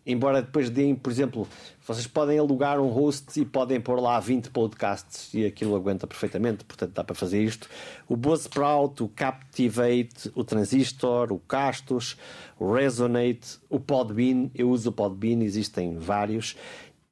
[0.06, 1.48] embora depois deem, por exemplo,
[1.86, 6.64] vocês podem alugar um host e podem pôr lá 20 podcasts e aquilo aguenta perfeitamente,
[6.64, 7.68] portanto dá para fazer isto.
[8.08, 12.16] O Buzzsprout, o Captivate, o Transistor, o Castos,
[12.58, 16.56] o Resonate, o Podbean, eu uso o Podbean, existem vários.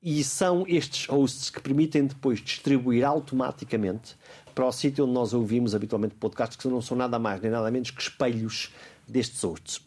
[0.03, 4.17] E são estes hosts que permitem depois distribuir automaticamente
[4.53, 7.71] para o sítio onde nós ouvimos habitualmente podcasts que não são nada mais nem nada
[7.71, 8.71] menos que espelhos
[9.09, 9.81] destes hosts.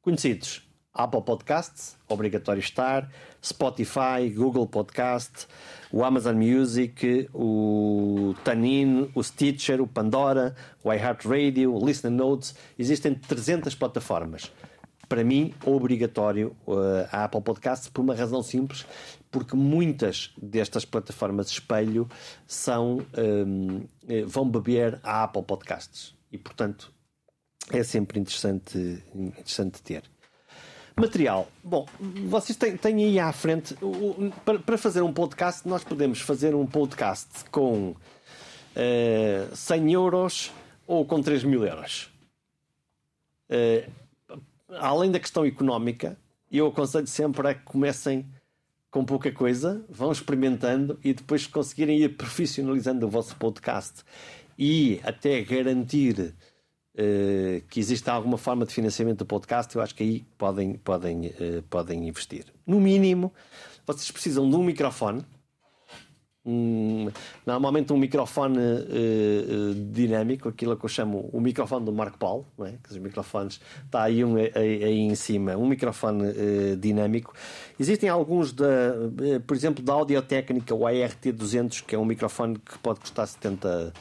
[0.00, 0.69] Conhecidos
[1.04, 3.10] Apple Podcasts, obrigatório estar,
[3.42, 5.46] Spotify, Google Podcast,
[5.90, 10.54] o Amazon Music, o Tanin, o Stitcher, o Pandora,
[10.84, 12.54] o iHeartRadio, o Listen Notes.
[12.78, 14.52] Existem 300 plataformas.
[15.08, 18.86] Para mim, obrigatório uh, a Apple Podcasts por uma razão simples,
[19.30, 22.08] porque muitas destas plataformas espelho
[22.46, 26.14] são, um, eh, vão beber a Apple Podcasts.
[26.30, 26.92] E, portanto,
[27.72, 30.04] é sempre interessante, interessante ter.
[31.00, 31.48] Material.
[31.64, 31.86] Bom,
[32.26, 33.74] vocês têm, têm aí à frente.
[34.44, 37.96] para, para, fazer um podcast, nós podemos fazer um podcast com uh,
[38.76, 40.52] eh, 100 euros
[40.86, 42.10] ou com 3 mil euros.
[43.48, 43.90] Uh,
[44.78, 46.18] além da questão económica,
[46.52, 48.26] eu aconselho sempre a que comecem
[48.90, 54.04] com pouca coisa, vão experimentando e depois conseguirem ir profissionalizando o vosso podcast
[54.58, 56.34] e até garantir
[57.00, 61.28] uh, que exista alguma forma de financiamento do podcast, eu acho que aí podem, podem,
[61.28, 62.44] uh, podem investir.
[62.66, 63.32] No mínimo,
[63.86, 65.24] vocês precisam de um microfone.
[66.42, 67.10] Um,
[67.44, 72.66] normalmente um microfone uh, dinâmico, aquilo que eu chamo o microfone do Marco Paulo, não
[72.66, 72.76] é?
[72.82, 76.32] que os microfones está aí um aí, aí em cima, um microfone
[76.78, 77.34] dinâmico.
[77.78, 78.94] Existem alguns da,
[79.46, 83.92] por exemplo, da Audio-Técnica, o ART200, que é um microfone que pode custar 70,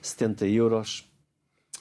[0.00, 1.07] 70 euros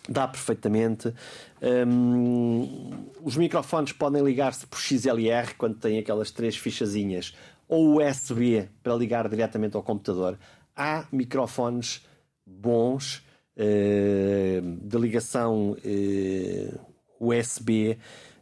[0.07, 1.13] dá perfeitamente.
[1.61, 2.89] Um,
[3.21, 7.35] os microfones podem ligar-se por XLR quando têm aquelas três fichazinhas
[7.67, 10.37] ou USB para ligar diretamente ao computador.
[10.75, 12.05] Há microfones
[12.45, 13.23] bons
[13.57, 16.79] uh, de ligação uh,
[17.19, 17.97] USB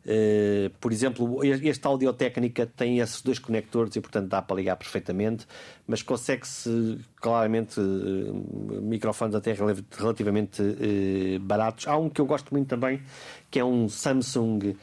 [0.05, 5.47] Uh, por exemplo, este Audio-Técnica tem esses dois conectores e, portanto, dá para ligar perfeitamente,
[5.87, 9.51] mas consegue-se claramente uh, microfones até
[9.97, 11.87] relativamente uh, baratos.
[11.87, 13.01] Há um que eu gosto muito também,
[13.49, 14.75] que é um Samsung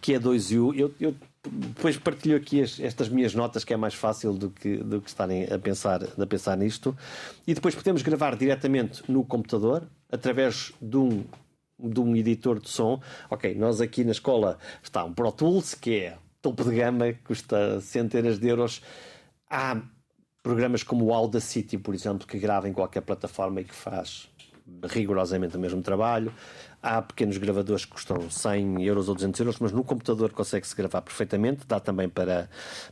[0.00, 0.78] Q2U.
[0.78, 1.16] Eu, eu
[1.50, 5.08] depois partilho aqui as, estas minhas notas, que é mais fácil do que, do que
[5.08, 6.96] estarem a pensar, a pensar nisto.
[7.44, 11.24] E depois podemos gravar diretamente no computador, através de um
[11.78, 13.00] de um editor de som.
[13.30, 17.80] Ok, nós aqui na escola está um Pro Tools, que é topo de gama, custa
[17.80, 18.82] centenas de euros.
[19.48, 19.80] Há
[20.42, 24.28] programas como o Audacity, por exemplo, que grava em qualquer plataforma e que faz
[24.84, 26.32] rigorosamente o mesmo trabalho.
[26.82, 31.02] Há pequenos gravadores que custam 100 euros ou 200 euros, mas no computador consegue-se gravar
[31.02, 31.66] perfeitamente.
[31.66, 32.48] Dá também para,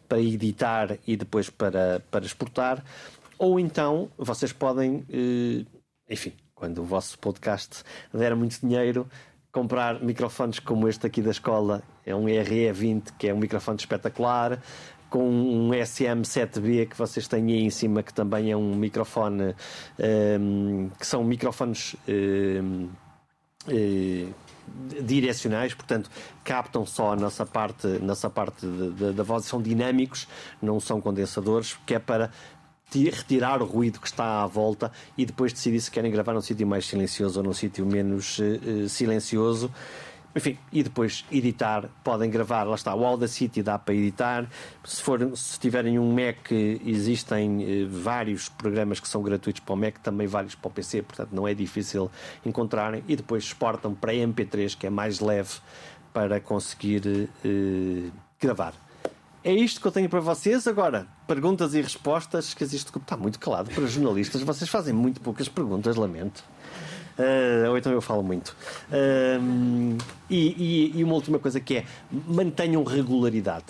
[0.08, 2.82] para editar e depois para, para exportar.
[3.38, 5.64] Ou então vocês podem, eh,
[6.10, 9.06] enfim, quando o vosso podcast der muito dinheiro,
[9.52, 11.82] comprar microfones como este aqui da escola.
[12.04, 14.60] É um RE20, que é um microfone espetacular
[15.08, 19.54] com um SM7B que vocês têm aí em cima, que também é um microfone,
[20.40, 22.88] um, que são microfones um,
[23.68, 24.32] um,
[25.02, 26.10] direcionais, portanto
[26.42, 30.26] captam só a nossa parte, nossa parte da voz, são dinâmicos,
[30.60, 32.30] não são condensadores, que é para
[32.94, 36.66] retirar o ruído que está à volta e depois decidir se querem gravar num sítio
[36.66, 39.70] mais silencioso ou num sítio menos uh, silencioso.
[40.34, 44.46] Enfim, e depois editar, podem gravar, lá está, o Audacity dá para editar.
[44.84, 49.76] Se, for, se tiverem um Mac, existem eh, vários programas que são gratuitos para o
[49.78, 52.10] Mac, também vários para o PC, portanto não é difícil
[52.44, 53.02] encontrarem.
[53.08, 55.54] E depois exportam para MP3, que é mais leve
[56.12, 57.30] para conseguir
[58.38, 58.74] gravar.
[59.46, 60.66] É isto que eu tenho para vocês.
[60.66, 64.42] Agora, perguntas e respostas, que existe está muito calado para jornalistas.
[64.42, 66.42] Vocês fazem muito poucas perguntas, lamento.
[67.16, 68.56] Uh, ou então eu falo muito.
[68.90, 69.96] Uh,
[70.28, 71.84] e, e, e, uma última coisa que é:
[72.26, 73.66] mantenham regularidade.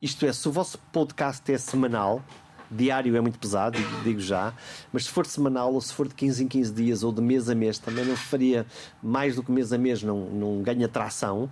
[0.00, 2.22] Isto é, se o vosso podcast é semanal,
[2.70, 4.54] diário é muito pesado, digo já,
[4.92, 7.50] mas se for semanal ou se for de 15 em 15 dias ou de mês
[7.50, 8.64] a mês, também não faria
[9.02, 11.50] mais do que mês a mês, não, não ganha tração.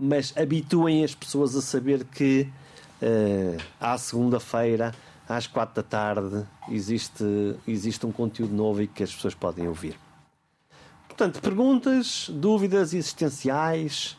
[0.00, 2.50] Mas habituem as pessoas a saber que
[3.80, 4.94] à segunda-feira,
[5.28, 7.24] às quatro da tarde, existe,
[7.66, 9.98] existe um conteúdo novo e que as pessoas podem ouvir.
[11.08, 14.16] Portanto, perguntas, dúvidas existenciais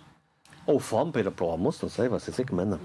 [0.65, 2.79] ou fome para ir para o almoço, não sei, vocês é que mandam.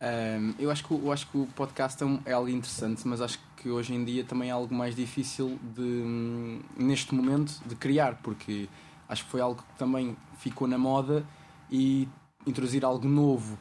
[0.00, 3.38] Um, eu, acho que, eu acho que o podcast é, é algo interessante, mas acho
[3.56, 8.68] que hoje em dia também é algo mais difícil de, neste momento, de criar, porque
[9.08, 11.24] acho que foi algo que também ficou na moda
[11.70, 12.06] e
[12.46, 13.58] introduzir algo novo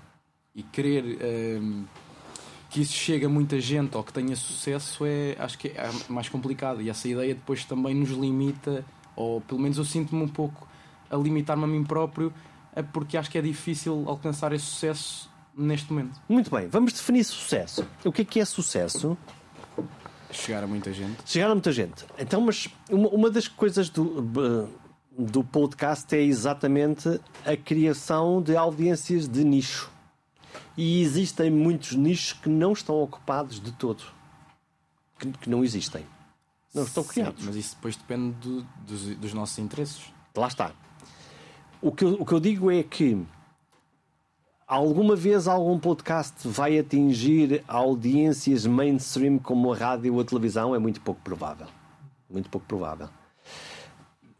[0.55, 1.19] e querer
[1.61, 1.85] um,
[2.69, 6.29] que isso chegue a muita gente ou que tenha sucesso é acho que é mais
[6.29, 8.85] complicado e essa ideia depois também nos limita
[9.15, 10.67] ou pelo menos eu sinto-me um pouco
[11.13, 12.33] a limitar-me a mim próprio,
[12.75, 16.19] é porque acho que é difícil alcançar esse sucesso neste momento.
[16.27, 17.85] Muito bem, vamos definir sucesso.
[18.03, 19.15] O que é que é sucesso?
[20.31, 21.17] Chegar a muita gente.
[21.25, 22.05] Chegar a muita gente.
[22.17, 24.67] Então, mas uma, uma das coisas do,
[25.17, 29.92] do podcast é exatamente a criação de audiências de nicho.
[30.75, 34.03] E existem muitos nichos que não estão ocupados de todo.
[35.19, 36.05] Que, que não existem.
[36.73, 37.39] Não estão criados.
[37.39, 40.01] Sim, mas isso depois depende do, dos, dos, nossos interesses.
[40.35, 40.71] Lá está.
[41.81, 43.23] O que, eu, o que eu digo é que
[44.65, 50.73] alguma vez algum podcast vai atingir audiências mainstream como a rádio ou a televisão?
[50.73, 51.67] É muito pouco provável.
[52.27, 53.09] Muito pouco provável.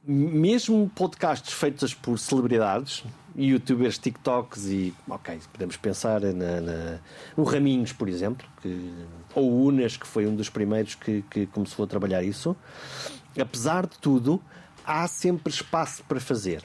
[0.06, 3.04] Mesmo podcasts feitos por celebridades,
[3.36, 7.00] youtubers, TikToks e, ok, podemos pensar na, na,
[7.36, 8.94] no Raminhos, por exemplo, que,
[9.34, 12.56] ou o Unas, que foi um dos primeiros que, que começou a trabalhar isso.
[13.40, 14.42] Apesar de tudo,
[14.86, 16.64] há sempre espaço para fazer.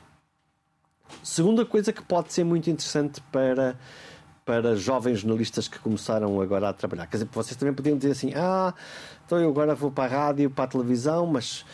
[1.22, 3.78] Segunda coisa que pode ser muito interessante para,
[4.44, 7.06] para jovens jornalistas que começaram agora a trabalhar.
[7.06, 8.74] Quer dizer, vocês também podiam dizer assim: ah,
[9.24, 11.64] então eu agora vou para a rádio, para a televisão, mas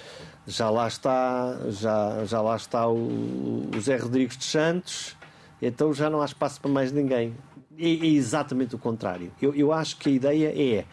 [0.46, 5.16] já lá está, já, já lá está o, o Zé Rodrigues de Santos,
[5.60, 7.34] então já não há espaço para mais ninguém.
[7.78, 9.32] É, é exatamente o contrário.
[9.40, 10.84] Eu, eu acho que a ideia é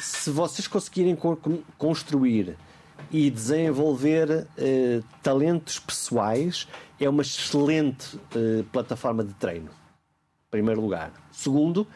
[0.00, 1.16] se vocês conseguirem
[1.76, 2.56] construir
[3.10, 6.68] e desenvolver eh, talentos pessoais,
[7.00, 9.70] é uma excelente eh, plataforma de treino.
[9.70, 11.12] Em primeiro lugar.
[11.32, 11.86] Segundo,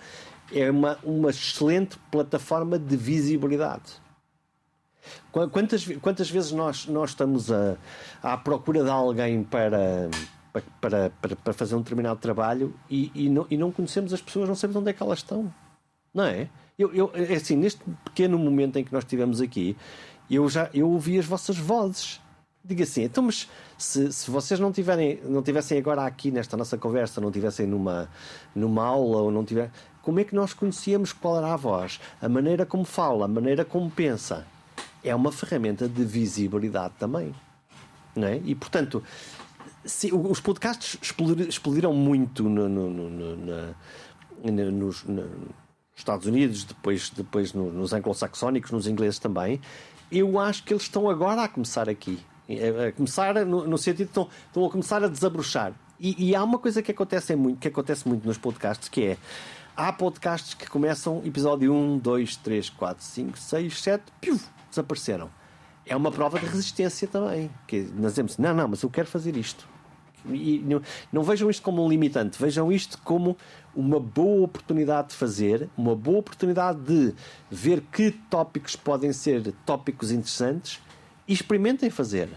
[0.53, 4.02] é uma, uma excelente plataforma de visibilidade.
[5.31, 7.77] Quantas, quantas vezes nós, nós estamos a,
[8.23, 10.11] à procura de alguém para,
[10.81, 14.49] para, para, para fazer um determinado trabalho e, e, não, e não conhecemos as pessoas,
[14.49, 15.53] não sabemos onde é que elas estão?
[16.12, 16.49] Não é?
[16.79, 19.77] Eu, eu, é assim, neste pequeno momento em que nós estivemos aqui,
[20.31, 22.20] eu já eu ouvi as vossas vozes.
[22.65, 26.79] Diga assim, então, mas se, se vocês não, tiverem, não tivessem agora aqui nesta nossa
[26.79, 28.09] conversa, não tivessem numa,
[28.55, 29.70] numa aula ou não tiver,
[30.01, 33.65] como é que nós conhecíamos qual era a voz, a maneira como fala, a maneira
[33.65, 34.47] como pensa?
[35.05, 37.35] É uma ferramenta de visibilidade também.
[38.15, 38.41] Não é?
[38.45, 39.03] E, portanto,
[39.85, 40.99] se, os podcasts
[41.49, 43.74] explodiram muito no, no, no, na,
[44.70, 45.05] nos,
[45.95, 49.61] Estados Unidos, depois, depois nos anglo-saxónicos, nos ingleses também.
[50.11, 52.19] Eu acho que eles estão agora a começar aqui.
[52.89, 55.73] A começar no, sentido estão, estão a começar a desabrochar.
[55.99, 59.19] E, e, há uma coisa que acontece muito, que acontece muito nos podcasts, que é
[59.77, 64.41] há podcasts que começam episódio 1, 2, 3, 4, 5, 6, 7, piu,
[64.73, 65.31] desapareceram.
[65.85, 67.51] É uma prova de resistência também.
[67.66, 69.69] Que nós dizemos, não, não, mas eu quero fazer isto.
[70.27, 70.81] E não,
[71.12, 73.36] não, vejam isto como um limitante, vejam isto como
[73.74, 77.15] uma boa oportunidade de fazer, uma boa oportunidade de
[77.51, 80.81] ver que tópicos podem ser tópicos interessantes
[81.27, 82.28] e experimentem fazer.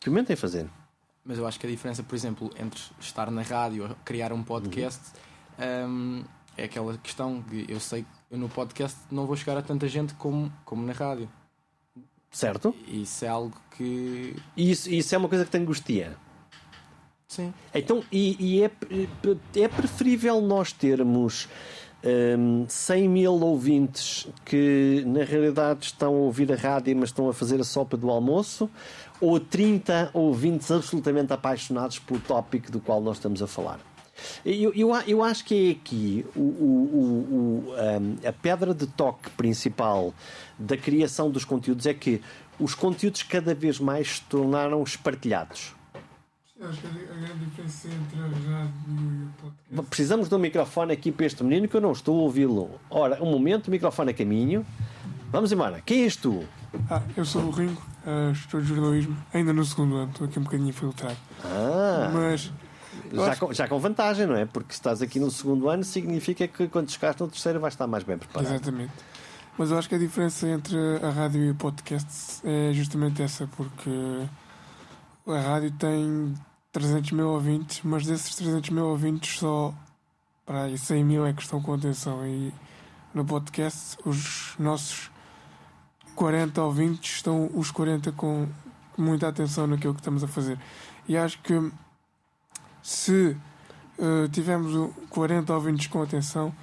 [0.00, 0.68] Experimentem fazer.
[1.24, 4.42] Mas eu acho que a diferença, por exemplo, entre estar na rádio e criar um
[4.42, 5.12] podcast
[5.58, 5.88] uhum.
[5.88, 6.24] um,
[6.56, 9.86] é aquela questão de eu sei que eu no podcast não vou chegar a tanta
[9.88, 11.28] gente como, como na rádio.
[12.36, 12.74] Certo?
[12.86, 14.36] Isso é algo que.
[14.54, 16.18] Isso, isso é uma coisa que te angustia.
[17.26, 17.50] Sim.
[17.74, 18.70] Então, e, e é,
[19.56, 21.48] é preferível nós termos
[22.38, 27.32] um, 100 mil ouvintes que na realidade estão a ouvir a rádio, mas estão a
[27.32, 28.68] fazer a sopa do almoço,
[29.18, 33.80] ou 30 ouvintes absolutamente apaixonados pelo tópico do qual nós estamos a falar.
[34.44, 37.74] Eu, eu, eu acho que é aqui o, o, o,
[38.26, 40.14] a pedra de toque principal
[40.58, 42.22] da criação dos conteúdos é que
[42.58, 45.74] os conteúdos cada vez mais se tornaram espartilhados.
[46.58, 49.90] Acho que a grande diferença entre a rádio e o podcast.
[49.90, 52.70] Precisamos de um microfone aqui para este menino que eu não estou a ouvi-lo.
[52.88, 54.64] Ora, um momento, o microfone a caminho.
[55.30, 55.82] Vamos embora.
[55.84, 56.44] Quem és tu?
[56.88, 60.38] Ah, eu sou o Ringo, uh, estou de jornalismo, ainda no segundo ano, estou aqui
[60.38, 61.16] um bocadinho infiltrado.
[61.44, 62.10] Ah!
[62.12, 62.50] Mas.
[63.24, 64.44] Já, com, já com vantagem, não é?
[64.44, 67.86] Porque se estás aqui no segundo ano, significa que quando chegares no terceiro vais estar
[67.86, 68.52] mais bem preparado.
[68.52, 68.92] Exatamente.
[69.58, 73.46] Mas eu acho que a diferença entre a rádio e o podcast é justamente essa,
[73.56, 73.90] porque
[75.26, 76.34] a rádio tem
[76.72, 79.72] 300 mil ouvintes, mas desses 300 mil ouvintes só
[80.44, 82.26] para aí 100 mil é que estão com atenção.
[82.26, 82.52] E
[83.14, 85.10] no podcast, os nossos
[86.14, 88.46] 40 ouvintes estão os 40 com
[88.96, 90.58] muita atenção naquilo que estamos a fazer.
[91.08, 91.54] E acho que
[92.86, 93.36] se
[93.98, 96.54] uh, tivermos 40 ouvintes com atenção,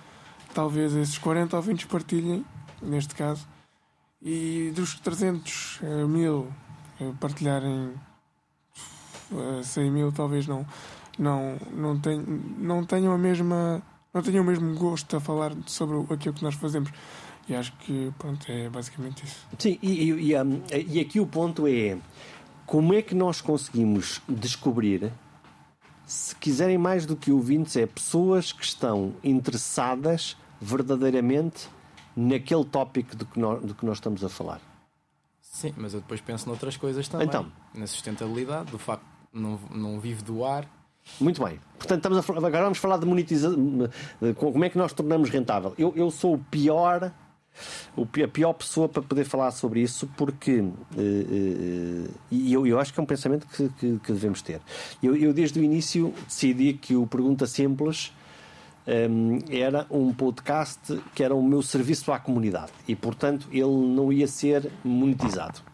[0.54, 2.46] talvez esses 40 ouvintes partilhem,
[2.82, 3.46] neste caso,
[4.22, 6.48] e dos 300 uh, mil
[7.02, 7.92] uh, partilharem
[9.64, 10.66] 100 mil talvez não,
[11.20, 12.24] não, não, tenham,
[12.58, 13.82] não tenham a mesma.
[14.14, 16.90] não tenham o mesmo gosto a falar sobre aquilo que nós fazemos.
[17.50, 19.46] E acho que pronto, é basicamente isso.
[19.60, 20.34] Sim, e, e,
[20.88, 21.98] e aqui o ponto é
[22.66, 25.12] como é que nós conseguimos descobrir
[26.06, 31.68] se quiserem mais do que ouvintes, é pessoas que estão interessadas verdadeiramente
[32.16, 34.62] naquele tópico do que nós, do que nós estamos a falar.
[35.42, 37.28] Sim, mas eu depois penso noutras coisas também.
[37.28, 37.52] Então.
[37.74, 40.68] Na sustentabilidade, do facto não, não vive do ar.
[41.20, 41.60] Muito bem.
[41.78, 43.58] Portanto, estamos a, agora vamos falar de monetização.
[44.36, 45.74] Como é que nós tornamos rentável?
[45.78, 47.12] Eu, eu sou o pior,
[48.24, 52.94] a pior pessoa para poder falar sobre isso, porque uh, uh, e eu, eu acho
[52.94, 54.62] que é um pensamento que, que, que devemos ter.
[55.02, 58.12] Eu, eu, desde o início, decidi que o Pergunta Simples
[58.88, 64.12] um, era um podcast que era o meu serviço à comunidade e, portanto, ele não
[64.12, 65.74] ia ser monetizado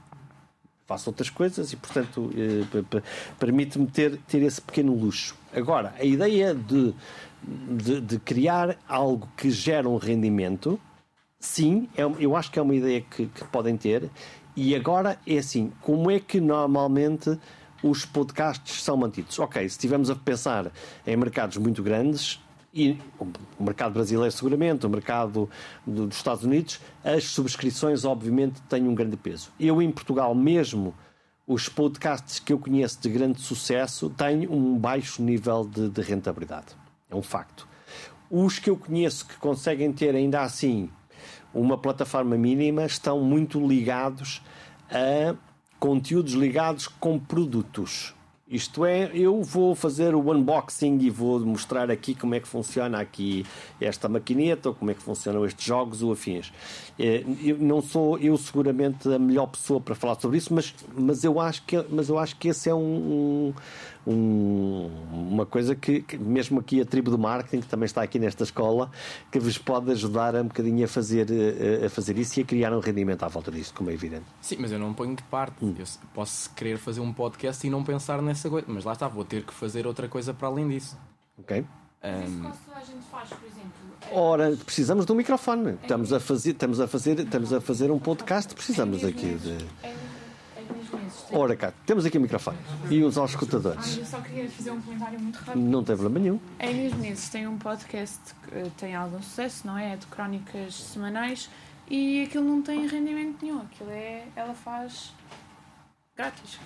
[0.90, 3.02] faço outras coisas e, portanto, eh,
[3.40, 5.36] permite-me ter, ter esse pequeno luxo.
[5.54, 6.96] Agora, a ideia de,
[7.44, 10.80] de, de criar algo que gera um rendimento,
[11.40, 14.10] sim, é, eu acho que é uma ideia que, que podem ter.
[14.56, 17.38] E agora é assim: como é que normalmente
[17.82, 19.40] os podcasts são mantidos?
[19.40, 20.72] Ok, se estivermos a pensar
[21.08, 22.40] em mercados muito grandes,
[22.74, 22.98] e
[23.58, 25.50] o mercado brasileiro seguramente, o mercado
[25.86, 29.52] dos Estados Unidos, as subscrições obviamente têm um grande peso.
[29.60, 30.94] Eu em Portugal mesmo,
[31.48, 36.68] os podcasts que eu conheço de grande sucesso têm um baixo nível de, de rentabilidade.
[37.10, 37.68] É um facto.
[38.30, 40.92] Os que eu conheço que conseguem ter ainda assim
[41.54, 44.42] uma plataforma mínima estão muito ligados
[44.90, 45.36] a
[45.80, 48.14] conteúdos ligados com produtos.
[48.50, 53.00] Isto é, eu vou fazer o unboxing e vou mostrar aqui como é que funciona
[53.00, 53.46] aqui
[53.80, 56.52] esta maquineta, ou como é que funcionam estes jogos ou afins.
[56.98, 61.24] É, eu não sou eu seguramente a melhor pessoa para falar sobre isso, mas, mas,
[61.24, 63.54] eu, acho que, mas eu acho que esse é um, um,
[64.06, 68.44] uma coisa que, que, mesmo aqui a tribo do marketing, que também está aqui nesta
[68.44, 68.92] escola,
[69.32, 71.28] que vos pode ajudar a um bocadinho a fazer,
[71.82, 74.26] a, a fazer isso e a criar um rendimento à volta disso, como é evidente.
[74.42, 75.64] Sim, mas eu não ponho de parte.
[75.64, 75.76] Hum.
[75.78, 79.26] Eu posso querer fazer um podcast e não pensar nessa coisa, mas lá está, vou
[79.26, 80.98] ter que fazer outra coisa para além disso.
[81.38, 81.66] Ok.
[82.04, 82.24] Um...
[82.24, 83.70] Isso a gente faz, por exemplo.
[84.12, 85.78] Ora, precisamos de um microfone.
[85.82, 89.58] Estamos a fazer, estamos a fazer, estamos a fazer um podcast, precisamos aqui de.
[91.32, 92.58] Ora cá, temos aqui o microfone
[92.90, 93.98] e os auscultadores.
[93.98, 95.62] eu só queria fazer um comentário muito rápido.
[95.62, 96.40] Não tem problema nenhum.
[96.58, 99.94] A Inês Menezes tem um podcast que tem algum sucesso, não é?
[99.94, 101.50] É de crónicas semanais
[101.88, 103.62] e aquilo não tem rendimento nenhum.
[103.62, 104.24] Aquilo é.
[104.36, 105.14] Ela faz
[106.16, 106.60] grátis.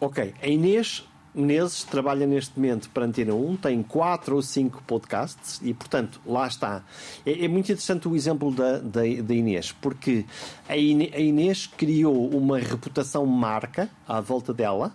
[0.00, 1.06] Ok, a Inês
[1.36, 6.46] Menezes trabalha neste momento para Antena 1, tem quatro ou cinco podcasts e, portanto, lá
[6.46, 6.82] está.
[7.26, 10.24] É, é muito interessante o exemplo da, da, da Inês, porque
[10.66, 14.94] a Inês, criou uma reputação marca à volta dela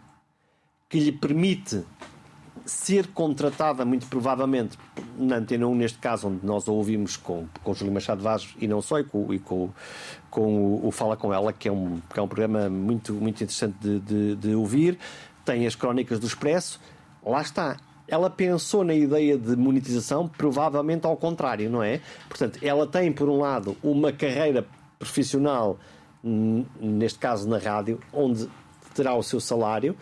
[0.89, 1.83] que lhe permite
[2.65, 4.77] ser contratada, muito provavelmente,
[5.17, 8.67] na Antena 1, neste caso, onde nós a ouvimos com, com Júlio Machado Vaz e
[8.67, 9.69] não só, e com, e com,
[10.29, 13.43] com o, o, Fala Com Ela, que é um, que é um programa muito, muito
[13.43, 14.97] interessante de, de, de ouvir
[15.45, 16.79] tem as crónicas do Expresso,
[17.25, 17.77] lá está.
[18.07, 22.01] Ela pensou na ideia de monetização, provavelmente ao contrário, não é?
[22.27, 24.65] Portanto, ela tem, por um lado, uma carreira
[24.99, 25.79] profissional,
[26.23, 28.49] neste caso na rádio, onde
[28.93, 29.95] terá o seu salário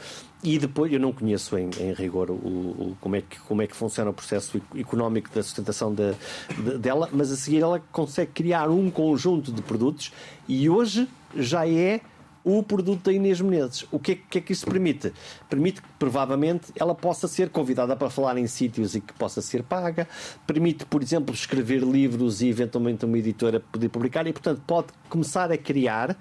[0.44, 3.68] e depois eu não conheço em, em rigor o, o, como, é que, como é
[3.68, 6.14] que funciona o processo económico da sustentação de,
[6.58, 10.14] de, dela, mas a seguir ela consegue criar um conjunto de produtos
[10.48, 12.02] e hoje já é
[12.44, 13.86] o produto da Inês Menezes.
[13.92, 15.14] O que é, que é, que isso permite?
[15.50, 19.64] Permite que, provavelmente, ela possa ser convidada para falar em sítios e que possa ser
[19.64, 20.08] paga.
[20.48, 24.26] Permite, por exemplo, escrever livros e, eventualmente, uma editora poder publicar.
[24.28, 26.18] E, portanto, pode começar a criar.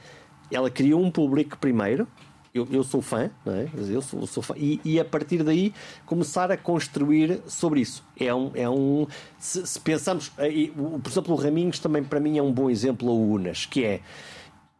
[0.50, 2.06] Ela criou um público primeiro.
[2.54, 3.68] Eu, eu sou fã, não é?
[3.76, 4.54] Eu sou, sou fã.
[4.56, 5.72] E, e, a partir daí
[6.04, 8.04] começar a construir sobre isso.
[8.18, 8.50] É um.
[8.54, 9.06] É um
[9.38, 10.32] se, se pensamos.
[10.36, 13.84] Aí, por exemplo, o Raminhos também, para mim, é um bom exemplo, o Unas, que
[13.84, 14.00] é.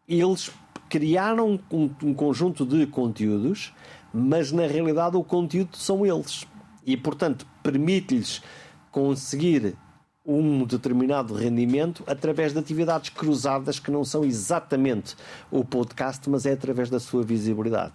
[0.09, 0.51] Eles
[0.89, 3.73] criaram um, um conjunto de conteúdos,
[4.13, 6.47] mas na realidade o conteúdo são eles.
[6.87, 8.43] E, portanto, permite-lhes
[8.91, 9.77] conseguir
[10.25, 15.17] um determinado rendimento através de atividades cruzadas que não são exatamente
[15.51, 17.95] o podcast, mas é através da sua visibilidade.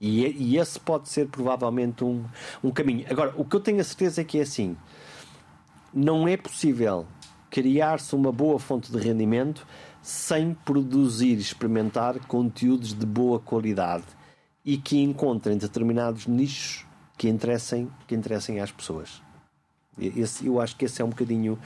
[0.00, 2.24] E, e esse pode ser provavelmente um,
[2.62, 3.06] um caminho.
[3.08, 4.76] Agora, o que eu tenho a certeza é que é assim:
[5.94, 7.06] não é possível
[7.48, 9.66] criar-se uma boa fonte de rendimento
[10.06, 14.04] sem produzir e experimentar conteúdos de boa qualidade
[14.64, 16.86] e que encontrem determinados nichos
[17.18, 19.20] que interessem, que interessem às pessoas.
[19.98, 21.58] Esse, eu acho que esse é um bocadinho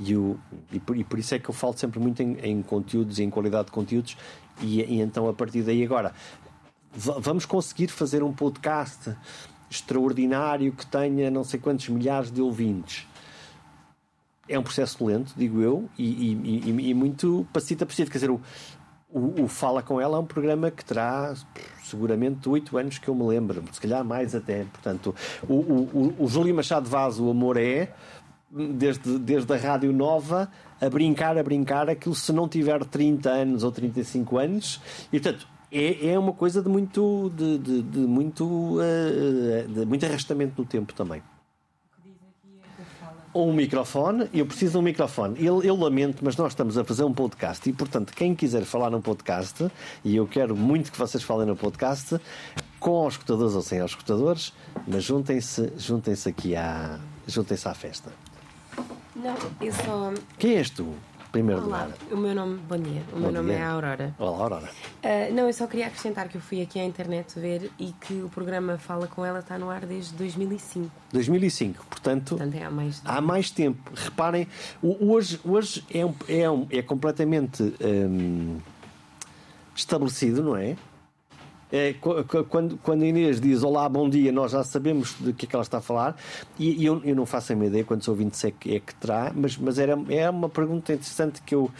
[0.00, 0.36] e, o,
[0.72, 3.22] e, por, e por isso é que eu falo sempre muito em, em conteúdos e
[3.22, 4.16] em qualidade de conteúdos
[4.60, 6.12] e, e então a partir daí agora
[6.92, 9.14] vamos conseguir fazer um podcast
[9.70, 13.06] extraordinário que tenha não sei quantos milhares de ouvintes
[14.48, 18.10] é um processo lento, digo eu, e, e, e muito passita passita.
[18.10, 18.40] Quer dizer, o,
[19.10, 21.34] o, o, Fala com ela é um programa que terá
[21.82, 24.64] seguramente oito anos que eu me lembro, se calhar mais até.
[24.64, 25.14] Portanto,
[25.48, 27.92] o, o, o Júlio Machado Vaz, o Amor é,
[28.50, 30.50] desde, desde a Rádio Nova,
[30.80, 34.80] a brincar, a brincar, aquilo se não tiver 30 anos ou 35 anos,
[35.12, 35.54] e portanto.
[35.76, 40.64] É, é uma coisa de muito de, de, de muito uh, de muito arrastamento no
[40.64, 41.20] tempo também
[43.34, 45.44] ou um microfone, eu preciso de um microfone.
[45.44, 48.90] Eu, eu, lamento, mas nós estamos a fazer um podcast e, portanto, quem quiser falar
[48.90, 49.68] num podcast,
[50.04, 52.18] e eu quero muito que vocês falem no podcast,
[52.78, 54.52] com os escutadores ou sem os escutadores,
[54.86, 58.12] mas juntem-se juntem aqui à, juntem-se à festa.
[59.16, 60.12] Não, eu só.
[60.38, 60.94] Quem és tu?
[61.34, 61.98] Primeiro Olá, lugar.
[62.12, 64.14] o meu nome, bom dia, o bom meu nome é Aurora.
[64.20, 64.70] Olá, Aurora.
[65.02, 68.14] Uh, não, eu só queria acrescentar que eu fui aqui à internet ver e que
[68.22, 70.88] o programa Fala com ela está no ar desde 2005.
[71.12, 73.12] 2005, portanto, portanto é há mais tempo.
[73.12, 73.92] Há mais tempo.
[73.96, 74.46] Reparem,
[74.80, 78.58] hoje, hoje é, um, é, um, é completamente um,
[79.74, 80.76] estabelecido, não é?
[81.72, 81.94] É,
[82.48, 85.56] quando, quando a Inês diz olá, bom dia, nós já sabemos do que é que
[85.56, 86.16] ela está a falar
[86.58, 88.94] e, e eu, eu, não faço a minha ideia quantos ouvintes é que, é que
[88.94, 91.70] terá, mas, mas era, é uma pergunta interessante que eu,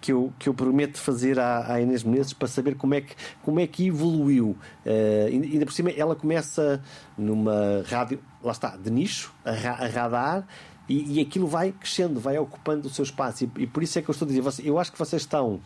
[0.00, 3.14] que eu, que eu prometo fazer à, à Inês Menezes para saber como é que,
[3.42, 4.56] como é que evoluiu.
[4.84, 6.82] Uh, ainda por cima, ela começa
[7.16, 10.46] numa rádio, lá está, de nicho, a, a radar.
[10.88, 13.44] E, e, aquilo vai crescendo, vai ocupando o seu espaço.
[13.44, 15.60] E, e, por isso é que eu estou a dizer, eu acho que vocês estão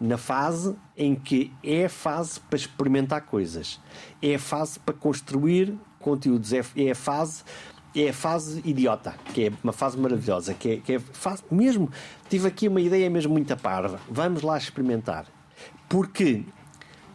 [0.00, 3.80] na fase em que é a fase para experimentar coisas,
[4.20, 7.44] é a fase para construir conteúdos, é, é a fase
[7.94, 11.88] é a fase idiota, que é uma fase maravilhosa, que é, que é fase, mesmo,
[12.28, 15.26] tive aqui uma ideia mesmo muito parva, vamos lá experimentar.
[15.88, 16.44] Porque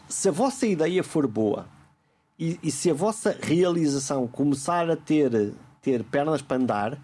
[0.08, 1.68] se a vossa ideia for boa
[2.38, 7.02] e, e se a vossa realização começar a ter, ter pernas para andar,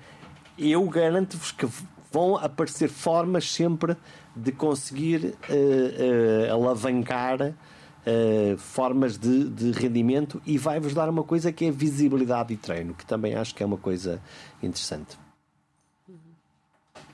[0.57, 1.67] eu garanto-vos que
[2.11, 3.97] vão aparecer formas sempre
[4.35, 11.51] de conseguir uh, uh, alavancar uh, formas de, de, rendimento e vai-vos dar uma coisa
[11.51, 14.21] que é visibilidade e treino, que também acho que é uma coisa
[14.61, 15.17] interessante.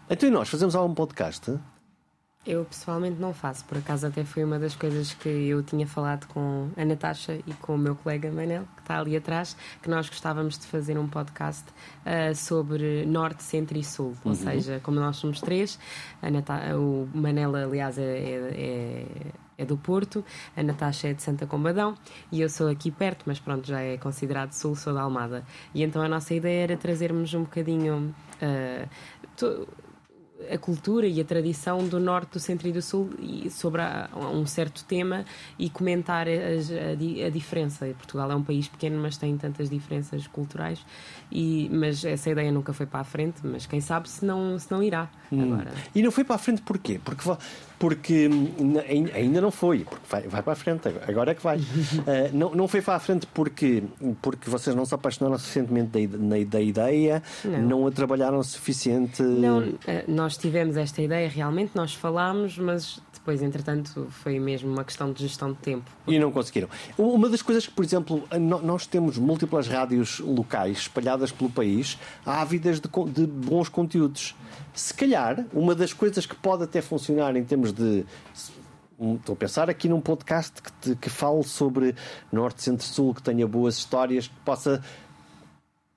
[0.10, 1.58] Então e nós fazemos algum podcast?
[2.44, 6.26] Eu pessoalmente não faço, por acaso até foi uma das coisas que eu tinha falado
[6.26, 10.10] com a Natasha e com o meu colega Manel, que está ali atrás, que nós
[10.10, 14.16] gostávamos de fazer um podcast uh, sobre Norte, Centro e Sul.
[14.26, 14.36] Ou uhum.
[14.36, 15.78] seja, como nós somos três,
[16.20, 19.06] a Nata o Manel, aliás, é, é,
[19.60, 20.26] é, do Porto,
[20.58, 21.94] a Natasha é de Santa Combadão
[22.32, 25.46] e eu sou aqui perto, mas pronto, já é considerado Sul, sou da Almada.
[25.76, 28.16] E então a nossa ideia era trazermos um bocadinho.
[28.42, 28.90] Uh,
[30.50, 34.10] a cultura e a tradição do norte, do centro e do sul e sobre a,
[34.34, 35.26] um certo tema
[35.58, 37.86] e comentar a, a, a, diferença.
[37.98, 40.86] Portugal é um país pequeno, mas tem tantas diferenças culturais.
[41.32, 44.72] E, mas essa ideia nunca foi para a frente, mas quem sabe se não, se
[44.72, 45.54] não irá hum.
[45.54, 45.72] agora.
[45.94, 47.00] E não foi para a frente porquê?
[47.04, 47.24] Porque
[47.82, 48.30] porque
[49.16, 51.58] ainda não foi, porque vai, vai para a frente, agora é que vai.
[51.58, 51.64] Uh,
[52.32, 53.82] não, não foi para a frente porque,
[54.22, 57.62] porque vocês não se apaixonaram suficientemente da, da ideia, não.
[57.64, 59.24] não a trabalharam suficiente.
[59.24, 59.74] Não,
[60.08, 65.24] nós tivemos esta ideia realmente, nós falámos, mas depois, entretanto, foi mesmo uma questão de
[65.24, 65.90] gestão de tempo.
[66.08, 66.70] E não conseguiram.
[66.96, 68.24] Uma das coisas que, por exemplo,
[68.64, 74.36] nós temos múltiplas rádios locais espalhadas pelo país, ávidas de, de bons conteúdos.
[74.74, 78.06] Se calhar, uma das coisas que pode até funcionar em termos de
[79.16, 81.96] estou a pensar aqui num podcast que, que fale sobre
[82.32, 84.82] Norte, Centro, Sul, que tenha boas histórias, que possa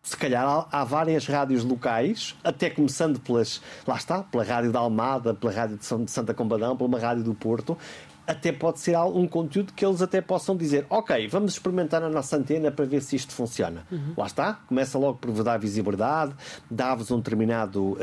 [0.02, 5.32] se calhar há várias rádios locais, até começando pelas, lá está, pela rádio da Almada,
[5.32, 7.76] pela rádio de Santa Combadão, pela uma rádio do Porto,
[8.26, 12.36] até pode ser um conteúdo que eles até possam dizer, ok, vamos experimentar na nossa
[12.36, 13.86] antena para ver se isto funciona.
[13.90, 14.14] Uhum.
[14.16, 16.34] Lá está, começa logo por dar visibilidade,
[16.70, 17.98] dá-vos um determinado,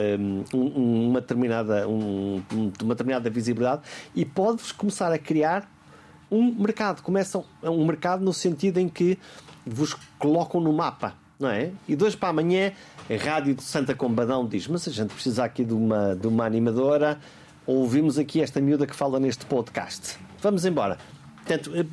[0.54, 2.42] um, uma, determinada, um,
[2.82, 3.82] uma determinada visibilidade
[4.16, 5.70] e pode-vos começar a criar
[6.30, 7.02] um mercado.
[7.02, 9.18] Começam um mercado no sentido em que
[9.66, 11.72] vos colocam no mapa não é?
[11.88, 12.72] E hoje para amanhã,
[13.10, 16.46] a Rádio de Santa Combadão diz: Mas a gente precisa aqui de uma, de uma
[16.46, 17.20] animadora.
[17.66, 20.18] Ouvimos aqui esta miúda que fala neste podcast.
[20.42, 20.98] Vamos embora.
[21.38, 21.86] Portanto, eh,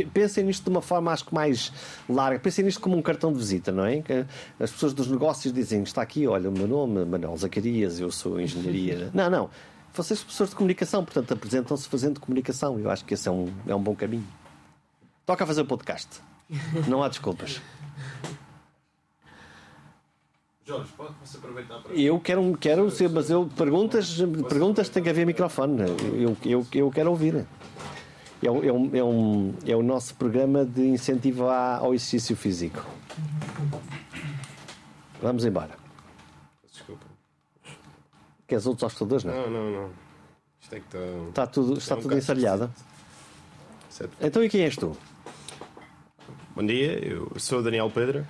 [0.00, 1.72] eh, pensem nisto de uma forma acho que mais
[2.08, 2.38] larga.
[2.38, 4.02] Pensem nisto como um cartão de visita, não é?
[4.58, 8.40] As pessoas dos negócios dizem: está aqui, olha, o meu nome, Manuel Zacarias, eu sou
[8.40, 9.10] engenharia.
[9.14, 9.50] Não, não.
[9.92, 12.78] Vocês são pessoas de comunicação, portanto, apresentam-se fazendo comunicação.
[12.78, 14.26] Eu acho que esse é um, é um bom caminho.
[15.24, 16.20] Toca a fazer o podcast.
[16.86, 17.62] Não há desculpas.
[20.66, 21.94] Jorge, posso aproveitar para.
[21.94, 24.16] Eu quero, quero ser, mas eu perguntas,
[24.48, 25.82] perguntas tem que haver microfone.
[26.20, 27.46] Eu, eu, eu quero ouvir.
[28.42, 32.84] É, um, é, um, é, um, é o nosso programa de incentivo ao exercício físico.
[35.22, 35.70] Vamos embora.
[36.70, 37.06] Desculpa.
[38.48, 39.34] Queres outros hostadores, não?
[39.34, 39.90] Não, não, não.
[40.60, 41.28] Isto é que está.
[41.28, 42.72] Está tudo, está é um tudo ensarelhado.
[44.20, 44.96] Então e quem és tu?
[46.56, 48.26] Bom dia, eu sou o Daniel Pedro.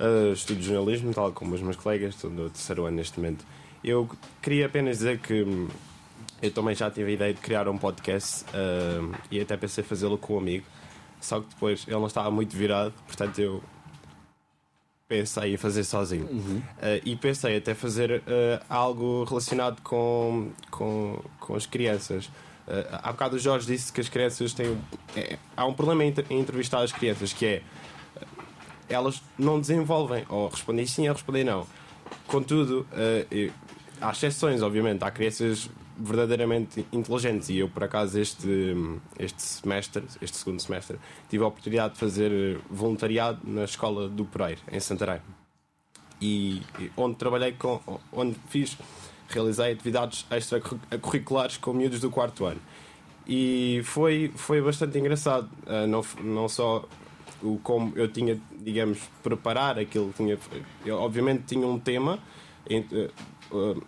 [0.00, 3.44] Uh, estudo jornalismo, tal como os meus colegas, estou no terceiro ano neste momento.
[3.84, 4.08] Eu
[4.40, 5.68] queria apenas dizer que hum,
[6.40, 10.18] eu também já tive a ideia de criar um podcast uh, e até pensei fazê-lo
[10.18, 10.66] com um amigo,
[11.20, 13.62] só que depois ele não estava muito virado, portanto eu
[15.06, 16.26] pensei em fazer sozinho.
[16.26, 16.58] Uhum.
[16.58, 18.22] Uh, e pensei até fazer
[18.68, 22.30] algo relacionado com, com, com as crianças.
[22.66, 24.78] Uh, há bocado o Jorge disse que as crianças têm.
[25.16, 27.62] É, há um problema em, em entrevistar as crianças que é
[28.88, 31.66] elas não desenvolvem, ou respondem sim ou respondem não.
[32.26, 33.52] Contudo, uh,
[34.00, 37.48] há exceções, obviamente, há crianças verdadeiramente inteligentes.
[37.48, 38.74] E eu por acaso este
[39.18, 40.98] este semestre este segundo semestre
[41.28, 45.20] tive a oportunidade de fazer voluntariado na escola do Pereira em Santarém.
[46.20, 46.62] E,
[46.96, 47.80] onde trabalhei com
[48.12, 48.78] onde fiz
[49.28, 52.60] realizei atividades extracurriculares com miúdos do quarto ano.
[53.26, 55.48] E foi foi bastante engraçado.
[55.66, 56.88] Uh, não não só
[57.42, 60.12] o como eu tinha, digamos, preparar aquilo.
[60.16, 60.38] Tinha,
[60.84, 62.18] eu, obviamente tinha um tema,
[62.70, 63.82] uh, uh,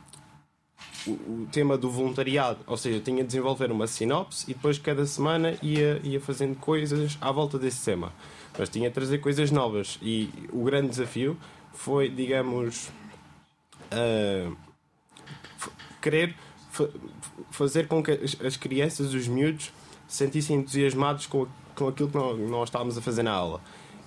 [1.06, 5.05] o, o, tema do voluntariado, ou seja, tinha de desenvolver uma sinopse e depois cada
[5.06, 8.12] semana ia, ia fazendo coisas à volta desse tema.
[8.59, 11.36] Mas tinha de trazer coisas novas e o grande desafio
[11.72, 12.90] foi, digamos,
[13.93, 14.56] uh,
[16.01, 16.35] querer
[17.51, 19.72] fazer com que as, as crianças, os miúdos,
[20.06, 23.61] se sentissem entusiasmados com com aquilo que nós, nós estávamos a fazer na aula.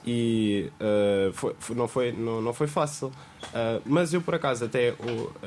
[0.06, 3.08] E uh, foi, não, foi, não, não foi fácil.
[3.08, 4.96] Uh, mas eu, por acaso, até,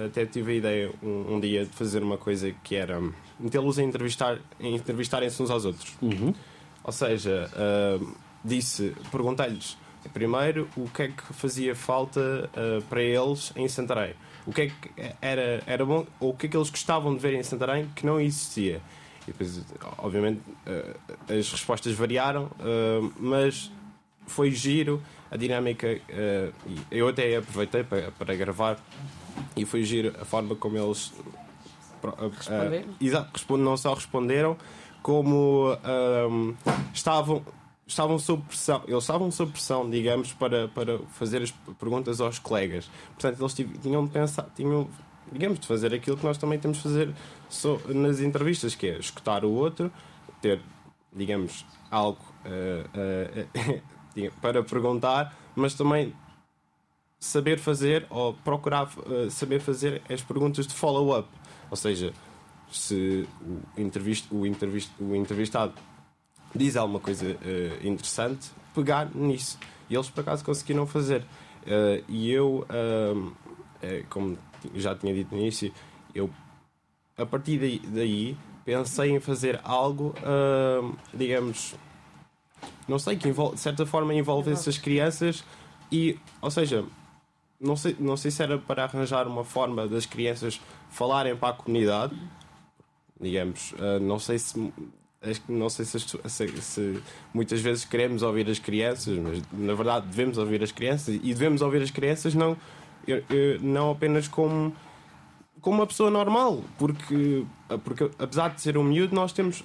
[0.07, 3.01] até tive a ideia um, um dia de fazer uma coisa que era
[3.39, 5.97] metê-los a entrevistar, entrevistarem-se uns aos outros.
[6.03, 6.35] Uhum.
[6.85, 8.15] Ou seja, uh,
[8.45, 9.79] disse, perguntei-lhes
[10.13, 12.49] primeiro o que é que fazia falta
[12.89, 14.15] para eles em Santarém.
[14.47, 14.91] O que é que
[15.21, 18.07] era, era bom, ou o que é que eles gostavam de ver em Santarém que
[18.07, 18.81] não existia.
[19.31, 19.65] E depois,
[19.99, 23.71] obviamente, uh, as respostas variaram, uh, mas
[24.27, 25.01] foi giro
[25.31, 25.87] a dinâmica.
[25.87, 26.53] Uh,
[26.91, 28.77] eu até aproveitei para, para gravar
[29.57, 31.13] e foi giro a forma como eles
[32.37, 33.65] responderam.
[33.65, 34.57] não só responderam,
[35.01, 35.79] como
[36.93, 37.45] estavam
[37.87, 42.89] estavam sob pressão, eles estavam sob pressão, digamos, para, para fazer as perguntas aos colegas.
[43.19, 44.89] Portanto, eles tinham de pensar, tinham,
[45.33, 47.15] digamos, de fazer aquilo que nós também temos de fazer
[47.89, 49.93] nas entrevistas, que é escutar o outro,
[50.41, 50.61] ter,
[51.13, 56.13] digamos, algo uh, uh, para perguntar, mas também
[57.19, 61.29] saber fazer ou procurar uh, saber fazer as perguntas de follow-up.
[61.71, 62.13] Ou seja,
[62.73, 63.29] se
[63.77, 65.75] o, entrevist, o, entrevist, o entrevistado
[66.55, 67.37] diz alguma coisa
[67.83, 69.57] interessante, pegar nisso.
[69.89, 71.25] E eles, por acaso, conseguiram fazer.
[72.09, 72.67] e eu,
[74.09, 74.37] como
[74.75, 75.73] já tinha dito no início,
[76.15, 76.31] eu
[77.17, 81.75] a partir daí, daí pensei em fazer algo, uh, digamos,
[82.89, 85.45] não sei, que envolve, de certa forma envolve essas crianças
[85.93, 86.85] e, ou seja,
[87.61, 91.53] não sei, não sei se era para arranjar uma forma das crianças falarem para a
[91.53, 92.17] comunidade,
[93.21, 94.73] digamos, uh, não sei se
[95.47, 97.03] não sei se, se, se,
[97.35, 101.61] muitas vezes queremos ouvir as crianças, mas na verdade devemos ouvir as crianças e devemos
[101.61, 102.57] ouvir as crianças não,
[103.61, 104.75] não apenas como,
[105.61, 107.45] como uma pessoa normal, porque,
[107.85, 109.65] porque apesar de ser um miúdo, nós temos,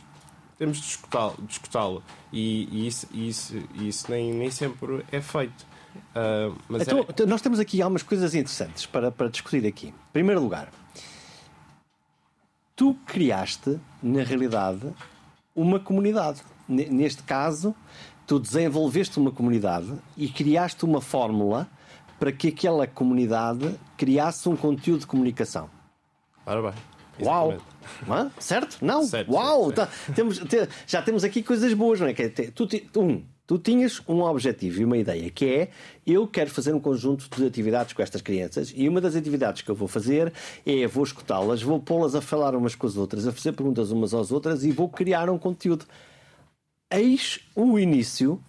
[0.57, 5.65] temos de escutá-lo e, e, isso, isso, isso nem, nem sempre é feito.
[6.15, 7.25] Uh, então, é...
[7.25, 9.87] Nós temos aqui algumas coisas interessantes para, para discutir aqui.
[9.87, 10.69] Em primeiro lugar,
[12.75, 14.93] tu criaste, na realidade,
[15.55, 16.41] uma comunidade.
[16.67, 17.75] Neste caso,
[18.27, 21.69] tu desenvolveste uma comunidade e criaste uma fórmula
[22.19, 25.69] para que aquela comunidade criasse um conteúdo de comunicação.
[26.45, 26.73] Ora bem.
[27.21, 27.57] Uau!
[28.09, 28.31] Hã?
[28.39, 28.77] Certo?
[28.81, 29.03] Não?
[29.03, 29.65] Certo, Uau!
[29.65, 30.05] certo, certo.
[30.07, 32.13] Tá, temos, te, já temos aqui coisas boas, não é?
[32.13, 32.67] Que é, tu,
[32.97, 35.69] um, tu tinhas um objetivo e uma ideia, que é
[36.05, 39.69] eu quero fazer um conjunto de atividades com estas crianças e uma das atividades que
[39.69, 40.33] eu vou fazer
[40.65, 44.13] é vou escutá-las, vou pô-las a falar umas com as outras, a fazer perguntas umas
[44.13, 45.85] às outras e vou criar um conteúdo.
[46.91, 48.41] Eis o início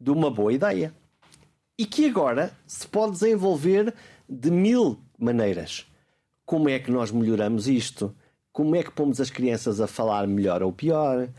[0.00, 0.92] de uma boa ideia.
[1.80, 3.94] E que agora se pode desenvolver
[4.28, 5.86] de mil maneiras.
[6.44, 8.14] Como é que nós melhoramos isto?
[8.52, 11.30] Como é que pomos as crianças a falar melhor ou pior?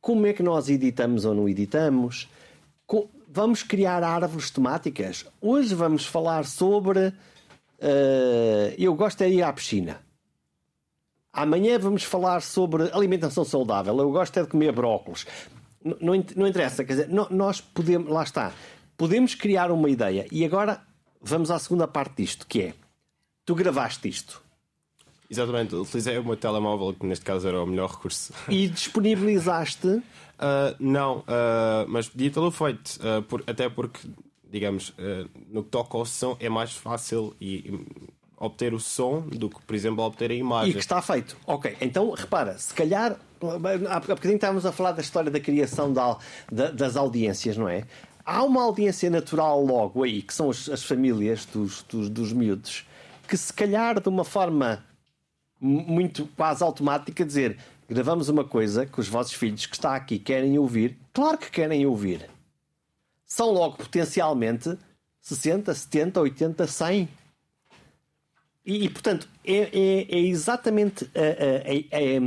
[0.00, 2.28] Como é que nós editamos ou não editamos?
[3.28, 5.26] vamos criar árvores temáticas.
[5.40, 7.08] Hoje vamos falar sobre.
[7.78, 10.00] Uh, eu gosto de ir à piscina.
[11.32, 13.96] Amanhã vamos falar sobre alimentação saudável.
[13.96, 15.24] Eu gosto é de comer brócolos.
[15.84, 18.52] Não, não interessa, quer dizer, nós podemos, lá está,
[18.96, 20.26] podemos criar uma ideia.
[20.30, 20.82] E agora
[21.20, 22.74] vamos à segunda parte disto, que é
[23.44, 24.42] tu gravaste isto.
[25.30, 28.32] Exatamente, utilizei o meu telemóvel, que neste caso era o melhor recurso.
[28.48, 30.02] E disponibilizaste
[30.34, 34.00] Uh, não, uh, mas podia tê-lo feito, uh, por, até porque,
[34.50, 34.94] digamos,
[35.50, 37.86] no que toca ao som é mais fácil e, e,
[38.36, 40.70] obter o som do que, por exemplo, obter a imagem.
[40.70, 41.36] E que está feito.
[41.46, 43.16] Ok, então repara, se calhar,
[43.88, 46.18] há bocadinho estávamos a falar da história da criação da,
[46.50, 47.84] da, das audiências, não é?
[48.24, 52.86] Há uma audiência natural logo aí, que são as, as famílias dos, dos, dos miúdos,
[53.28, 54.84] que se calhar de uma forma
[55.60, 60.58] muito quase automática dizer gravamos uma coisa que os vossos filhos que está aqui querem
[60.58, 62.28] ouvir, claro que querem ouvir.
[63.26, 64.76] São logo potencialmente
[65.20, 67.08] 60, 70, 80, 100.
[68.64, 72.18] E, e portanto, é, é, é exatamente é, é,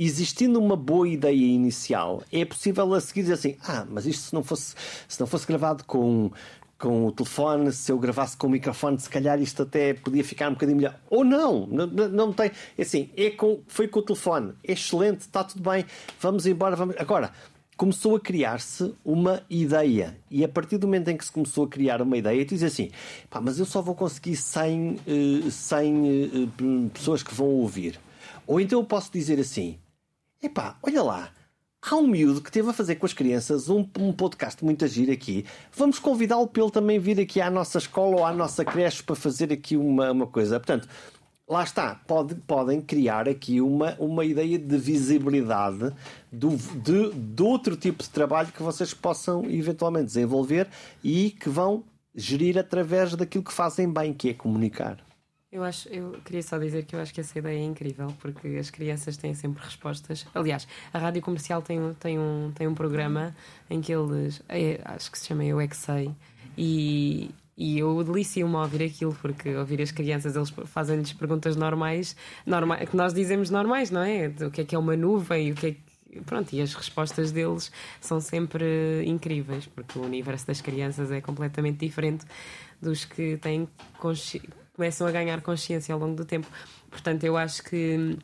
[0.00, 4.34] existindo uma boa ideia inicial, é possível a seguir dizer assim: ah, mas isto se
[4.34, 4.74] não fosse,
[5.06, 6.30] se não fosse gravado com
[6.78, 10.48] com o telefone, se eu gravasse com o microfone, se calhar isto até podia ficar
[10.48, 10.98] um bocadinho melhor.
[11.10, 12.50] Ou não, não, não tem.
[12.78, 15.84] É assim, é com, foi com o telefone, é excelente, está tudo bem,
[16.18, 16.74] vamos embora.
[16.74, 16.96] Vamos...
[16.98, 17.32] Agora,
[17.76, 20.16] começou a criar-se uma ideia.
[20.30, 22.62] E a partir do momento em que se começou a criar uma ideia, tu diz
[22.62, 22.90] assim:
[23.28, 25.00] pá, mas eu só vou conseguir 100,
[25.50, 26.52] 100
[26.94, 28.00] pessoas que vão ouvir.
[28.46, 29.78] Ou então eu posso dizer assim:
[30.42, 31.32] epá, olha lá
[31.82, 35.10] Há um miúdo que teve a fazer com as crianças um, um podcast muito agir
[35.10, 35.46] aqui.
[35.74, 39.16] Vamos convidá-lo para ele também vir aqui à nossa escola ou à nossa creche para
[39.16, 40.60] fazer aqui uma, uma coisa.
[40.60, 40.86] Portanto,
[41.48, 45.90] lá está, pode, podem criar aqui uma, uma ideia de visibilidade
[46.30, 50.68] do, de, de outro tipo de trabalho que vocês possam eventualmente desenvolver
[51.02, 51.82] e que vão
[52.14, 54.98] gerir através daquilo que fazem bem, que é comunicar.
[55.52, 58.46] Eu acho, eu queria só dizer que eu acho que essa ideia é incrível, porque
[58.56, 60.24] as crianças têm sempre respostas.
[60.32, 63.34] Aliás, a rádio comercial tem, tem, um, tem um programa
[63.68, 66.14] em que eles, é, acho que se chama Eu É Que Sei,
[66.56, 72.14] e, e eu delicio-me a ouvir aquilo, porque ouvir as crianças, eles fazem-lhes perguntas normais,
[72.46, 74.28] normais, que nós dizemos normais, não é?
[74.28, 75.80] O que é que é uma nuvem, o que é que
[76.26, 81.84] pronto, e as respostas deles são sempre incríveis, porque o universo das crianças é completamente
[81.84, 82.24] diferente
[82.80, 83.68] dos que têm
[83.98, 84.40] consci
[84.80, 86.46] começam a ganhar consciência ao longo do tempo.
[86.90, 88.16] Portanto, eu acho que.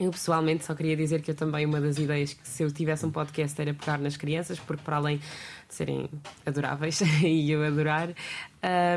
[0.00, 3.04] Eu pessoalmente só queria dizer que eu também, uma das ideias que se eu tivesse
[3.04, 6.08] um podcast era pegar nas crianças, porque para além de serem
[6.46, 8.08] adoráveis e eu adorar,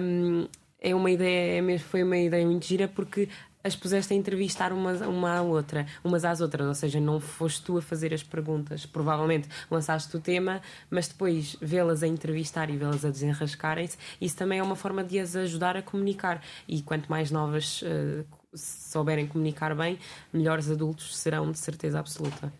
[0.01, 0.47] um,
[0.79, 3.27] é uma ideia, é foi uma ideia muito gira porque
[3.63, 7.61] as puseste a entrevistar umas, uma à outra, umas às outras, ou seja, não foste
[7.63, 8.85] tu a fazer as perguntas.
[8.85, 14.59] Provavelmente lançaste o tema, mas depois vê-las a entrevistar e vê-las a desenrascarem-se, isso também
[14.59, 16.43] é uma forma de as ajudar a comunicar.
[16.67, 19.97] E quanto mais novas uh, souberem comunicar bem,
[20.33, 22.51] melhores adultos serão, de certeza absoluta.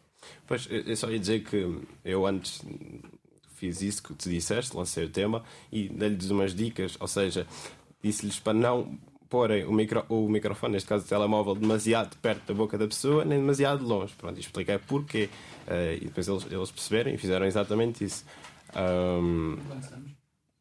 [0.46, 2.62] Pois, eu só ia dizer que eu antes
[3.56, 7.46] fiz isso que tu disseste, lancei o tema e dei-lhes umas dicas, ou seja,
[8.04, 8.98] disse-lhes para não
[9.32, 13.24] porem o, micro, o microfone, neste caso o telemóvel, demasiado perto da boca da pessoa,
[13.24, 14.14] nem demasiado longe.
[14.18, 15.30] Pronto, expliquei porquê.
[15.66, 18.26] Uh, e depois eles, eles perceberam e fizeram exatamente isso.
[18.76, 19.58] Um,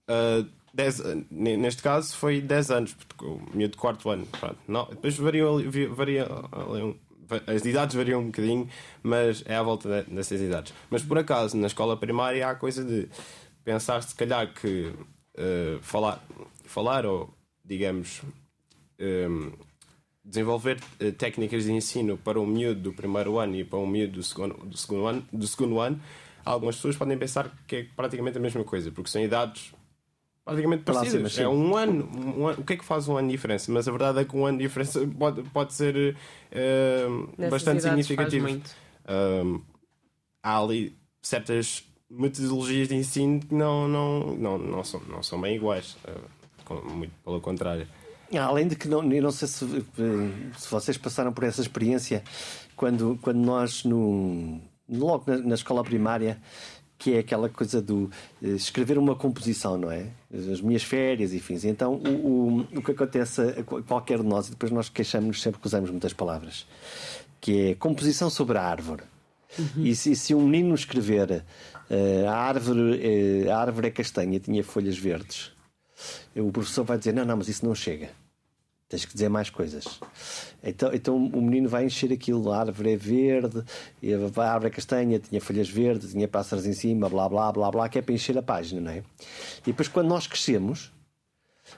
[0.08, 4.24] uh, dez, neste caso foi 10 anos, porque o miúdo de quarto ano.
[4.26, 5.58] Pronto, não, depois variam,
[5.92, 6.96] variam,
[7.48, 8.68] as idades variam um bocadinho,
[9.02, 10.72] mas é à volta dessas idades.
[10.88, 13.08] Mas por acaso, na escola primária há a coisa de
[13.64, 14.92] pensar se calhar que
[15.36, 16.24] uh, falar,
[16.64, 17.34] falar ou
[17.64, 18.22] digamos
[19.00, 19.52] um,
[20.24, 24.14] desenvolver uh, técnicas de ensino para um miúdo do primeiro ano e para um miúdo
[24.14, 26.00] do segundo, do segundo, ano, do segundo ano,
[26.44, 29.72] algumas pessoas podem pensar que é praticamente a mesma coisa, porque são idades
[30.44, 31.38] praticamente parecidas.
[31.38, 33.70] É um ano, um ano, O que é que faz um ano de diferença?
[33.72, 36.16] Mas a verdade é que um ano de diferença pode, pode ser
[36.52, 38.48] uh, bastante significativo.
[38.48, 39.62] Uh,
[40.42, 45.56] há ali certas metodologias de ensino que não, não, não, não, são, não são bem
[45.56, 45.96] iguais.
[46.04, 46.40] Uh,
[46.94, 47.86] muito pelo contrário.
[48.38, 52.22] Além de que não, eu não sei se, se vocês passaram por essa experiência
[52.76, 56.40] quando, quando nós no, logo na, na escola primária
[57.00, 58.10] que é aquela coisa do
[58.42, 60.08] uh, escrever uma composição, não é?
[60.32, 61.64] As minhas férias e fins.
[61.64, 65.58] Então, o, o, o que acontece a qualquer de nós, e depois nós queixamos sempre
[65.58, 66.66] que usamos muitas palavras,
[67.40, 69.02] que é composição sobre a árvore.
[69.58, 69.82] Uhum.
[69.82, 71.42] E, se, se, um menino escrever
[71.90, 73.00] uh, a, árvore,
[73.46, 75.52] uh, a árvore é castanha tinha folhas verdes,
[76.36, 78.10] o professor vai dizer: não, não, mas isso não chega.
[78.90, 80.00] Tens que dizer mais coisas.
[80.64, 82.50] Então, então o menino vai encher aquilo.
[82.50, 83.62] A árvore é verde,
[84.36, 87.88] a árvore é castanha, tinha folhas verdes, tinha pássaros em cima, blá blá blá blá,
[87.88, 89.04] que é para encher a página, não é?
[89.62, 90.92] E depois, quando nós crescemos,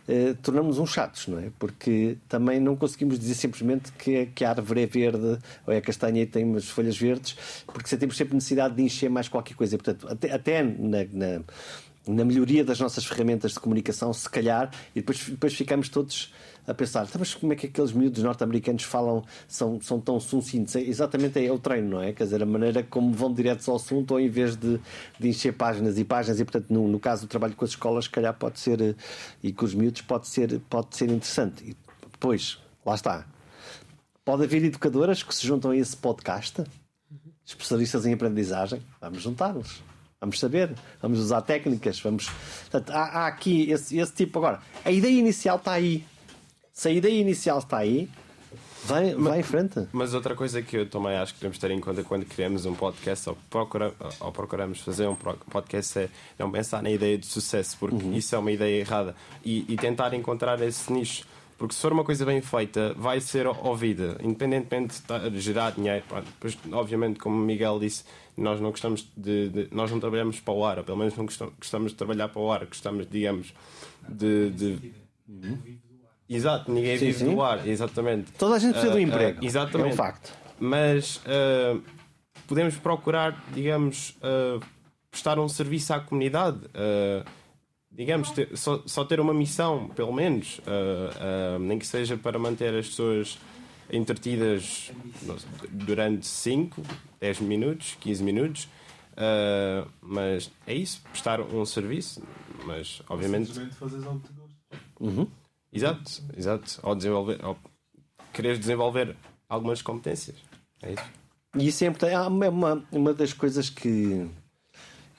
[0.08, 1.50] eh, tornamos uns chatos, não é?
[1.58, 6.22] Porque também não conseguimos dizer simplesmente que, que a árvore é verde ou é castanha
[6.22, 7.36] e tem umas folhas verdes,
[7.66, 9.76] porque temos sempre necessidade de encher mais qualquer coisa.
[9.76, 11.42] Portanto, até, até na, na
[12.06, 16.32] na melhoria das nossas ferramentas de comunicação, se calhar, e depois, depois ficamos todos
[16.66, 20.76] a pensar, então, mas como é que aqueles miúdos norte-americanos falam, são, são tão sucintos?
[20.76, 22.12] É, exatamente é o treino, não é?
[22.12, 24.80] Quer dizer, a maneira como vão direto ao assunto, ou em vez de,
[25.18, 28.04] de encher páginas e páginas, e portanto, no, no caso do trabalho com as escolas,
[28.04, 28.94] se calhar pode ser, eh,
[29.42, 31.64] e com os miúdos, pode ser, pode ser interessante.
[31.70, 31.76] E
[32.12, 33.26] depois, lá está.
[34.24, 36.62] Pode haver educadoras que se juntam a esse podcast,
[37.44, 39.82] especialistas em aprendizagem, vamos juntá-los.
[40.22, 42.30] Vamos saber, vamos usar técnicas, vamos.
[42.70, 44.38] Portanto, há, há aqui esse, esse tipo.
[44.38, 46.04] Agora, a ideia inicial está aí.
[46.72, 48.08] Se a ideia inicial está aí,
[48.84, 49.86] vai, vai em frente.
[49.92, 52.74] Mas outra coisa que eu também acho que devemos ter em conta quando criamos um
[52.74, 56.08] podcast ou, procura, ou procuramos fazer um podcast é
[56.38, 58.14] não pensar na ideia de sucesso, porque uhum.
[58.14, 61.26] isso é uma ideia errada, e, e tentar encontrar esse nicho.
[61.58, 65.00] Porque se for uma coisa bem feita, vai ser ouvida, independentemente
[65.30, 66.02] de gerar dinheiro.
[66.10, 68.02] Depois, obviamente, como o Miguel disse,
[68.36, 71.24] nós não gostamos de, de, nós não trabalhamos para o ar, ou pelo menos não
[71.24, 73.54] gostamos, gostamos de trabalhar para o ar, gostamos, digamos,
[74.08, 74.50] de.
[74.50, 74.92] de...
[75.28, 75.58] Uhum.
[76.34, 77.34] Exato, ninguém sim, vive sim.
[77.34, 78.32] do ar, exatamente.
[78.32, 79.40] Toda a gente precisa uh, do ah, emprego.
[79.40, 79.90] Uh, exatamente.
[79.90, 80.32] É um facto.
[80.58, 81.82] Mas uh,
[82.46, 84.16] podemos procurar, digamos,
[85.10, 86.60] prestar um serviço à comunidade
[87.94, 92.38] digamos, ter, só, só, ter uma missão, pelo menos, uh, uh, nem que seja para
[92.38, 93.38] manter as pessoas
[93.90, 94.90] entretidas
[95.70, 96.82] durante 5,
[97.20, 98.68] 10 minutos, 15 minutos.
[99.12, 102.22] Uh, mas é isso, prestar um serviço,
[102.64, 103.48] mas obviamente.
[103.48, 104.58] Simplesmente fazer algo que gostas.
[104.98, 105.26] Uhum.
[105.72, 106.80] Exato, exato.
[106.82, 107.56] Ou desenvolver, ou
[108.32, 109.16] querer desenvolver
[109.48, 110.36] algumas competências.
[110.82, 111.04] É isso.
[111.58, 112.14] E isso é importante.
[112.14, 114.28] Ah, uma, uma das coisas que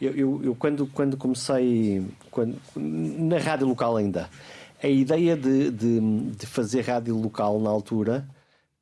[0.02, 4.30] eu, eu, eu, quando, quando comecei quando, na rádio local ainda,
[4.82, 6.00] a ideia de, de,
[6.32, 8.28] de, fazer rádio local na altura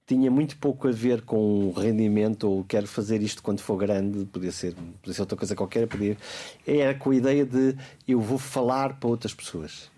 [0.08, 4.52] tinha muito pouco a ver com rendimento ou quero fazer isto quando for grande, podia
[4.52, 6.18] ser, podia ser outra coisa qualquer, podia,
[6.66, 7.76] era com a ideia de
[8.08, 9.92] eu vou falar para outras pessoas.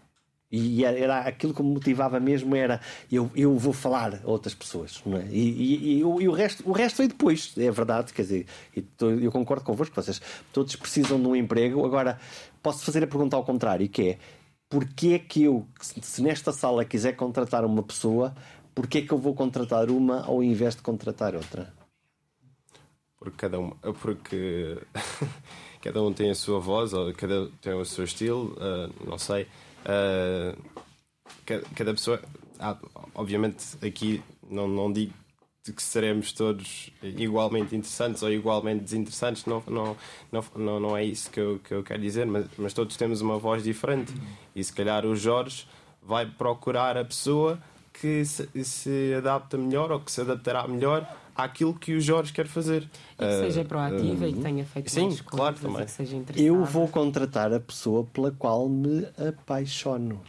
[0.55, 2.79] E era aquilo que me motivava mesmo era
[3.11, 5.01] eu, eu vou falar a outras pessoas.
[5.07, 5.27] É?
[5.31, 8.13] e, e, e, e, o, resto, o resto veio depois, é verdade.
[8.13, 8.45] Quer dizer,
[8.99, 10.21] eu concordo convosco, vocês
[10.51, 11.83] todos precisam de um emprego.
[11.83, 12.19] Agora,
[12.61, 14.17] posso fazer a pergunta ao contrário, que é
[14.69, 18.35] porquê é que eu, se nesta sala quiser contratar uma pessoa,
[18.75, 21.73] porquê é que eu vou contratar uma ao invés de contratar outra?
[23.17, 23.71] Porque cada um,
[24.03, 24.77] porque
[25.81, 29.47] cada um tem a sua voz, ou cada tem o seu estilo, uh, não sei.
[29.83, 30.57] Uh,
[31.75, 32.21] cada pessoa,
[32.59, 32.77] ah,
[33.15, 35.13] obviamente, aqui não, não digo
[35.71, 39.95] que seremos todos igualmente interessantes ou igualmente desinteressantes, não, não,
[40.57, 43.37] não, não, é isso que eu, que eu quero dizer, mas, mas todos temos uma
[43.39, 44.13] voz diferente.
[44.53, 45.65] E se calhar o Jorge
[46.01, 47.57] vai procurar a pessoa
[47.93, 52.47] que se, se adapta melhor ou que se adaptará melhor àquilo que o Jorge quer
[52.47, 52.89] fazer.
[53.13, 55.85] E que seja ah, proativa uh, e que tenha feito sim, mais claro, também.
[56.35, 60.21] Eu vou contratar a pessoa pela qual me apaixono.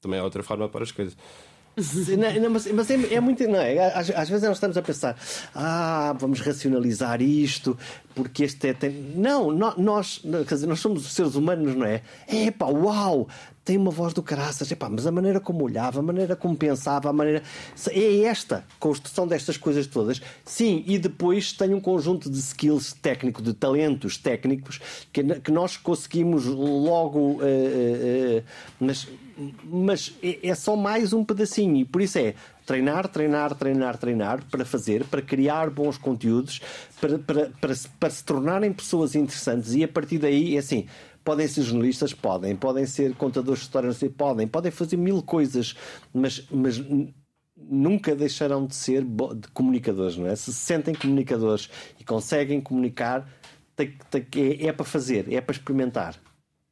[0.00, 1.16] também é outra forma para as coisas.
[2.40, 3.46] Não, mas, mas é, é, muito.
[3.46, 3.78] Não é?
[3.94, 5.16] Às, às, vezes nós estamos a pensar,
[5.54, 7.78] ah, vamos racionalizar isto,
[8.14, 8.72] porque este é.
[8.72, 8.90] Tem...
[9.14, 12.02] Não, nós, quer dizer, nós somos seres humanos, não é?
[12.26, 13.28] É pá, uau!
[13.64, 17.10] Tem uma voz do caraças, epá, mas a maneira como olhava, a maneira como pensava,
[17.10, 17.42] a maneira.
[17.90, 20.22] É esta construção destas coisas todas.
[20.42, 24.80] Sim, e depois tem um conjunto de skills técnicos, de talentos técnicos,
[25.12, 27.18] que, que nós conseguimos logo.
[27.18, 28.44] Uh, uh, uh,
[28.80, 29.06] mas
[29.64, 32.34] mas é, é só mais um pedacinho e por isso é
[32.66, 36.60] treinar, treinar, treinar, treinar para fazer, para criar bons conteúdos,
[37.00, 40.86] para, para, para, para se tornarem pessoas interessantes e a partir daí é assim.
[41.24, 42.14] Podem ser jornalistas?
[42.14, 42.56] Podem.
[42.56, 44.02] Podem ser contadores de histórias?
[44.16, 44.46] Podem.
[44.46, 45.76] Podem fazer mil coisas,
[46.12, 46.82] mas, mas
[47.54, 50.34] nunca deixarão de ser de comunicadores, não é?
[50.34, 51.68] Se se sentem comunicadores
[52.00, 53.28] e conseguem comunicar,
[53.76, 56.18] é, é para fazer, é para experimentar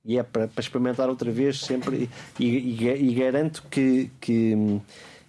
[0.06, 2.08] e é para, para experimentar outra vez sempre
[2.38, 4.80] e, e, e garanto que, que,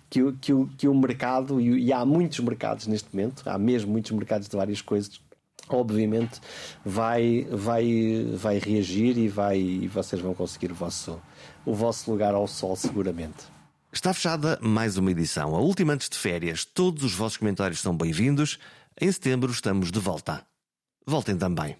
[0.09, 3.57] que, o, que, o, que o mercado, e, e há muitos mercados neste momento, há
[3.57, 5.19] mesmo muitos mercados de várias coisas,
[5.67, 6.39] obviamente
[6.85, 11.19] vai, vai, vai reagir e, vai, e vocês vão conseguir o vosso,
[11.65, 13.57] o vosso lugar ao sol seguramente.
[13.91, 16.63] Está fechada mais uma edição, a última antes de férias.
[16.63, 18.59] Todos os vossos comentários são bem-vindos.
[18.99, 20.45] Em setembro estamos de volta.
[21.05, 21.75] Voltem também.